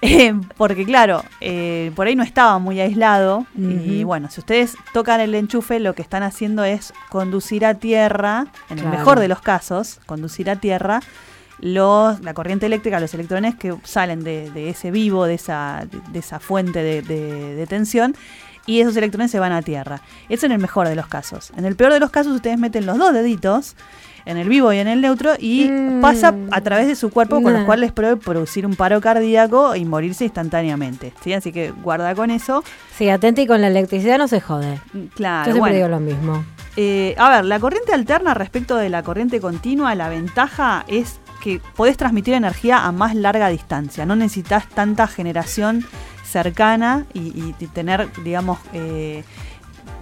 Eh, 0.00 0.34
porque 0.58 0.84
claro, 0.84 1.24
eh, 1.40 1.90
por 1.94 2.06
ahí 2.06 2.16
no 2.16 2.22
estaba 2.22 2.58
muy 2.58 2.80
aislado 2.80 3.46
y 3.56 4.04
bueno, 4.04 4.28
si 4.30 4.40
ustedes 4.40 4.76
tocan 4.92 5.20
el 5.20 5.34
enchufe 5.34 5.80
lo 5.80 5.94
que 5.94 6.02
están 6.02 6.22
haciendo 6.22 6.64
es 6.64 6.92
conducir 7.08 7.64
a 7.64 7.74
tierra, 7.74 8.46
en 8.68 8.80
el 8.80 8.86
mejor 8.86 9.20
de 9.20 9.28
los 9.28 9.40
casos, 9.40 10.00
conducir 10.04 10.50
a 10.50 10.56
tierra 10.56 11.00
los, 11.64 12.20
la 12.20 12.34
corriente 12.34 12.66
eléctrica, 12.66 13.00
los 13.00 13.14
electrones 13.14 13.54
que 13.54 13.74
salen 13.84 14.22
de, 14.22 14.50
de 14.50 14.68
ese 14.68 14.90
vivo, 14.90 15.24
de 15.24 15.34
esa, 15.34 15.86
de 16.12 16.18
esa 16.18 16.38
fuente 16.38 16.82
de, 16.82 17.00
de- 17.02 17.54
de 17.54 17.66
tensión, 17.66 18.14
y 18.66 18.80
esos 18.80 18.94
electrones 18.96 19.30
se 19.30 19.38
van 19.40 19.52
a 19.52 19.62
tierra. 19.62 20.00
Eso 20.28 20.44
en 20.46 20.52
el 20.52 20.58
mejor 20.58 20.88
de 20.88 20.94
los 20.94 21.06
casos. 21.06 21.52
En 21.56 21.64
el 21.64 21.74
peor 21.74 21.92
de 21.92 22.00
los 22.00 22.10
casos, 22.10 22.34
ustedes 22.36 22.58
meten 22.58 22.84
los 22.86 22.98
dos 22.98 23.12
deditos 23.14 23.76
en 24.26 24.36
el 24.38 24.48
vivo 24.48 24.72
y 24.72 24.78
en 24.78 24.88
el 24.88 25.00
neutro 25.02 25.32
y 25.38 25.64
Mm. 25.68 26.00
pasa 26.00 26.34
a 26.50 26.60
través 26.62 26.86
de 26.86 26.96
su 26.96 27.10
cuerpo, 27.10 27.42
con 27.42 27.52
Nah. 27.52 27.60
lo 27.60 27.66
cual 27.66 27.80
les 27.80 27.92
puede 27.92 28.16
producir 28.16 28.64
un 28.66 28.74
paro 28.74 29.00
cardíaco 29.02 29.74
y 29.76 29.84
morirse 29.86 30.24
instantáneamente. 30.24 31.12
¿sí? 31.22 31.32
Así 31.34 31.50
que 31.52 31.70
guarda 31.72 32.14
con 32.14 32.30
eso. 32.30 32.62
Sí, 32.96 33.08
atenta 33.10 33.40
y 33.42 33.46
con 33.46 33.60
la 33.62 33.68
electricidad 33.68 34.16
no 34.18 34.28
se 34.28 34.40
jode. 34.40 34.80
Claro, 35.14 35.46
Yo 35.50 35.52
siempre 35.52 35.60
bueno. 35.60 35.74
digo 35.76 35.88
lo 35.88 36.00
mismo. 36.00 36.44
Eh, 36.76 37.14
a 37.18 37.30
ver, 37.30 37.44
la 37.44 37.60
corriente 37.60 37.92
alterna 37.92 38.32
respecto 38.34 38.76
de 38.76 38.88
la 38.88 39.02
corriente 39.02 39.40
continua, 39.40 39.94
la 39.94 40.08
ventaja 40.08 40.84
es 40.88 41.20
que 41.44 41.60
podés 41.76 41.98
transmitir 41.98 42.32
energía 42.32 42.86
a 42.86 42.90
más 42.90 43.14
larga 43.14 43.48
distancia. 43.48 44.06
No 44.06 44.16
necesitas 44.16 44.66
tanta 44.66 45.06
generación 45.06 45.84
cercana 46.24 47.04
y, 47.12 47.52
tener, 47.74 48.08
digamos, 48.24 48.58
eh, 48.72 49.22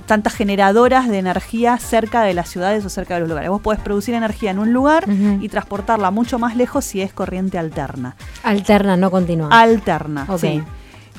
tantas 0.06 0.34
generadoras 0.34 1.08
de 1.08 1.18
energía 1.18 1.76
cerca 1.78 2.22
de 2.22 2.32
las 2.32 2.48
ciudades 2.48 2.84
o 2.84 2.88
cerca 2.88 3.14
de 3.14 3.20
los 3.20 3.28
lugares. 3.28 3.50
Vos 3.50 3.60
podés 3.60 3.80
producir 3.80 4.14
energía 4.14 4.52
en 4.52 4.60
un 4.60 4.72
lugar 4.72 5.04
y 5.40 5.48
transportarla 5.48 6.10
mucho 6.12 6.38
más 6.38 6.54
lejos 6.56 6.84
si 6.84 7.00
es 7.02 7.12
corriente 7.12 7.58
alterna. 7.58 8.14
Alterna, 8.44 8.96
no 8.96 9.10
continua. 9.10 9.48
Alterna, 9.50 10.26
Ok. 10.28 10.38
sí. 10.40 10.62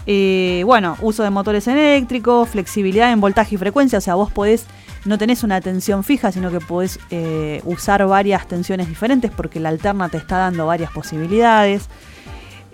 Eh, 0.05 0.63
bueno, 0.65 0.97
uso 1.01 1.24
de 1.24 1.30
motores 1.30 1.65
eléctricos, 1.67 2.49
flexibilidad 2.49 3.11
en 3.11 3.21
voltaje 3.21 3.55
y 3.55 3.57
frecuencia, 3.57 3.99
o 3.99 4.01
sea, 4.01 4.15
vos 4.15 4.32
podés, 4.32 4.65
no 5.06 5.18
tenés 5.18 5.43
una 5.43 5.60
tensión 5.62 6.04
fija, 6.04 6.32
sino 6.32 6.49
que 6.51 6.60
podés 6.60 6.99
eh, 7.10 7.62
usar 7.66 8.06
varias 8.08 8.47
tensiones 8.47 8.88
diferentes 8.88 9.32
porque 9.32 9.60
la 9.60 9.70
alterna 9.70 10.10
te 10.10 10.18
está 10.18 10.38
dando 10.38 10.66
varias 10.66 10.91
posibilidades. 10.91 11.88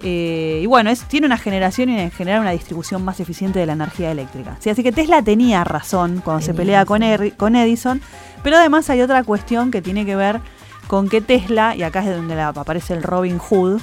Eh, 0.01 0.61
y 0.63 0.65
bueno, 0.65 0.89
es, 0.91 1.01
tiene 1.05 1.27
una 1.27 1.37
generación 1.37 1.89
y 1.89 1.99
en 1.99 2.11
general 2.11 2.39
una 2.41 2.51
distribución 2.51 3.03
más 3.03 3.19
eficiente 3.19 3.59
de 3.59 3.65
la 3.65 3.73
energía 3.73 4.11
eléctrica. 4.11 4.55
Sí, 4.59 4.69
así 4.69 4.81
que 4.81 4.91
Tesla 4.93 5.21
tenía 5.21 5.63
razón 5.65 6.21
cuando 6.23 6.41
se 6.45 6.53
pelea 6.53 6.85
con, 6.85 7.01
con 7.35 7.55
Edison, 7.57 8.01
pero 8.41 8.55
además 8.57 8.89
hay 8.89 9.01
otra 9.01 9.23
cuestión 9.23 9.71
que 9.71 9.81
tiene 9.81 10.05
que 10.05 10.15
ver 10.15 10.39
con 10.87 11.09
que 11.09 11.19
Tesla, 11.19 11.75
y 11.75 11.83
acá 11.83 11.99
es 11.99 12.15
donde 12.15 12.35
la- 12.35 12.47
aparece 12.47 12.93
el 12.93 13.03
Robin 13.03 13.39
Hood, 13.39 13.81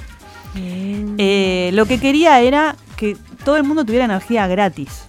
eh, 1.18 1.70
lo 1.74 1.84
que 1.84 1.98
quería 2.00 2.40
era 2.40 2.76
que 2.96 3.16
todo 3.44 3.56
el 3.58 3.64
mundo 3.64 3.84
tuviera 3.84 4.06
energía 4.06 4.46
gratis. 4.46 5.04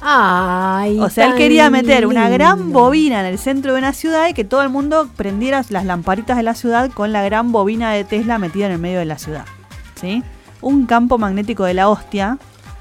Ay, 0.00 0.98
O 1.00 1.10
sea, 1.10 1.26
él 1.26 1.34
quería 1.34 1.70
meter 1.70 2.06
una 2.06 2.28
gran 2.28 2.72
bobina 2.72 3.20
en 3.20 3.26
el 3.26 3.38
centro 3.38 3.72
de 3.72 3.78
una 3.78 3.92
ciudad 3.92 4.28
y 4.28 4.34
que 4.34 4.44
todo 4.44 4.62
el 4.62 4.68
mundo 4.68 5.08
prendiera 5.16 5.64
las 5.70 5.84
lamparitas 5.84 6.36
de 6.36 6.44
la 6.44 6.54
ciudad 6.54 6.90
con 6.92 7.12
la 7.12 7.22
gran 7.22 7.50
bobina 7.52 7.92
de 7.92 8.04
Tesla 8.04 8.38
metida 8.38 8.66
en 8.66 8.72
el 8.72 8.78
medio 8.78 9.00
de 9.00 9.06
la 9.06 9.18
ciudad. 9.18 9.44
¿Sí? 10.00 10.22
Un 10.60 10.86
campo 10.86 11.18
magnético 11.18 11.64
de 11.64 11.74
la 11.74 11.88
hostia 11.88 12.38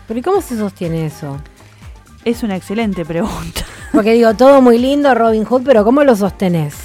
Pero 0.07 0.19
¿y 0.19 0.23
cómo 0.23 0.41
se 0.41 0.57
sostiene 0.57 1.05
eso? 1.05 1.37
es 2.25 2.43
una 2.43 2.55
excelente 2.57 3.05
pregunta. 3.05 3.61
Porque 3.93 4.13
digo, 4.13 4.33
todo 4.33 4.61
muy 4.61 4.77
lindo, 4.77 5.13
Robin 5.15 5.45
Hood, 5.45 5.61
pero 5.63 5.85
¿cómo 5.85 6.03
lo 6.03 6.15
sostenés? 6.15 6.75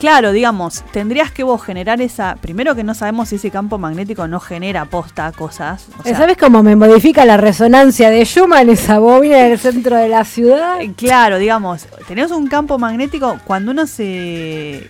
Claro, 0.00 0.32
digamos, 0.32 0.82
tendrías 0.92 1.30
que 1.30 1.44
vos 1.44 1.62
generar 1.62 2.00
esa. 2.00 2.36
Primero 2.40 2.74
que 2.74 2.82
no 2.82 2.94
sabemos 2.94 3.28
si 3.28 3.36
ese 3.36 3.50
campo 3.50 3.76
magnético 3.76 4.26
no 4.26 4.40
genera 4.40 4.86
posta 4.86 5.30
cosas. 5.30 5.88
o 5.98 6.02
sea, 6.02 6.16
¿Sabes 6.16 6.38
cómo 6.38 6.62
me 6.62 6.74
modifica 6.74 7.26
la 7.26 7.36
resonancia 7.36 8.08
de 8.08 8.24
Schumann 8.24 8.70
esa 8.70 8.98
bobina 8.98 9.44
en 9.44 9.52
el 9.52 9.58
centro 9.58 9.96
de 9.96 10.08
la 10.08 10.24
ciudad? 10.24 10.80
Eh, 10.80 10.94
Claro, 10.96 11.36
digamos, 11.36 11.86
tenemos 12.08 12.32
un 12.32 12.46
campo 12.46 12.78
magnético 12.78 13.38
cuando 13.44 13.72
uno 13.72 13.86
se... 13.86 14.88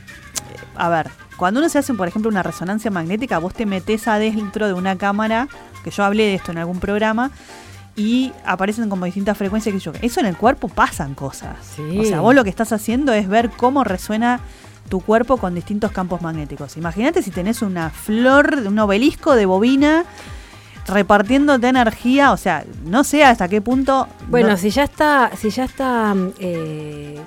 A 0.76 0.88
ver, 0.88 1.11
cuando 1.36 1.58
uno 1.58 1.68
se 1.68 1.78
hace, 1.78 1.92
por 1.94 2.06
ejemplo, 2.06 2.30
una 2.30 2.44
resonancia 2.44 2.92
magnética, 2.92 3.38
vos 3.38 3.52
te 3.52 3.66
metés 3.66 4.06
adentro 4.06 4.68
de 4.68 4.74
una 4.74 4.96
cámara, 4.96 5.48
que 5.82 5.90
yo 5.90 6.04
hablé 6.04 6.22
de 6.22 6.34
esto 6.36 6.52
en 6.52 6.58
algún 6.58 6.78
programa, 6.78 7.32
y 7.96 8.32
aparecen 8.44 8.88
como 8.88 9.06
distintas 9.06 9.36
frecuencias 9.36 9.74
que 9.74 9.80
yo. 9.80 9.92
Eso 10.02 10.20
en 10.20 10.26
el 10.26 10.36
cuerpo 10.36 10.68
pasan 10.68 11.14
cosas. 11.14 11.56
Sí. 11.74 11.98
O 11.98 12.04
sea, 12.04 12.20
vos 12.20 12.34
lo 12.34 12.44
que 12.44 12.50
estás 12.50 12.72
haciendo 12.72 13.12
es 13.12 13.28
ver 13.28 13.50
cómo 13.50 13.82
resuena 13.82 14.40
tu 14.91 15.01
cuerpo 15.01 15.38
con 15.38 15.55
distintos 15.55 15.91
campos 15.93 16.20
magnéticos. 16.20 16.76
Imagínate 16.76 17.22
si 17.22 17.30
tenés 17.30 17.62
una 17.62 17.88
flor, 17.88 18.64
un 18.66 18.78
obelisco 18.78 19.34
de 19.34 19.47
bobina 19.47 20.05
repartiéndote 20.86 21.68
energía, 21.68 22.32
o 22.32 22.36
sea, 22.36 22.64
no 22.84 23.05
sé 23.05 23.22
hasta 23.24 23.49
qué 23.49 23.61
punto... 23.62 24.09
Bueno, 24.28 24.49
no- 24.51 24.57
si 24.57 24.70
ya 24.70 24.82
está, 24.82 25.30
si 25.36 25.51
ya 25.51 25.64
está 25.64 26.14
eh, 26.41 27.20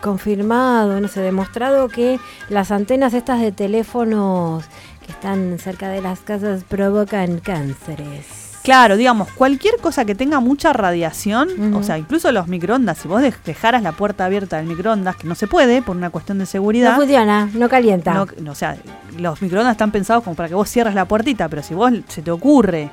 confirmado, 0.00 1.00
no 1.00 1.08
sé, 1.08 1.20
demostrado 1.20 1.88
que 1.88 2.20
las 2.48 2.70
antenas 2.70 3.12
estas 3.12 3.40
de 3.40 3.50
teléfonos 3.52 4.64
que 5.04 5.10
están 5.12 5.58
cerca 5.58 5.88
de 5.88 6.00
las 6.02 6.20
casas 6.20 6.62
provocan 6.64 7.40
cánceres. 7.40 8.43
Claro, 8.64 8.96
digamos, 8.96 9.28
cualquier 9.32 9.76
cosa 9.76 10.04
que 10.06 10.14
tenga 10.14 10.40
mucha 10.40 10.72
radiación, 10.72 11.74
o 11.74 11.82
sea, 11.82 11.98
incluso 11.98 12.32
los 12.32 12.48
microondas, 12.48 12.96
si 12.98 13.06
vos 13.08 13.20
dej- 13.22 13.36
dejaras 13.44 13.82
la 13.82 13.92
puerta 13.92 14.24
abierta 14.24 14.56
del 14.56 14.66
microondas, 14.66 15.16
que 15.16 15.28
no 15.28 15.34
se 15.34 15.46
puede 15.46 15.82
por 15.82 15.94
una 15.96 16.08
cuestión 16.08 16.38
de 16.38 16.44
No 16.44 16.50
seguridad, 16.50 16.96
funciona, 16.96 17.48
no 17.52 17.68
calienta. 17.68 18.14
no- 18.14 18.26
no, 18.40 18.52
o 18.52 18.54
sea, 18.54 18.76
los 19.18 19.42
microondas 19.42 19.72
están 19.72 19.90
pensados 19.92 20.24
como 20.24 20.34
para 20.34 20.48
que 20.48 20.54
vos 20.54 20.68
cierres 20.70 20.94
la 20.94 21.04
puertita, 21.04 21.46
pero 21.50 21.62
si 21.62 21.74
vos 21.74 21.92
se 22.08 22.22
te 22.22 22.30
ocurre, 22.30 22.88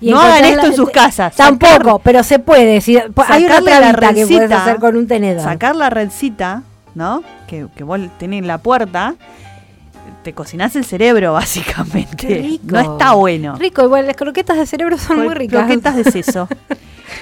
Y 0.00 0.10
no 0.10 0.18
hagan 0.18 0.42
esto 0.46 0.66
en 0.68 0.74
sus 0.74 0.88
casas, 0.88 1.36
Tampoco, 1.36 1.98
pero 2.02 2.22
se 2.22 2.38
puede. 2.38 2.80
Si, 2.80 2.96
hay 2.96 3.44
una 3.44 3.60
la 3.60 3.92
que 4.14 4.26
puedes 4.26 4.50
hacer 4.50 4.76
con 4.78 4.96
un 4.96 5.06
tenedor. 5.06 5.44
sacar 5.44 5.76
la 5.76 5.90
redcita, 5.90 6.62
¿no? 6.94 7.22
Que, 7.46 7.66
que 7.76 7.84
vos 7.84 8.00
tenés 8.18 8.38
en 8.40 8.46
la 8.46 8.56
puerta, 8.56 9.14
te 10.22 10.32
cocinás 10.34 10.76
el 10.76 10.84
cerebro, 10.84 11.32
básicamente. 11.34 12.26
Qué 12.26 12.34
rico. 12.42 12.64
No 12.66 12.80
está 12.80 13.12
bueno. 13.14 13.56
Rico, 13.56 13.82
igual 13.84 14.06
las 14.06 14.16
croquetas 14.16 14.56
de 14.58 14.66
cerebro 14.66 14.98
son 14.98 15.24
muy 15.24 15.34
ricas. 15.34 15.64
Croquetas 15.64 15.96
de 15.96 16.04
seso. 16.10 16.48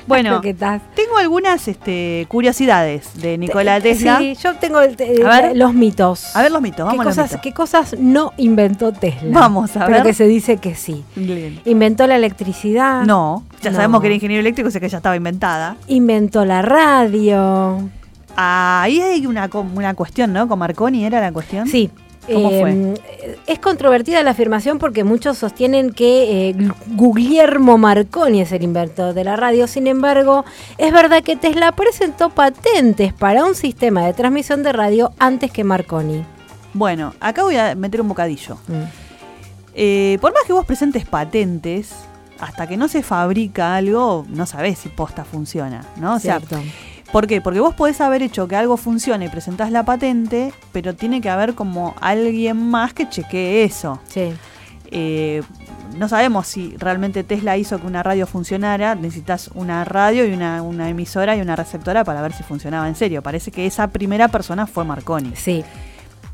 bueno, 0.06 0.30
croquetas. 0.32 0.82
tengo 0.94 1.16
algunas 1.18 1.66
este, 1.68 2.26
curiosidades 2.28 3.10
de 3.22 3.38
Nikola 3.38 3.80
Tesla. 3.80 4.18
Sí, 4.18 4.36
yo 4.42 4.54
tengo 4.56 4.80
el- 4.80 4.96
eh, 4.98 5.22
A 5.24 5.40
ver. 5.42 5.56
los 5.56 5.72
mitos. 5.74 6.34
A 6.36 6.42
ver 6.42 6.50
los 6.52 6.60
mitos, 6.60 6.78
¿Qué 6.90 6.96
vamos 6.96 7.00
a 7.00 7.04
los 7.04 7.14
cosas, 7.16 7.30
mitos. 7.30 7.40
¿Qué 7.42 7.52
cosas 7.52 7.96
no 7.98 8.32
inventó 8.36 8.92
Tesla? 8.92 9.30
Vamos 9.32 9.76
a 9.76 9.86
pero 9.86 9.98
ver. 9.98 10.02
que 10.06 10.14
se 10.14 10.26
dice 10.26 10.56
que 10.58 10.74
sí. 10.74 11.04
Bien. 11.16 11.60
Inventó 11.64 12.06
la 12.06 12.16
electricidad. 12.16 13.02
No, 13.04 13.44
ya 13.62 13.70
No. 13.70 13.76
sabemos 13.76 14.00
que 14.00 14.08
era 14.08 14.14
ingeniero 14.14 14.40
eléctrico, 14.40 14.68
o 14.68 14.70
sea 14.70 14.80
que 14.80 14.88
ya 14.88 14.98
estaba 14.98 15.16
inventada. 15.16 15.76
Inventó 15.86 16.44
la 16.44 16.62
radio. 16.62 17.88
Ahí 18.36 19.00
hay 19.00 19.26
una, 19.26 19.48
una 19.74 19.94
cuestión, 19.94 20.32
¿no? 20.32 20.46
Con 20.48 20.58
Marconi 20.58 21.04
era 21.04 21.20
la 21.20 21.32
cuestión. 21.32 21.66
Sí. 21.66 21.90
¿Cómo 22.32 22.50
fue? 22.50 22.94
Es 23.46 23.58
controvertida 23.58 24.22
la 24.22 24.32
afirmación 24.32 24.78
porque 24.78 25.04
muchos 25.04 25.38
sostienen 25.38 25.92
que 25.92 26.50
eh, 26.50 26.56
Guglielmo 26.88 27.78
Marconi 27.78 28.40
es 28.40 28.52
el 28.52 28.62
inventor 28.62 29.14
de 29.14 29.24
la 29.24 29.36
radio. 29.36 29.66
Sin 29.66 29.86
embargo, 29.86 30.44
es 30.76 30.92
verdad 30.92 31.22
que 31.22 31.36
Tesla 31.36 31.72
presentó 31.72 32.30
patentes 32.30 33.12
para 33.12 33.44
un 33.44 33.54
sistema 33.54 34.04
de 34.04 34.12
transmisión 34.12 34.62
de 34.62 34.72
radio 34.72 35.12
antes 35.18 35.50
que 35.50 35.64
Marconi. 35.64 36.24
Bueno, 36.74 37.14
acá 37.20 37.42
voy 37.42 37.56
a 37.56 37.74
meter 37.74 38.00
un 38.00 38.08
bocadillo. 38.08 38.56
Mm. 38.68 38.82
Eh, 39.74 40.18
por 40.20 40.32
más 40.32 40.42
que 40.44 40.52
vos 40.52 40.66
presentes 40.66 41.06
patentes, 41.06 41.94
hasta 42.40 42.66
que 42.66 42.76
no 42.76 42.88
se 42.88 43.02
fabrica 43.02 43.76
algo, 43.76 44.26
no 44.28 44.46
sabés 44.46 44.78
si 44.78 44.88
posta 44.88 45.24
funciona, 45.24 45.84
¿no? 45.96 46.14
O 46.14 46.18
sea, 46.18 46.38
Cierto. 46.38 46.60
¿Por 47.12 47.26
qué? 47.26 47.40
Porque 47.40 47.60
vos 47.60 47.74
podés 47.74 48.00
haber 48.00 48.22
hecho 48.22 48.48
que 48.48 48.56
algo 48.56 48.76
funcione 48.76 49.26
y 49.26 49.28
presentás 49.28 49.70
la 49.70 49.84
patente, 49.84 50.52
pero 50.72 50.94
tiene 50.94 51.20
que 51.20 51.30
haber 51.30 51.54
como 51.54 51.94
alguien 52.00 52.56
más 52.70 52.92
que 52.92 53.08
chequee 53.08 53.64
eso. 53.64 54.00
Sí. 54.08 54.32
Eh, 54.90 55.42
no 55.96 56.08
sabemos 56.08 56.46
si 56.46 56.76
realmente 56.76 57.24
Tesla 57.24 57.56
hizo 57.56 57.80
que 57.80 57.86
una 57.86 58.02
radio 58.02 58.26
funcionara. 58.26 58.94
Necesitas 58.94 59.50
una 59.54 59.84
radio 59.84 60.26
y 60.26 60.32
una, 60.32 60.62
una 60.62 60.88
emisora 60.88 61.36
y 61.36 61.40
una 61.40 61.56
receptora 61.56 62.04
para 62.04 62.22
ver 62.22 62.32
si 62.32 62.42
funcionaba 62.42 62.88
en 62.88 62.94
serio. 62.94 63.22
Parece 63.22 63.50
que 63.50 63.66
esa 63.66 63.88
primera 63.88 64.28
persona 64.28 64.66
fue 64.66 64.84
Marconi. 64.84 65.32
Sí. 65.34 65.64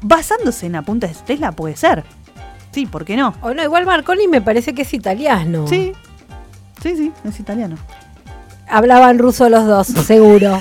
Basándose 0.02 0.66
en 0.66 0.76
apuntes 0.76 1.18
de 1.18 1.24
Tesla 1.24 1.52
puede 1.52 1.76
ser. 1.76 2.04
Sí, 2.72 2.86
¿por 2.86 3.04
qué 3.04 3.16
no? 3.16 3.34
O 3.40 3.54
no, 3.54 3.62
igual 3.62 3.86
Marconi 3.86 4.26
me 4.26 4.40
parece 4.42 4.74
que 4.74 4.82
es 4.82 4.92
italiano. 4.92 5.66
Sí, 5.68 5.92
sí, 6.82 6.96
sí, 6.96 7.12
es 7.24 7.40
italiano. 7.40 7.76
Hablaban 8.68 9.18
ruso 9.18 9.48
los 9.48 9.66
dos, 9.66 9.86
seguro. 10.06 10.60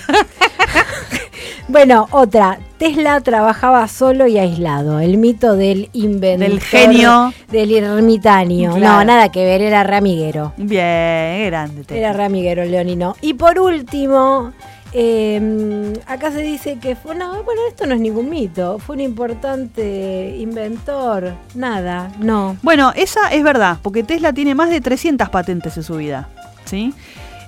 bueno, 1.68 2.08
otra. 2.12 2.60
Tesla 2.78 3.22
trabajaba 3.22 3.88
solo 3.88 4.28
y 4.28 4.38
aislado. 4.38 5.00
El 5.00 5.18
mito 5.18 5.56
del 5.56 5.90
inventor. 5.94 6.50
Del 6.50 6.60
genio. 6.60 7.34
Del 7.50 7.72
ermitaño. 7.72 8.76
Claro. 8.76 8.98
No, 8.98 9.06
nada 9.06 9.32
que 9.32 9.46
ver, 9.46 9.62
era 9.62 9.84
ramiguero. 9.84 10.52
Bien, 10.58 11.46
grande 11.46 11.84
Tesla. 11.84 11.98
Era 11.98 12.14
ramiguero, 12.14 12.66
Leonino. 12.66 13.16
Y 13.22 13.36
por 13.36 13.58
último, 13.60 14.52
eh, 14.92 15.94
acá 16.08 16.32
se 16.32 16.42
dice 16.42 16.78
que 16.80 16.98
fue. 16.98 17.16
No, 17.16 17.42
bueno, 17.44 17.62
esto 17.70 17.86
no 17.86 17.96
es 17.96 18.02
ningún 18.02 18.30
mito. 18.30 18.80
Fue 18.80 18.96
un 18.96 19.02
importante 19.02 20.36
inventor. 20.38 21.34
Nada, 21.56 22.12
no. 22.20 22.58
Bueno, 22.64 22.92
esa 22.98 23.30
es 23.32 23.44
verdad, 23.44 23.78
porque 23.82 24.04
Tesla 24.04 24.34
tiene 24.34 24.56
más 24.56 24.70
de 24.70 24.82
300 24.82 25.30
patentes 25.30 25.78
en 25.78 25.84
su 25.84 25.96
vida, 25.96 26.28
¿sí? 26.66 26.94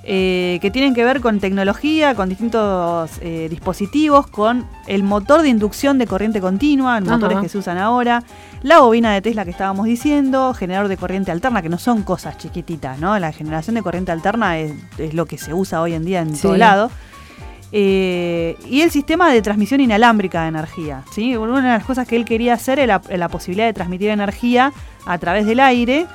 Eh, 0.07 0.59
que 0.61 0.69
tienen 0.69 0.93
que 0.93 1.03
ver 1.03 1.19
con 1.19 1.39
tecnología, 1.39 2.13
con 2.13 2.29
distintos 2.29 3.09
eh, 3.21 3.47
dispositivos, 3.49 4.27
con 4.27 4.63
el 4.85 5.01
motor 5.01 5.41
de 5.41 5.49
inducción 5.49 5.97
de 5.97 6.05
corriente 6.05 6.39
continua, 6.41 6.97
Ajá. 6.97 7.05
motores 7.17 7.39
que 7.39 7.49
se 7.49 7.57
usan 7.57 7.79
ahora, 7.79 8.21
la 8.61 8.81
bobina 8.81 9.11
de 9.15 9.23
Tesla 9.23 9.45
que 9.45 9.49
estábamos 9.49 9.87
diciendo, 9.87 10.53
generador 10.53 10.89
de 10.89 10.97
corriente 10.97 11.31
alterna, 11.31 11.63
que 11.63 11.69
no 11.69 11.79
son 11.79 12.03
cosas 12.03 12.37
chiquititas, 12.37 12.99
¿no? 12.99 13.17
La 13.17 13.31
generación 13.31 13.73
de 13.75 13.81
corriente 13.81 14.11
alterna 14.11 14.59
es, 14.59 14.73
es 14.99 15.15
lo 15.15 15.25
que 15.25 15.39
se 15.39 15.55
usa 15.55 15.81
hoy 15.81 15.93
en 15.93 16.05
día 16.05 16.21
en 16.21 16.35
Sí. 16.35 16.43
todo 16.43 16.55
lado. 16.55 16.91
Eh, 17.71 18.55
y 18.69 18.81
el 18.81 18.91
sistema 18.91 19.31
de 19.31 19.41
transmisión 19.41 19.81
inalámbrica 19.81 20.43
de 20.43 20.49
energía. 20.49 21.01
¿sí? 21.11 21.35
Una 21.35 21.55
de 21.61 21.67
las 21.79 21.83
cosas 21.83 22.07
que 22.07 22.15
él 22.15 22.25
quería 22.25 22.53
hacer 22.53 22.77
era 22.79 23.01
la 23.09 23.27
posibilidad 23.27 23.65
de 23.65 23.73
transmitir 23.73 24.09
energía 24.11 24.71
a 25.05 25.17
través 25.17 25.45
del 25.45 25.59
aire, 25.59 26.05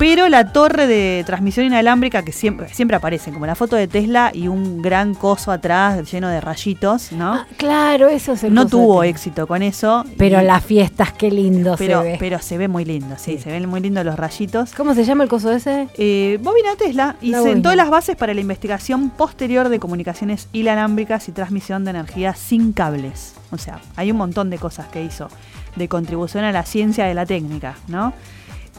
pero 0.00 0.30
la 0.30 0.50
torre 0.50 0.86
de 0.86 1.22
transmisión 1.26 1.66
inalámbrica 1.66 2.22
que 2.22 2.32
siempre, 2.32 2.72
siempre 2.72 2.96
aparece, 2.96 3.30
como 3.32 3.44
la 3.44 3.54
foto 3.54 3.76
de 3.76 3.86
Tesla 3.86 4.30
y 4.32 4.48
un 4.48 4.80
gran 4.80 5.14
coso 5.14 5.52
atrás 5.52 6.10
lleno 6.10 6.28
de 6.28 6.40
rayitos, 6.40 7.12
¿no? 7.12 7.34
Ah, 7.34 7.46
claro, 7.58 8.08
eso 8.08 8.32
es 8.32 8.42
el 8.44 8.54
no 8.54 8.66
tuvo 8.66 9.02
de- 9.02 9.10
éxito 9.10 9.46
con 9.46 9.62
eso. 9.62 10.06
Pero 10.16 10.40
y- 10.40 10.44
las 10.46 10.64
fiestas, 10.64 11.12
qué 11.12 11.30
lindo 11.30 11.74
pero, 11.76 12.00
se 12.02 12.08
ve. 12.12 12.16
pero 12.18 12.38
se 12.38 12.56
ve 12.56 12.66
muy 12.66 12.86
lindo, 12.86 13.16
sí, 13.18 13.32
Sí. 13.36 13.42
se 13.42 13.50
ven 13.50 13.68
muy 13.68 13.80
lindos 13.80 14.04
los 14.06 14.16
rayitos. 14.16 14.72
¿Cómo 14.72 14.94
se 14.94 15.04
llama 15.04 15.24
el 15.24 15.28
coso 15.28 15.52
ese? 15.52 15.88
Eh, 15.98 16.38
bobina 16.42 16.70
Tesla 16.78 17.16
y 17.20 17.34
sentó 17.34 17.74
las 17.74 17.90
bases 17.90 18.16
para 18.16 18.32
la 18.32 18.40
investigación 18.40 19.10
posterior 19.10 19.68
de 19.68 19.78
comunicaciones 19.78 20.48
inalámbricas 20.54 21.28
y 21.28 21.32
transmisión 21.32 21.84
de 21.84 21.90
energía 21.90 22.32
sin 22.34 22.72
cables. 22.72 23.34
O 23.50 23.58
sea, 23.58 23.80
hay 23.96 24.10
un 24.10 24.16
montón 24.16 24.48
de 24.48 24.56
cosas 24.56 24.86
que 24.88 25.04
hizo 25.04 25.28
de 25.76 25.88
contribución 25.88 26.44
a 26.44 26.52
la 26.52 26.64
ciencia 26.64 27.04
de 27.04 27.12
la 27.14 27.26
técnica, 27.26 27.76
¿no? 27.86 28.14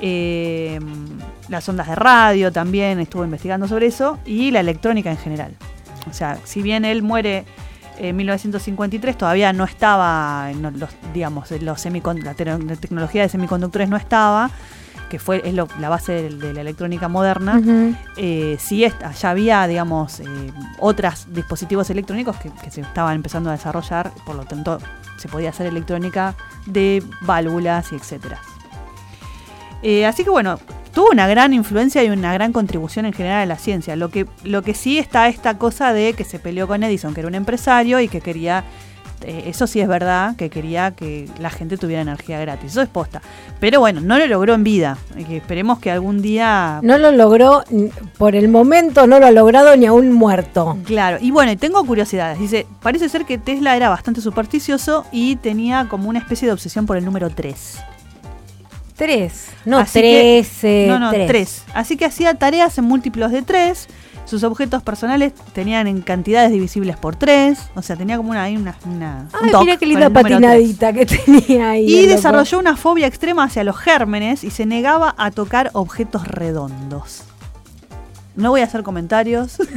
Eh, 0.01 0.79
las 1.49 1.67
ondas 1.69 1.87
de 1.87 1.95
radio 1.95 2.51
también 2.51 2.99
estuvo 2.99 3.23
investigando 3.23 3.67
sobre 3.67 3.87
eso 3.87 4.17
y 4.25 4.51
la 4.51 4.59
electrónica 4.61 5.11
en 5.11 5.17
general. 5.17 5.55
O 6.09 6.13
sea, 6.13 6.37
si 6.43 6.61
bien 6.61 6.85
él 6.85 7.03
muere 7.03 7.45
en 7.99 8.15
1953, 8.15 9.17
todavía 9.17 9.53
no 9.53 9.63
estaba, 9.63 10.49
no, 10.59 10.71
los, 10.71 10.89
digamos, 11.13 11.51
los 11.51 11.85
la, 11.85 12.33
te- 12.33 12.45
la 12.45 12.75
tecnología 12.75 13.21
de 13.21 13.29
semiconductores 13.29 13.89
no 13.89 13.97
estaba, 13.97 14.49
que 15.09 15.19
fue 15.19 15.41
es 15.45 15.53
lo- 15.53 15.67
la 15.79 15.89
base 15.89 16.13
de, 16.13 16.29
de 16.35 16.53
la 16.53 16.61
electrónica 16.61 17.07
moderna. 17.07 17.57
Ujú. 17.59 17.93
Eh, 18.17 18.57
sí 18.59 18.83
esta- 18.83 19.11
ya 19.11 19.29
había, 19.29 19.67
digamos, 19.67 20.19
eh, 20.21 20.25
otros 20.79 21.27
dispositivos 21.31 21.89
electrónicos 21.91 22.37
que, 22.37 22.49
que 22.63 22.71
se 22.71 22.81
estaban 22.81 23.15
empezando 23.15 23.49
a 23.49 23.53
desarrollar, 23.53 24.11
por 24.25 24.35
lo 24.35 24.45
tanto 24.45 24.79
se 25.17 25.27
podía 25.27 25.49
hacer 25.49 25.67
electrónica 25.67 26.33
de 26.65 27.03
válvulas 27.21 27.91
y 27.91 27.95
etcétera. 27.95 28.39
Eh, 29.84 30.05
así 30.05 30.23
que 30.23 30.29
bueno, 30.29 30.59
tuvo 30.93 31.09
una 31.11 31.27
gran 31.27 31.53
influencia 31.53 32.03
y 32.03 32.09
una 32.09 32.34
gran 32.34 32.53
contribución 32.53 33.05
en 33.05 33.13
general 33.13 33.41
a 33.41 33.45
la 33.45 33.57
ciencia. 33.57 33.95
Lo 33.95 34.09
que, 34.09 34.25
lo 34.43 34.61
que 34.61 34.73
sí 34.73 34.97
está 34.97 35.27
esta 35.27 35.57
cosa 35.57 35.93
de 35.93 36.13
que 36.13 36.23
se 36.23 36.39
peleó 36.39 36.67
con 36.67 36.84
Edison, 36.84 37.13
que 37.13 37.21
era 37.21 37.27
un 37.27 37.36
empresario 37.36 37.99
y 37.99 38.07
que 38.07 38.21
quería, 38.21 38.63
eh, 39.21 39.43
eso 39.47 39.67
sí 39.67 39.79
es 39.79 39.88
verdad, 39.88 40.36
que 40.36 40.49
quería 40.49 40.91
que 40.91 41.29
la 41.39 41.49
gente 41.49 41.77
tuviera 41.77 42.01
energía 42.01 42.39
gratis. 42.39 42.71
Eso 42.71 42.82
es 42.82 42.89
posta. 42.89 43.21
Pero 43.59 43.79
bueno, 43.79 44.01
no 44.01 44.19
lo 44.19 44.27
logró 44.27 44.53
en 44.53 44.63
vida. 44.63 44.97
Que 45.27 45.38
esperemos 45.38 45.79
que 45.79 45.91
algún 45.91 46.21
día 46.21 46.79
No 46.84 46.97
lo 46.97 47.11
logró, 47.11 47.63
por 48.17 48.36
el 48.36 48.49
momento 48.49 49.07
no 49.07 49.19
lo 49.19 49.27
ha 49.27 49.32
logrado 49.32 49.75
ni 49.77 49.86
aún 49.86 50.11
muerto. 50.11 50.77
Claro, 50.86 51.17
y 51.21 51.32
bueno, 51.32 51.55
tengo 51.57 51.84
curiosidades. 51.86 52.39
Dice, 52.39 52.67
parece 52.82 53.09
ser 53.09 53.25
que 53.25 53.38
Tesla 53.38 53.75
era 53.75 53.89
bastante 53.89 54.21
supersticioso 54.21 55.05
y 55.11 55.38
tenía 55.38 55.88
como 55.88 56.09
una 56.09 56.19
especie 56.19 56.47
de 56.47 56.53
obsesión 56.53 56.86
por 56.86 56.97
el 56.97 57.05
número 57.05 57.29
3. 57.29 57.79
Tres, 59.01 59.47
no 59.65 59.79
Así 59.79 59.99
que- 59.99 60.43
trece. 60.43 60.85
no, 60.87 60.99
no, 60.99 61.09
tres. 61.09 61.27
3. 61.27 61.63
Así 61.73 61.97
que 61.97 62.05
hacía 62.05 62.35
tareas 62.35 62.77
en 62.77 62.83
múltiplos 62.85 63.31
de 63.31 63.41
3. 63.41 63.87
Sus 64.25 64.43
objetos 64.43 64.83
personales 64.83 65.33
tenían 65.53 65.87
en 65.87 66.01
cantidades 66.01 66.51
divisibles 66.51 66.97
por 66.97 67.15
3. 67.15 67.57
O 67.73 67.81
sea, 67.81 67.95
tenía 67.95 68.17
como 68.17 68.29
una... 68.29 68.43
ahí 68.43 68.55
una, 68.55 68.75
una 68.85 69.27
un 69.41 69.49
Ay, 69.55 69.61
mira 69.61 69.77
qué 69.77 69.87
linda 69.87 70.11
patinadita 70.11 70.93
que 70.93 71.07
tenía 71.07 71.71
ahí. 71.71 71.85
3. 71.87 71.89
Y 71.97 72.01
loco. 72.03 72.15
desarrolló 72.15 72.59
una 72.59 72.77
fobia 72.77 73.07
extrema 73.07 73.43
hacia 73.45 73.63
los 73.63 73.75
gérmenes 73.75 74.43
y 74.43 74.51
se 74.51 74.67
negaba 74.67 75.15
a 75.17 75.31
tocar 75.31 75.71
objetos 75.73 76.27
redondos. 76.27 77.23
No 78.35 78.51
voy 78.51 78.61
a 78.61 78.65
hacer 78.65 78.83
comentarios. 78.83 79.57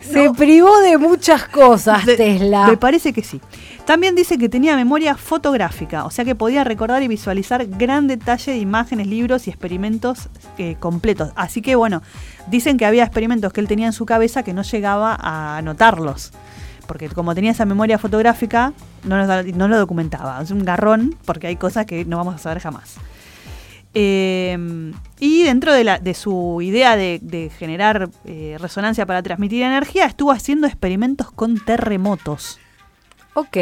Se 0.00 0.30
privó 0.32 0.78
de 0.80 0.98
muchas 0.98 1.44
cosas, 1.46 2.04
De- 2.06 2.16
Tesla. 2.16 2.66
Me 2.66 2.76
parece 2.76 3.12
que 3.12 3.22
sí. 3.22 3.40
También 3.84 4.14
dice 4.14 4.38
que 4.38 4.48
tenía 4.48 4.76
memoria 4.76 5.16
fotográfica, 5.16 6.04
o 6.04 6.10
sea 6.10 6.24
que 6.24 6.36
podía 6.36 6.62
recordar 6.62 7.02
y 7.02 7.08
visualizar 7.08 7.66
gran 7.66 8.06
detalle 8.06 8.52
de 8.52 8.58
imágenes, 8.58 9.08
libros 9.08 9.48
y 9.48 9.50
experimentos 9.50 10.28
eh, 10.56 10.76
completos. 10.78 11.32
Así 11.34 11.62
que 11.62 11.74
bueno, 11.74 12.00
dicen 12.48 12.78
que 12.78 12.86
había 12.86 13.02
experimentos 13.02 13.52
que 13.52 13.60
él 13.60 13.66
tenía 13.66 13.86
en 13.86 13.92
su 13.92 14.06
cabeza 14.06 14.44
que 14.44 14.52
no 14.52 14.62
llegaba 14.62 15.16
a 15.20 15.56
anotarlos. 15.56 16.32
Porque 16.86 17.08
como 17.08 17.34
tenía 17.34 17.50
esa 17.50 17.64
memoria 17.64 17.98
fotográfica, 17.98 18.72
no, 19.04 19.68
lo 19.68 19.78
documentaba. 19.78 20.40
Es 20.42 20.50
un 20.52 20.64
garrón 20.64 21.16
porque 21.24 21.48
hay 21.48 21.56
cosas 21.56 21.86
que 21.86 22.04
no 22.04 22.18
vamos 22.18 22.36
a 22.36 22.38
saber 22.38 22.60
jamás. 22.60 22.96
Eh, 23.94 24.92
y 25.18 25.42
dentro 25.42 25.72
de, 25.72 26.14
su 26.14 26.60
idea 26.62 26.96
de, 26.96 27.18
de 27.20 27.50
generar 27.50 28.10
eh, 28.26 28.56
resonancia 28.60 29.06
para 29.06 29.22
transmitir 29.22 29.62
energía, 29.62 30.06
estuvo 30.06 30.30
haciendo 30.30 30.66
experimentos 30.68 31.32
con 31.32 31.58
terremotos. 31.58 32.58
Ok. 33.34 33.56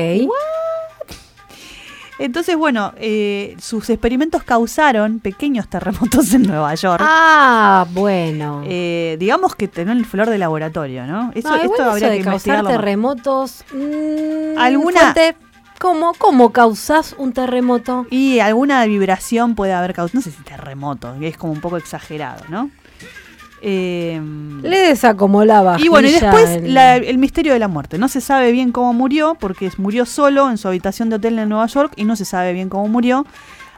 Entonces, 2.18 2.54
bueno, 2.54 2.92
eh, 2.98 3.56
sus 3.58 3.88
experimentos 3.88 4.42
causaron 4.42 5.20
pequeños 5.20 5.68
terremotos 5.68 6.34
en 6.34 6.42
Nueva 6.42 6.74
York. 6.74 7.02
Ah, 7.02 7.86
bueno. 7.92 8.62
Eh, 8.66 9.16
digamos 9.18 9.54
que 9.54 9.68
tenían 9.68 9.96
el 9.96 10.04
flor 10.04 10.28
de 10.28 10.36
laboratorio, 10.36 11.06
¿no? 11.06 11.30
Eso, 11.34 11.48
igual 11.48 11.60
esto 11.62 11.74
eso 11.82 11.90
habría 11.90 12.08
de 12.10 12.18
que 12.18 12.24
causar 12.24 12.66
terremotos. 12.66 13.64
mm, 13.72 14.58
¿Alguna- 14.58 15.00
fuente 15.14 15.36
¿Cómo, 15.78 16.12
¿Cómo 16.18 16.52
causás 16.52 17.14
un 17.16 17.32
terremoto? 17.32 18.06
Y 18.10 18.40
alguna 18.40 18.84
vibración 18.84 19.54
puede 19.54 19.72
haber 19.72 19.94
causado, 19.94 20.18
no 20.18 20.22
sé 20.22 20.30
si 20.30 20.42
terremoto, 20.42 21.14
es 21.22 21.38
como 21.38 21.54
un 21.54 21.62
poco 21.62 21.78
exagerado, 21.78 22.44
¿no? 22.50 22.70
Eh, 23.62 24.20
Le 24.62 24.78
desacomó 24.88 25.44
la 25.44 25.62
vajilla. 25.62 25.86
y 25.86 25.88
bueno, 25.88 26.08
y 26.08 26.12
después 26.12 26.62
la- 26.62 26.96
el 26.96 27.18
misterio 27.18 27.52
de 27.52 27.58
la 27.58 27.68
muerte. 27.68 27.98
No 27.98 28.08
se 28.08 28.20
sabe 28.20 28.52
bien 28.52 28.72
cómo 28.72 28.92
murió, 28.94 29.36
porque 29.38 29.70
murió 29.76 30.06
solo 30.06 30.50
en 30.50 30.56
su 30.58 30.68
habitación 30.68 31.10
de 31.10 31.16
hotel 31.16 31.38
en 31.38 31.48
Nueva 31.48 31.66
York 31.66 31.92
y 31.96 32.04
no 32.04 32.16
se 32.16 32.24
sabe 32.24 32.52
bien 32.52 32.68
cómo 32.68 32.88
murió. 32.88 33.26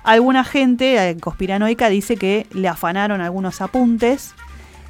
Alguna 0.04 0.44
gente 0.44 1.10
eh, 1.10 1.16
conspiranoica 1.18 1.88
dice 1.88 2.16
que 2.16 2.46
le 2.52 2.68
afanaron 2.68 3.20
algunos 3.20 3.60
apuntes 3.60 4.34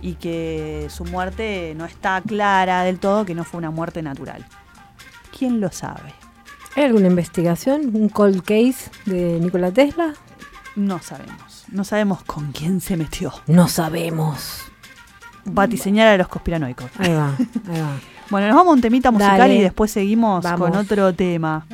y 0.00 0.14
que 0.14 0.86
su 0.90 1.04
muerte 1.04 1.74
no 1.76 1.84
está 1.84 2.20
clara 2.26 2.82
del 2.82 2.98
todo, 2.98 3.24
que 3.24 3.34
no 3.34 3.44
fue 3.44 3.58
una 3.58 3.70
muerte 3.70 4.02
natural. 4.02 4.44
¿Quién 5.38 5.60
lo 5.60 5.70
sabe? 5.70 6.12
¿Hay 6.76 6.84
alguna 6.84 7.08
investigación? 7.08 7.90
¿Un 7.94 8.08
cold 8.08 8.40
case 8.42 8.90
de 9.06 9.38
Nikola 9.40 9.70
Tesla? 9.70 10.14
No 10.76 11.00
sabemos. 11.02 11.64
No 11.68 11.84
sabemos 11.84 12.22
con 12.24 12.52
quién 12.52 12.80
se 12.80 12.96
metió. 12.96 13.32
No 13.46 13.68
sabemos. 13.68 14.62
Batiseñar 15.44 16.08
a 16.08 16.16
los 16.16 16.28
conspiranoicos. 16.28 16.90
Ahí 16.98 17.12
va, 17.14 17.34
ahí 17.68 17.80
va. 17.80 17.90
Bueno, 18.30 18.46
nos 18.46 18.56
vamos 18.56 18.70
a 18.70 18.74
un 18.76 18.80
temita 18.80 19.10
musical 19.10 19.36
Dale. 19.36 19.56
y 19.56 19.60
después 19.60 19.90
seguimos 19.90 20.42
Vamos. 20.42 20.70
con 20.70 20.78
otro 20.78 21.12
tema. 21.12 21.66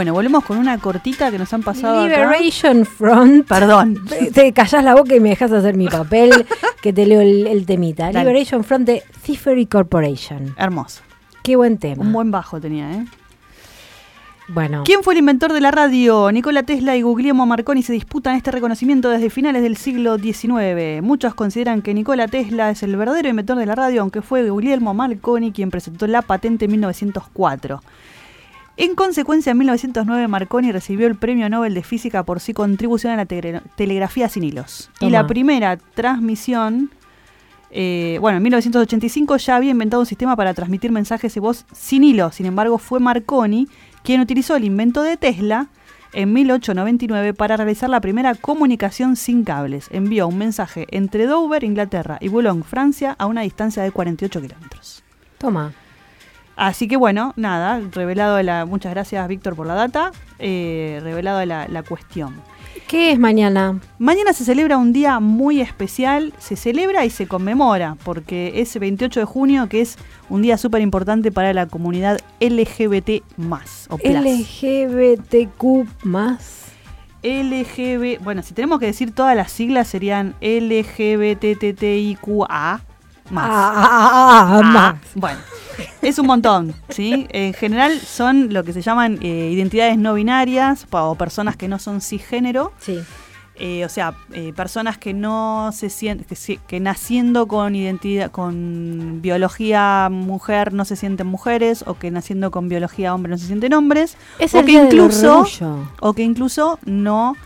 Bueno, 0.00 0.14
volvemos 0.14 0.42
con 0.44 0.56
una 0.56 0.78
cortita 0.78 1.30
que 1.30 1.36
nos 1.38 1.52
han 1.52 1.62
pasado 1.62 2.00
acá. 2.00 2.08
Liberation 2.08 2.86
Front. 2.86 3.46
Perdón. 3.46 3.98
Te- 4.08 4.30
Te 4.32 4.52
callás 4.54 4.82
la 4.82 4.94
boca 4.94 5.14
y 5.14 5.20
me 5.20 5.28
dejas 5.28 5.52
hacer 5.52 5.76
mi 5.76 5.88
papel, 5.88 6.46
que 6.80 6.94
te 6.94 7.04
leo 7.04 7.20
el, 7.20 7.46
el 7.46 7.66
temita. 7.66 8.06
Dale. 8.06 8.20
Liberation 8.20 8.64
Front 8.64 8.86
de 8.86 9.02
Thievery 9.26 9.66
Corporation. 9.66 10.54
Hermoso. 10.56 11.02
Qué 11.42 11.54
buen 11.54 11.76
tema. 11.76 12.02
Un 12.02 12.14
buen 12.14 12.30
bajo 12.30 12.58
tenía, 12.58 12.90
¿eh? 12.92 13.04
Bueno, 14.48 14.84
¿Quién 14.86 15.02
fue 15.02 15.12
el 15.12 15.18
inventor 15.18 15.52
de 15.52 15.60
la 15.60 15.70
radio? 15.70 16.32
Nikola 16.32 16.62
Tesla 16.62 16.96
y 16.96 17.02
Guglielmo 17.02 17.44
Marconi 17.44 17.82
se 17.82 17.92
disputan 17.92 18.36
este 18.36 18.50
reconocimiento 18.50 19.10
desde 19.10 19.28
finales 19.28 19.62
del 19.62 19.76
siglo 19.76 20.16
XIX. 20.18 21.02
Muchos 21.02 21.34
consideran 21.34 21.82
que 21.82 21.92
Nikola 21.92 22.26
Tesla 22.26 22.70
es 22.70 22.82
el 22.82 22.96
verdadero 22.96 23.28
inventor 23.28 23.58
de 23.58 23.66
la 23.66 23.74
radio, 23.74 24.00
aunque 24.00 24.22
fue 24.22 24.48
Guglielmo 24.48 24.94
Marconi 24.94 25.52
quien 25.52 25.70
presentó 25.70 26.06
la 26.06 26.22
patente 26.22 26.64
en 26.64 26.70
1904. 26.70 27.82
En 28.82 28.94
consecuencia, 28.94 29.50
en 29.52 29.58
1909 29.58 30.26
Marconi 30.28 30.72
recibió 30.72 31.06
el 31.06 31.16
Premio 31.16 31.48
Nobel 31.50 31.74
de 31.74 31.82
Física 31.82 32.22
por 32.22 32.40
su 32.40 32.54
contribución 32.54 33.12
a 33.12 33.16
la 33.16 33.26
tele- 33.26 33.60
telegrafía 33.76 34.28
sin 34.28 34.42
hilos. 34.44 34.90
Y 35.00 35.10
la 35.10 35.26
primera 35.26 35.76
transmisión, 35.76 36.90
eh, 37.70 38.16
bueno, 38.20 38.38
en 38.38 38.42
1985 38.42 39.36
ya 39.36 39.56
había 39.56 39.70
inventado 39.72 40.00
un 40.00 40.06
sistema 40.06 40.34
para 40.34 40.54
transmitir 40.54 40.92
mensajes 40.92 41.34
de 41.34 41.40
voz 41.40 41.66
sin 41.72 42.04
hilo. 42.04 42.32
Sin 42.32 42.46
embargo, 42.46 42.78
fue 42.78 43.00
Marconi 43.00 43.68
quien 44.02 44.20
utilizó 44.22 44.56
el 44.56 44.64
invento 44.64 45.02
de 45.02 45.16
Tesla 45.18 45.66
en 46.14 46.32
1899 46.32 47.34
para 47.34 47.56
realizar 47.58 47.90
la 47.90 48.00
primera 48.00 48.34
comunicación 48.34 49.14
sin 49.16 49.44
cables. 49.44 49.88
Envió 49.92 50.26
un 50.26 50.38
mensaje 50.38 50.86
entre 50.90 51.26
Dover, 51.26 51.64
Inglaterra, 51.64 52.16
y 52.20 52.28
Boulogne, 52.28 52.62
Francia, 52.64 53.14
a 53.18 53.26
una 53.26 53.42
distancia 53.42 53.82
de 53.82 53.90
48 53.92 54.40
kilómetros. 54.40 55.02
toma. 55.38 55.72
Así 56.56 56.88
que 56.88 56.96
bueno, 56.96 57.32
nada, 57.36 57.80
revelado 57.92 58.42
la. 58.42 58.66
Muchas 58.66 58.92
gracias, 58.92 59.26
Víctor, 59.28 59.56
por 59.56 59.66
la 59.66 59.74
data. 59.74 60.12
eh, 60.38 61.00
revelado 61.02 61.44
la, 61.44 61.68
la 61.68 61.82
cuestión. 61.82 62.34
¿Qué 62.86 63.12
es 63.12 63.18
mañana? 63.18 63.80
Mañana 63.98 64.32
se 64.32 64.44
celebra 64.44 64.76
un 64.78 64.92
día 64.92 65.20
muy 65.20 65.60
especial, 65.60 66.32
se 66.38 66.56
celebra 66.56 67.04
y 67.04 67.10
se 67.10 67.26
conmemora, 67.26 67.96
porque 68.04 68.52
es 68.56 68.78
28 68.78 69.20
de 69.20 69.26
junio, 69.26 69.68
que 69.68 69.80
es 69.80 69.96
un 70.28 70.42
día 70.42 70.56
súper 70.58 70.82
importante 70.82 71.30
para 71.32 71.52
la 71.52 71.66
comunidad 71.66 72.18
LGBT 72.40 73.22
plus. 73.36 73.88
LGBTQ 74.02 75.86
más. 76.04 76.66
LGB, 77.22 78.18
bueno, 78.22 78.42
si 78.42 78.54
tenemos 78.54 78.80
que 78.80 78.86
decir 78.86 79.14
todas 79.14 79.36
las 79.36 79.52
siglas 79.52 79.86
serían 79.88 80.34
LGBTTIQA 81.60 82.80
más. 83.30 83.46
Ah, 83.48 84.58
ah, 84.58 84.62
más. 84.62 84.94
Bueno, 85.14 85.38
es 86.02 86.18
un 86.18 86.26
montón, 86.26 86.74
¿sí? 86.88 87.26
En 87.30 87.52
general 87.54 87.98
son 88.00 88.52
lo 88.52 88.64
que 88.64 88.72
se 88.72 88.82
llaman 88.82 89.18
eh, 89.22 89.50
identidades 89.52 89.98
no 89.98 90.14
binarias 90.14 90.86
o 90.90 91.14
personas 91.14 91.56
que 91.56 91.68
no 91.68 91.78
son 91.78 92.00
cisgénero. 92.00 92.72
Sí. 92.78 93.00
Eh, 93.62 93.84
o 93.84 93.90
sea, 93.90 94.14
eh, 94.32 94.54
personas 94.54 94.96
que 94.96 95.12
no 95.12 95.70
se 95.74 95.90
sienten, 95.90 96.26
que, 96.26 96.58
que 96.66 96.80
naciendo 96.80 97.46
con 97.46 97.74
identidad, 97.74 98.30
con 98.30 99.20
biología 99.20 100.08
mujer 100.10 100.72
no 100.72 100.86
se 100.86 100.96
sienten 100.96 101.26
mujeres, 101.26 101.84
o 101.86 101.92
que 101.92 102.10
naciendo 102.10 102.50
con 102.50 102.70
biología 102.70 103.14
hombre 103.14 103.28
no 103.28 103.36
se 103.36 103.46
sienten 103.46 103.74
hombres, 103.74 104.16
Es 104.38 104.54
o 104.54 104.64
que 104.64 104.72
incluso, 104.72 105.46
o 106.00 106.12
que 106.14 106.22
incluso 106.22 106.78
no 106.86 107.36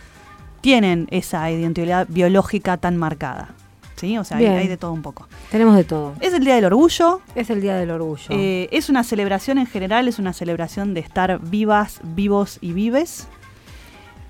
tienen 0.61 1.09
esa 1.11 1.51
identidad 1.51 2.07
biológica 2.09 2.77
tan 2.77 2.95
marcada. 2.95 3.49
¿Sí? 3.95 4.17
O 4.17 4.23
sea, 4.23 4.37
hay, 4.37 4.67
de 4.67 4.77
todo 4.77 4.91
un 4.91 5.01
poco. 5.01 5.27
Tenemos 5.51 5.75
de 5.75 5.85
todo. 5.85 6.13
Es 6.19 6.33
el 6.33 6.43
Día 6.43 6.55
del 6.55 6.65
Orgullo. 6.65 7.21
Es 7.33 7.49
el 7.49 7.61
día 7.61 7.75
del 7.75 7.91
orgullo. 7.91 8.25
Eh, 8.29 8.67
es 8.71 8.89
una 8.89 9.03
celebración 9.03 9.57
en 9.57 9.67
general, 9.67 10.07
es 10.07 10.19
una 10.19 10.33
celebración 10.33 10.93
de 10.93 10.99
estar 10.99 11.39
vivas, 11.39 12.01
vivos 12.03 12.57
y 12.61 12.73
vives. 12.73 13.27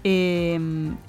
Eh, 0.04 0.60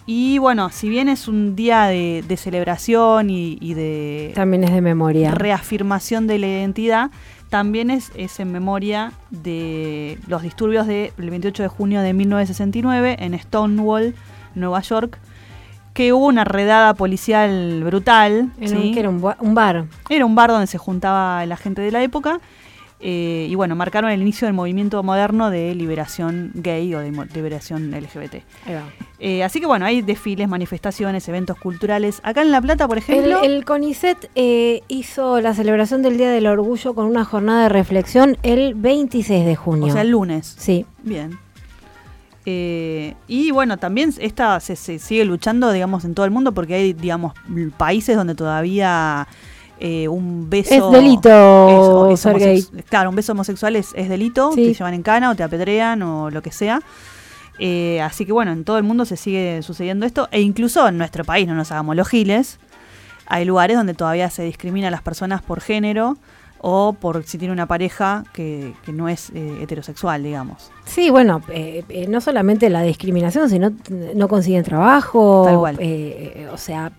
y 0.06 0.38
bueno, 0.38 0.70
si 0.70 0.88
bien 0.88 1.10
es 1.10 1.28
un 1.28 1.54
día 1.54 1.84
de, 1.84 2.24
de 2.26 2.36
celebración 2.38 3.28
y, 3.28 3.58
y 3.60 3.74
de 3.74 4.32
También 4.34 4.64
es 4.64 4.72
de 4.72 4.80
memoria. 4.80 5.32
reafirmación 5.32 6.26
de 6.26 6.38
la 6.38 6.46
identidad, 6.46 7.10
también 7.50 7.90
es, 7.90 8.10
es 8.16 8.40
en 8.40 8.52
memoria 8.52 9.12
de 9.30 10.18
los 10.26 10.40
disturbios 10.40 10.86
del 10.86 11.12
28 11.18 11.62
de 11.62 11.68
junio 11.68 12.00
de 12.00 12.14
1969 12.14 13.16
en 13.18 13.38
Stonewall, 13.38 14.14
Nueva 14.54 14.80
York, 14.80 15.18
que 15.96 16.12
hubo 16.12 16.26
una 16.26 16.44
redada 16.44 16.94
policial 16.94 17.82
brutal. 17.84 18.50
En 18.60 18.68
¿sí? 18.68 18.76
un, 18.76 18.92
que 18.94 19.00
era 19.00 19.08
un, 19.08 19.20
ba- 19.20 19.36
un 19.40 19.54
bar. 19.54 19.86
Era 20.08 20.24
un 20.26 20.34
bar 20.34 20.50
donde 20.50 20.66
se 20.66 20.78
juntaba 20.78 21.44
la 21.46 21.56
gente 21.56 21.80
de 21.82 21.90
la 21.90 22.02
época. 22.02 22.38
eh, 23.00 23.46
y 23.50 23.54
bueno, 23.56 23.74
marcaron 23.76 24.10
el 24.10 24.20
inicio 24.22 24.46
del 24.46 24.54
movimiento 24.54 25.02
moderno 25.02 25.50
de 25.50 25.74
liberación 25.74 26.50
gay 26.54 26.94
o 26.94 27.00
de 27.00 27.10
liberación 27.34 27.90
LGBT. 27.90 28.36
Eh, 29.18 29.42
así 29.44 29.60
que 29.60 29.66
bueno, 29.66 29.84
hay 29.86 30.00
desfiles, 30.02 30.48
manifestaciones, 30.48 31.28
eventos 31.28 31.58
culturales. 31.58 32.20
Acá 32.22 32.40
en 32.42 32.50
La 32.50 32.60
Plata, 32.60 32.86
por 32.88 32.96
El, 32.98 33.02
ejemplo, 33.02 33.42
el 33.42 33.64
CONICET 33.64 34.30
eh, 34.34 34.82
hizo 34.88 35.40
la 35.40 35.52
celebración 35.54 36.02
del 36.02 36.16
Día 36.18 36.30
del 36.30 36.46
Orgullo 36.46 36.94
con 36.94 37.06
una 37.06 37.24
jornada 37.24 37.64
de 37.64 37.68
reflexión 37.70 38.36
el 38.42 38.74
26 38.74 39.44
de 39.46 39.56
junio. 39.56 39.86
o 39.88 39.90
sea, 39.90 40.02
el 40.02 40.10
lunes. 40.10 40.54
Sí. 40.58 40.84
Bien. 41.02 41.38
Eh, 42.48 43.14
y 43.26 43.50
bueno, 43.50 43.76
también 43.76 44.14
esta 44.20 44.60
se, 44.60 44.76
se 44.76 45.00
sigue 45.00 45.24
luchando, 45.24 45.72
digamos, 45.72 46.04
en 46.04 46.14
todo 46.14 46.24
el 46.24 46.30
mundo 46.30 46.52
porque 46.52 46.74
hay, 46.74 46.92
digamos, 46.92 47.32
países 47.76 48.16
donde 48.16 48.36
todavía 48.36 49.26
eh, 49.80 50.06
un 50.06 50.48
beso... 50.48 50.72
Es 50.72 50.92
delito 51.02 52.08
es- 52.08 52.14
es 52.14 52.20
ser 52.20 52.36
homosex- 52.36 52.38
gay. 52.72 52.82
Claro, 52.88 53.10
un 53.10 53.16
beso 53.16 53.32
homosexual 53.32 53.74
es, 53.74 53.92
es 53.96 54.08
delito, 54.08 54.52
Sí. 54.52 54.62
te 54.66 54.74
llevan 54.74 54.94
en 54.94 55.02
cana 55.02 55.30
o 55.30 55.34
te 55.34 55.42
apedrean 55.42 56.02
o 56.02 56.30
lo 56.30 56.40
que 56.40 56.52
sea. 56.52 56.80
Eh, 57.58 58.00
así 58.00 58.24
que 58.24 58.32
bueno, 58.32 58.52
en 58.52 58.64
todo 58.64 58.78
el 58.78 58.84
mundo 58.84 59.04
se 59.06 59.16
sigue 59.16 59.60
sucediendo 59.62 60.06
esto 60.06 60.28
e 60.30 60.40
incluso 60.40 60.86
en 60.86 60.98
nuestro 60.98 61.24
país, 61.24 61.48
no 61.48 61.54
nos 61.54 61.72
hagamos 61.72 61.96
los 61.96 62.06
giles, 62.06 62.58
hay 63.26 63.44
lugares 63.44 63.76
donde 63.76 63.94
todavía 63.94 64.30
se 64.30 64.44
discrimina 64.44 64.88
a 64.88 64.90
las 64.92 65.02
personas 65.02 65.42
por 65.42 65.60
género 65.60 66.16
o 66.60 66.94
por 66.94 67.24
si 67.24 67.38
tiene 67.38 67.52
una 67.52 67.66
pareja 67.66 68.24
que, 68.32 68.72
que 68.84 68.92
no 68.92 69.08
es 69.08 69.30
eh, 69.34 69.58
heterosexual, 69.62 70.22
digamos. 70.22 70.70
Sí, 70.84 71.10
bueno, 71.10 71.42
eh, 71.48 71.84
eh, 71.88 72.06
no 72.08 72.20
solamente 72.20 72.70
la 72.70 72.82
discriminación, 72.82 73.48
sino 73.50 73.72
no 74.14 74.28
consiguen 74.28 74.64
trabajo. 74.64 75.42
Tal 75.46 75.58
cual. 75.58 75.78
o 76.52 76.56
sea, 76.56 76.92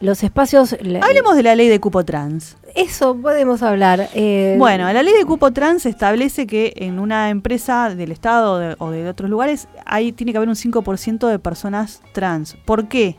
los 0.00 0.22
espacios... 0.22 0.74
Hablemos 1.02 1.36
de 1.36 1.42
la 1.42 1.54
ley 1.54 1.68
de 1.68 1.80
cupo 1.80 2.04
trans. 2.04 2.56
Eso 2.74 3.16
podemos 3.16 3.62
hablar. 3.62 4.10
Bueno, 4.58 4.92
la 4.92 5.02
ley 5.02 5.14
de 5.14 5.24
cupo 5.24 5.52
trans 5.52 5.86
establece 5.86 6.46
que 6.46 6.72
en 6.76 6.98
una 6.98 7.30
empresa 7.30 7.94
del 7.94 8.12
Estado 8.12 8.52
o 8.54 8.58
de, 8.58 8.76
o 8.78 8.90
de 8.90 9.08
otros 9.08 9.30
lugares 9.30 9.68
hay, 9.86 10.12
tiene 10.12 10.32
que 10.32 10.38
haber 10.38 10.48
un 10.48 10.56
5% 10.56 11.26
de 11.28 11.38
personas 11.38 12.02
trans. 12.12 12.56
¿Por 12.64 12.88
qué? 12.88 13.16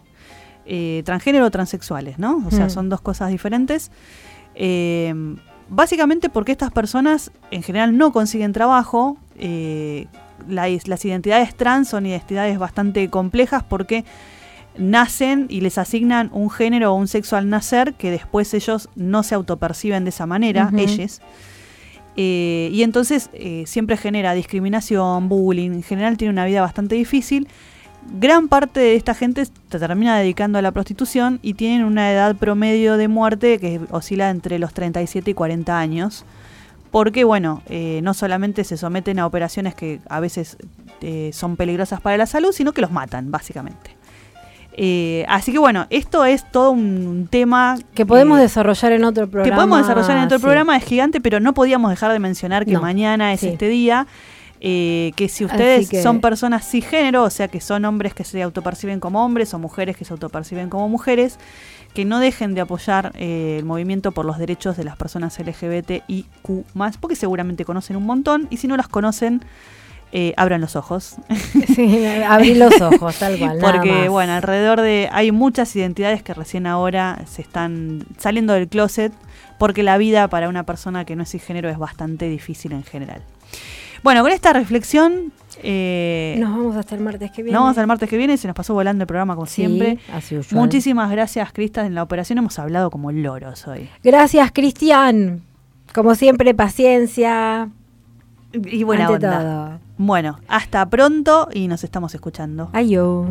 Transgénero 1.05 1.45
o 1.45 1.51
transexuales, 1.51 2.19
¿no? 2.19 2.43
O 2.45 2.51
sea, 2.51 2.65
Mm. 2.65 2.69
son 2.69 2.89
dos 2.89 2.99
cosas 3.01 3.29
diferentes. 3.29 3.89
Eh, 4.53 5.13
básicamente 5.69 6.29
porque 6.29 6.51
estas 6.51 6.71
personas 6.71 7.31
en 7.51 7.63
general 7.63 7.97
no 7.97 8.11
consiguen 8.11 8.53
trabajo. 8.53 9.17
eh, 9.39 10.07
la- 10.47 10.67
las 10.85 11.05
identidades 11.05 11.55
trans 11.55 11.89
son 11.89 12.05
identidades 12.07 12.57
bastante 12.57 13.07
complejas 13.09 13.63
porque 13.63 14.03
nacen 14.77 15.47
y 15.49 15.61
les 15.61 15.77
asignan 15.77 16.29
un 16.33 16.49
género 16.49 16.91
o 16.93 16.95
un 16.95 17.07
sexo 17.07 17.35
al 17.35 17.49
nacer 17.49 17.93
que 17.95 18.11
después 18.11 18.53
ellos 18.53 18.89
no 18.95 19.23
se 19.23 19.35
autoperciben 19.35 20.03
de 20.03 20.09
esa 20.09 20.25
manera, 20.25 20.69
ellos. 20.71 21.21
Eh, 22.15 22.69
y 22.71 22.81
entonces 22.83 23.29
eh, 23.33 23.63
siempre 23.67 23.95
genera 23.97 24.33
discriminación, 24.33 25.29
bullying, 25.29 25.71
en 25.71 25.83
general 25.83 26.17
tiene 26.17 26.31
una 26.31 26.45
vida 26.45 26.61
bastante 26.61 26.95
difícil. 26.95 27.47
Gran 28.19 28.47
parte 28.47 28.79
de 28.79 28.95
esta 28.95 29.13
gente 29.13 29.45
se 29.45 29.79
termina 29.79 30.17
dedicando 30.17 30.57
a 30.57 30.61
la 30.61 30.71
prostitución 30.71 31.39
y 31.41 31.55
tienen 31.55 31.83
una 31.83 32.11
edad 32.11 32.35
promedio 32.35 32.97
de 32.97 33.07
muerte 33.07 33.59
que 33.59 33.81
oscila 33.91 34.29
entre 34.29 34.59
los 34.59 34.73
37 34.73 35.31
y 35.31 35.33
40 35.33 35.77
años. 35.77 36.25
Porque, 36.89 37.25
bueno, 37.25 37.63
eh, 37.67 37.99
no 38.03 38.13
solamente 38.13 38.63
se 38.63 38.77
someten 38.77 39.19
a 39.19 39.25
operaciones 39.25 39.75
que 39.75 39.99
a 40.09 40.21
veces 40.21 40.57
eh, 41.01 41.31
son 41.33 41.57
peligrosas 41.57 41.99
para 41.99 42.15
la 42.17 42.25
salud, 42.25 42.53
sino 42.53 42.71
que 42.71 42.81
los 42.81 42.91
matan, 42.91 43.29
básicamente. 43.29 43.97
Eh, 44.79 45.25
así 45.27 45.51
que, 45.51 45.57
bueno, 45.57 45.87
esto 45.89 46.23
es 46.23 46.49
todo 46.51 46.69
un 46.69 47.27
tema 47.31 47.79
Que 47.95 48.05
podemos 48.05 48.37
eh, 48.37 48.43
desarrollar 48.43 48.91
en 48.91 49.03
otro 49.05 49.27
programa. 49.27 49.49
que 49.49 49.55
podemos 49.55 49.79
desarrollar 49.79 50.17
en 50.17 50.23
otro 50.25 50.37
sí. 50.37 50.43
programa, 50.43 50.77
es 50.77 50.83
gigante, 50.83 51.19
pero 51.19 51.39
no 51.39 51.55
podíamos 51.55 51.89
dejar 51.89 52.11
de 52.11 52.19
mencionar 52.19 52.63
que 52.63 52.73
No, 52.73 52.81
mañana 52.81 53.33
es 53.33 53.39
sí. 53.39 53.47
este 53.47 53.67
día. 53.69 54.05
Eh, 54.59 55.11
que 55.15 55.29
si 55.29 55.45
ustedes 55.45 55.89
que- 55.89 56.01
son 56.01 56.19
personas 56.21 56.67
cisgénero, 56.69 57.23
o 57.23 57.29
sea 57.29 57.47
que 57.47 57.61
son 57.61 57.85
hombres 57.85 58.13
que 58.13 58.23
se 58.23 58.41
autoperciben 58.41 58.99
como 58.99 59.23
hombres 59.23 59.53
o 59.53 59.59
mujeres 59.59 59.95
que 59.97 60.05
se 60.05 60.13
autoperciben 60.13 60.69
como 60.69 60.89
mujeres, 60.89 61.37
que 61.93 62.05
no 62.05 62.19
dejen 62.19 62.53
de 62.53 62.61
apoyar 62.61 63.11
eh, 63.15 63.57
el 63.59 63.65
movimiento 63.65 64.11
por 64.11 64.25
los 64.25 64.37
derechos 64.37 64.77
de 64.77 64.83
las 64.83 64.95
personas 64.97 65.37
LGBTIQ, 65.39 66.65
porque 66.99 67.15
seguramente 67.15 67.65
conocen 67.65 67.95
un 67.95 68.05
montón, 68.05 68.47
y 68.49 68.57
si 68.57 68.67
no 68.67 68.77
las 68.77 68.87
conocen, 68.87 69.43
eh, 70.11 70.33
abran 70.37 70.61
los 70.61 70.75
ojos. 70.75 71.15
Sí, 71.75 72.05
abrí 72.27 72.55
los 72.55 72.79
ojos, 72.81 73.17
tal 73.19 73.37
cual. 73.37 73.57
nada 73.59 73.73
Porque, 73.73 73.91
más. 73.91 74.09
bueno, 74.09 74.33
alrededor 74.33 74.81
de. 74.81 75.09
Hay 75.11 75.31
muchas 75.31 75.75
identidades 75.75 76.23
que 76.23 76.33
recién 76.33 76.65
ahora 76.65 77.19
se 77.27 77.41
están 77.41 78.03
saliendo 78.17 78.53
del 78.53 78.67
closet 78.67 79.11
porque 79.59 79.83
la 79.83 79.97
vida 79.97 80.27
para 80.29 80.49
una 80.49 80.63
persona 80.63 81.03
que 81.05 81.15
no 81.15 81.23
es 81.23 81.31
cisgénero 81.31 81.69
es 81.69 81.77
bastante 81.77 82.29
difícil 82.29 82.71
en 82.71 82.83
general. 82.83 83.21
Bueno, 84.03 84.21
con 84.23 84.31
esta 84.31 84.53
reflexión 84.53 85.31
Eh, 85.63 86.35
Nos 86.39 86.51
vamos 86.51 86.75
hasta 86.75 86.93
el 86.95 87.01
martes 87.01 87.31
que 87.31 87.41
viene. 87.41 87.53
nos 87.55 87.63
vamos 87.63 87.77
al 87.79 87.87
martes 87.87 88.07
que 88.07 88.15
viene, 88.17 88.37
se 88.37 88.47
nos 88.47 88.55
pasó 88.55 88.73
volando 88.75 89.03
el 89.03 89.07
programa 89.07 89.33
como 89.35 89.47
Sí, 89.47 89.55
siempre. 89.65 89.97
Muchísimas 90.51 91.09
gracias, 91.09 91.51
Crista, 91.51 91.85
en 91.85 91.95
la 91.95 92.03
operación 92.03 92.37
hemos 92.37 92.59
hablado 92.59 92.91
como 92.91 93.11
loros 93.11 93.67
hoy. 93.67 93.89
Gracias, 94.03 94.51
Cristian. 94.51 95.41
Como 95.95 96.13
siempre, 96.13 96.53
paciencia. 96.53 97.69
Y 98.53 98.83
buena 98.83 99.07
ante 99.07 99.25
onda. 99.25 99.39
todo. 99.39 99.79
Bueno, 99.97 100.39
hasta 100.47 100.85
pronto 100.89 101.49
y 101.51 101.67
nos 101.67 101.83
estamos 101.83 102.13
escuchando. 102.13 102.69
Ayo. 102.73 103.25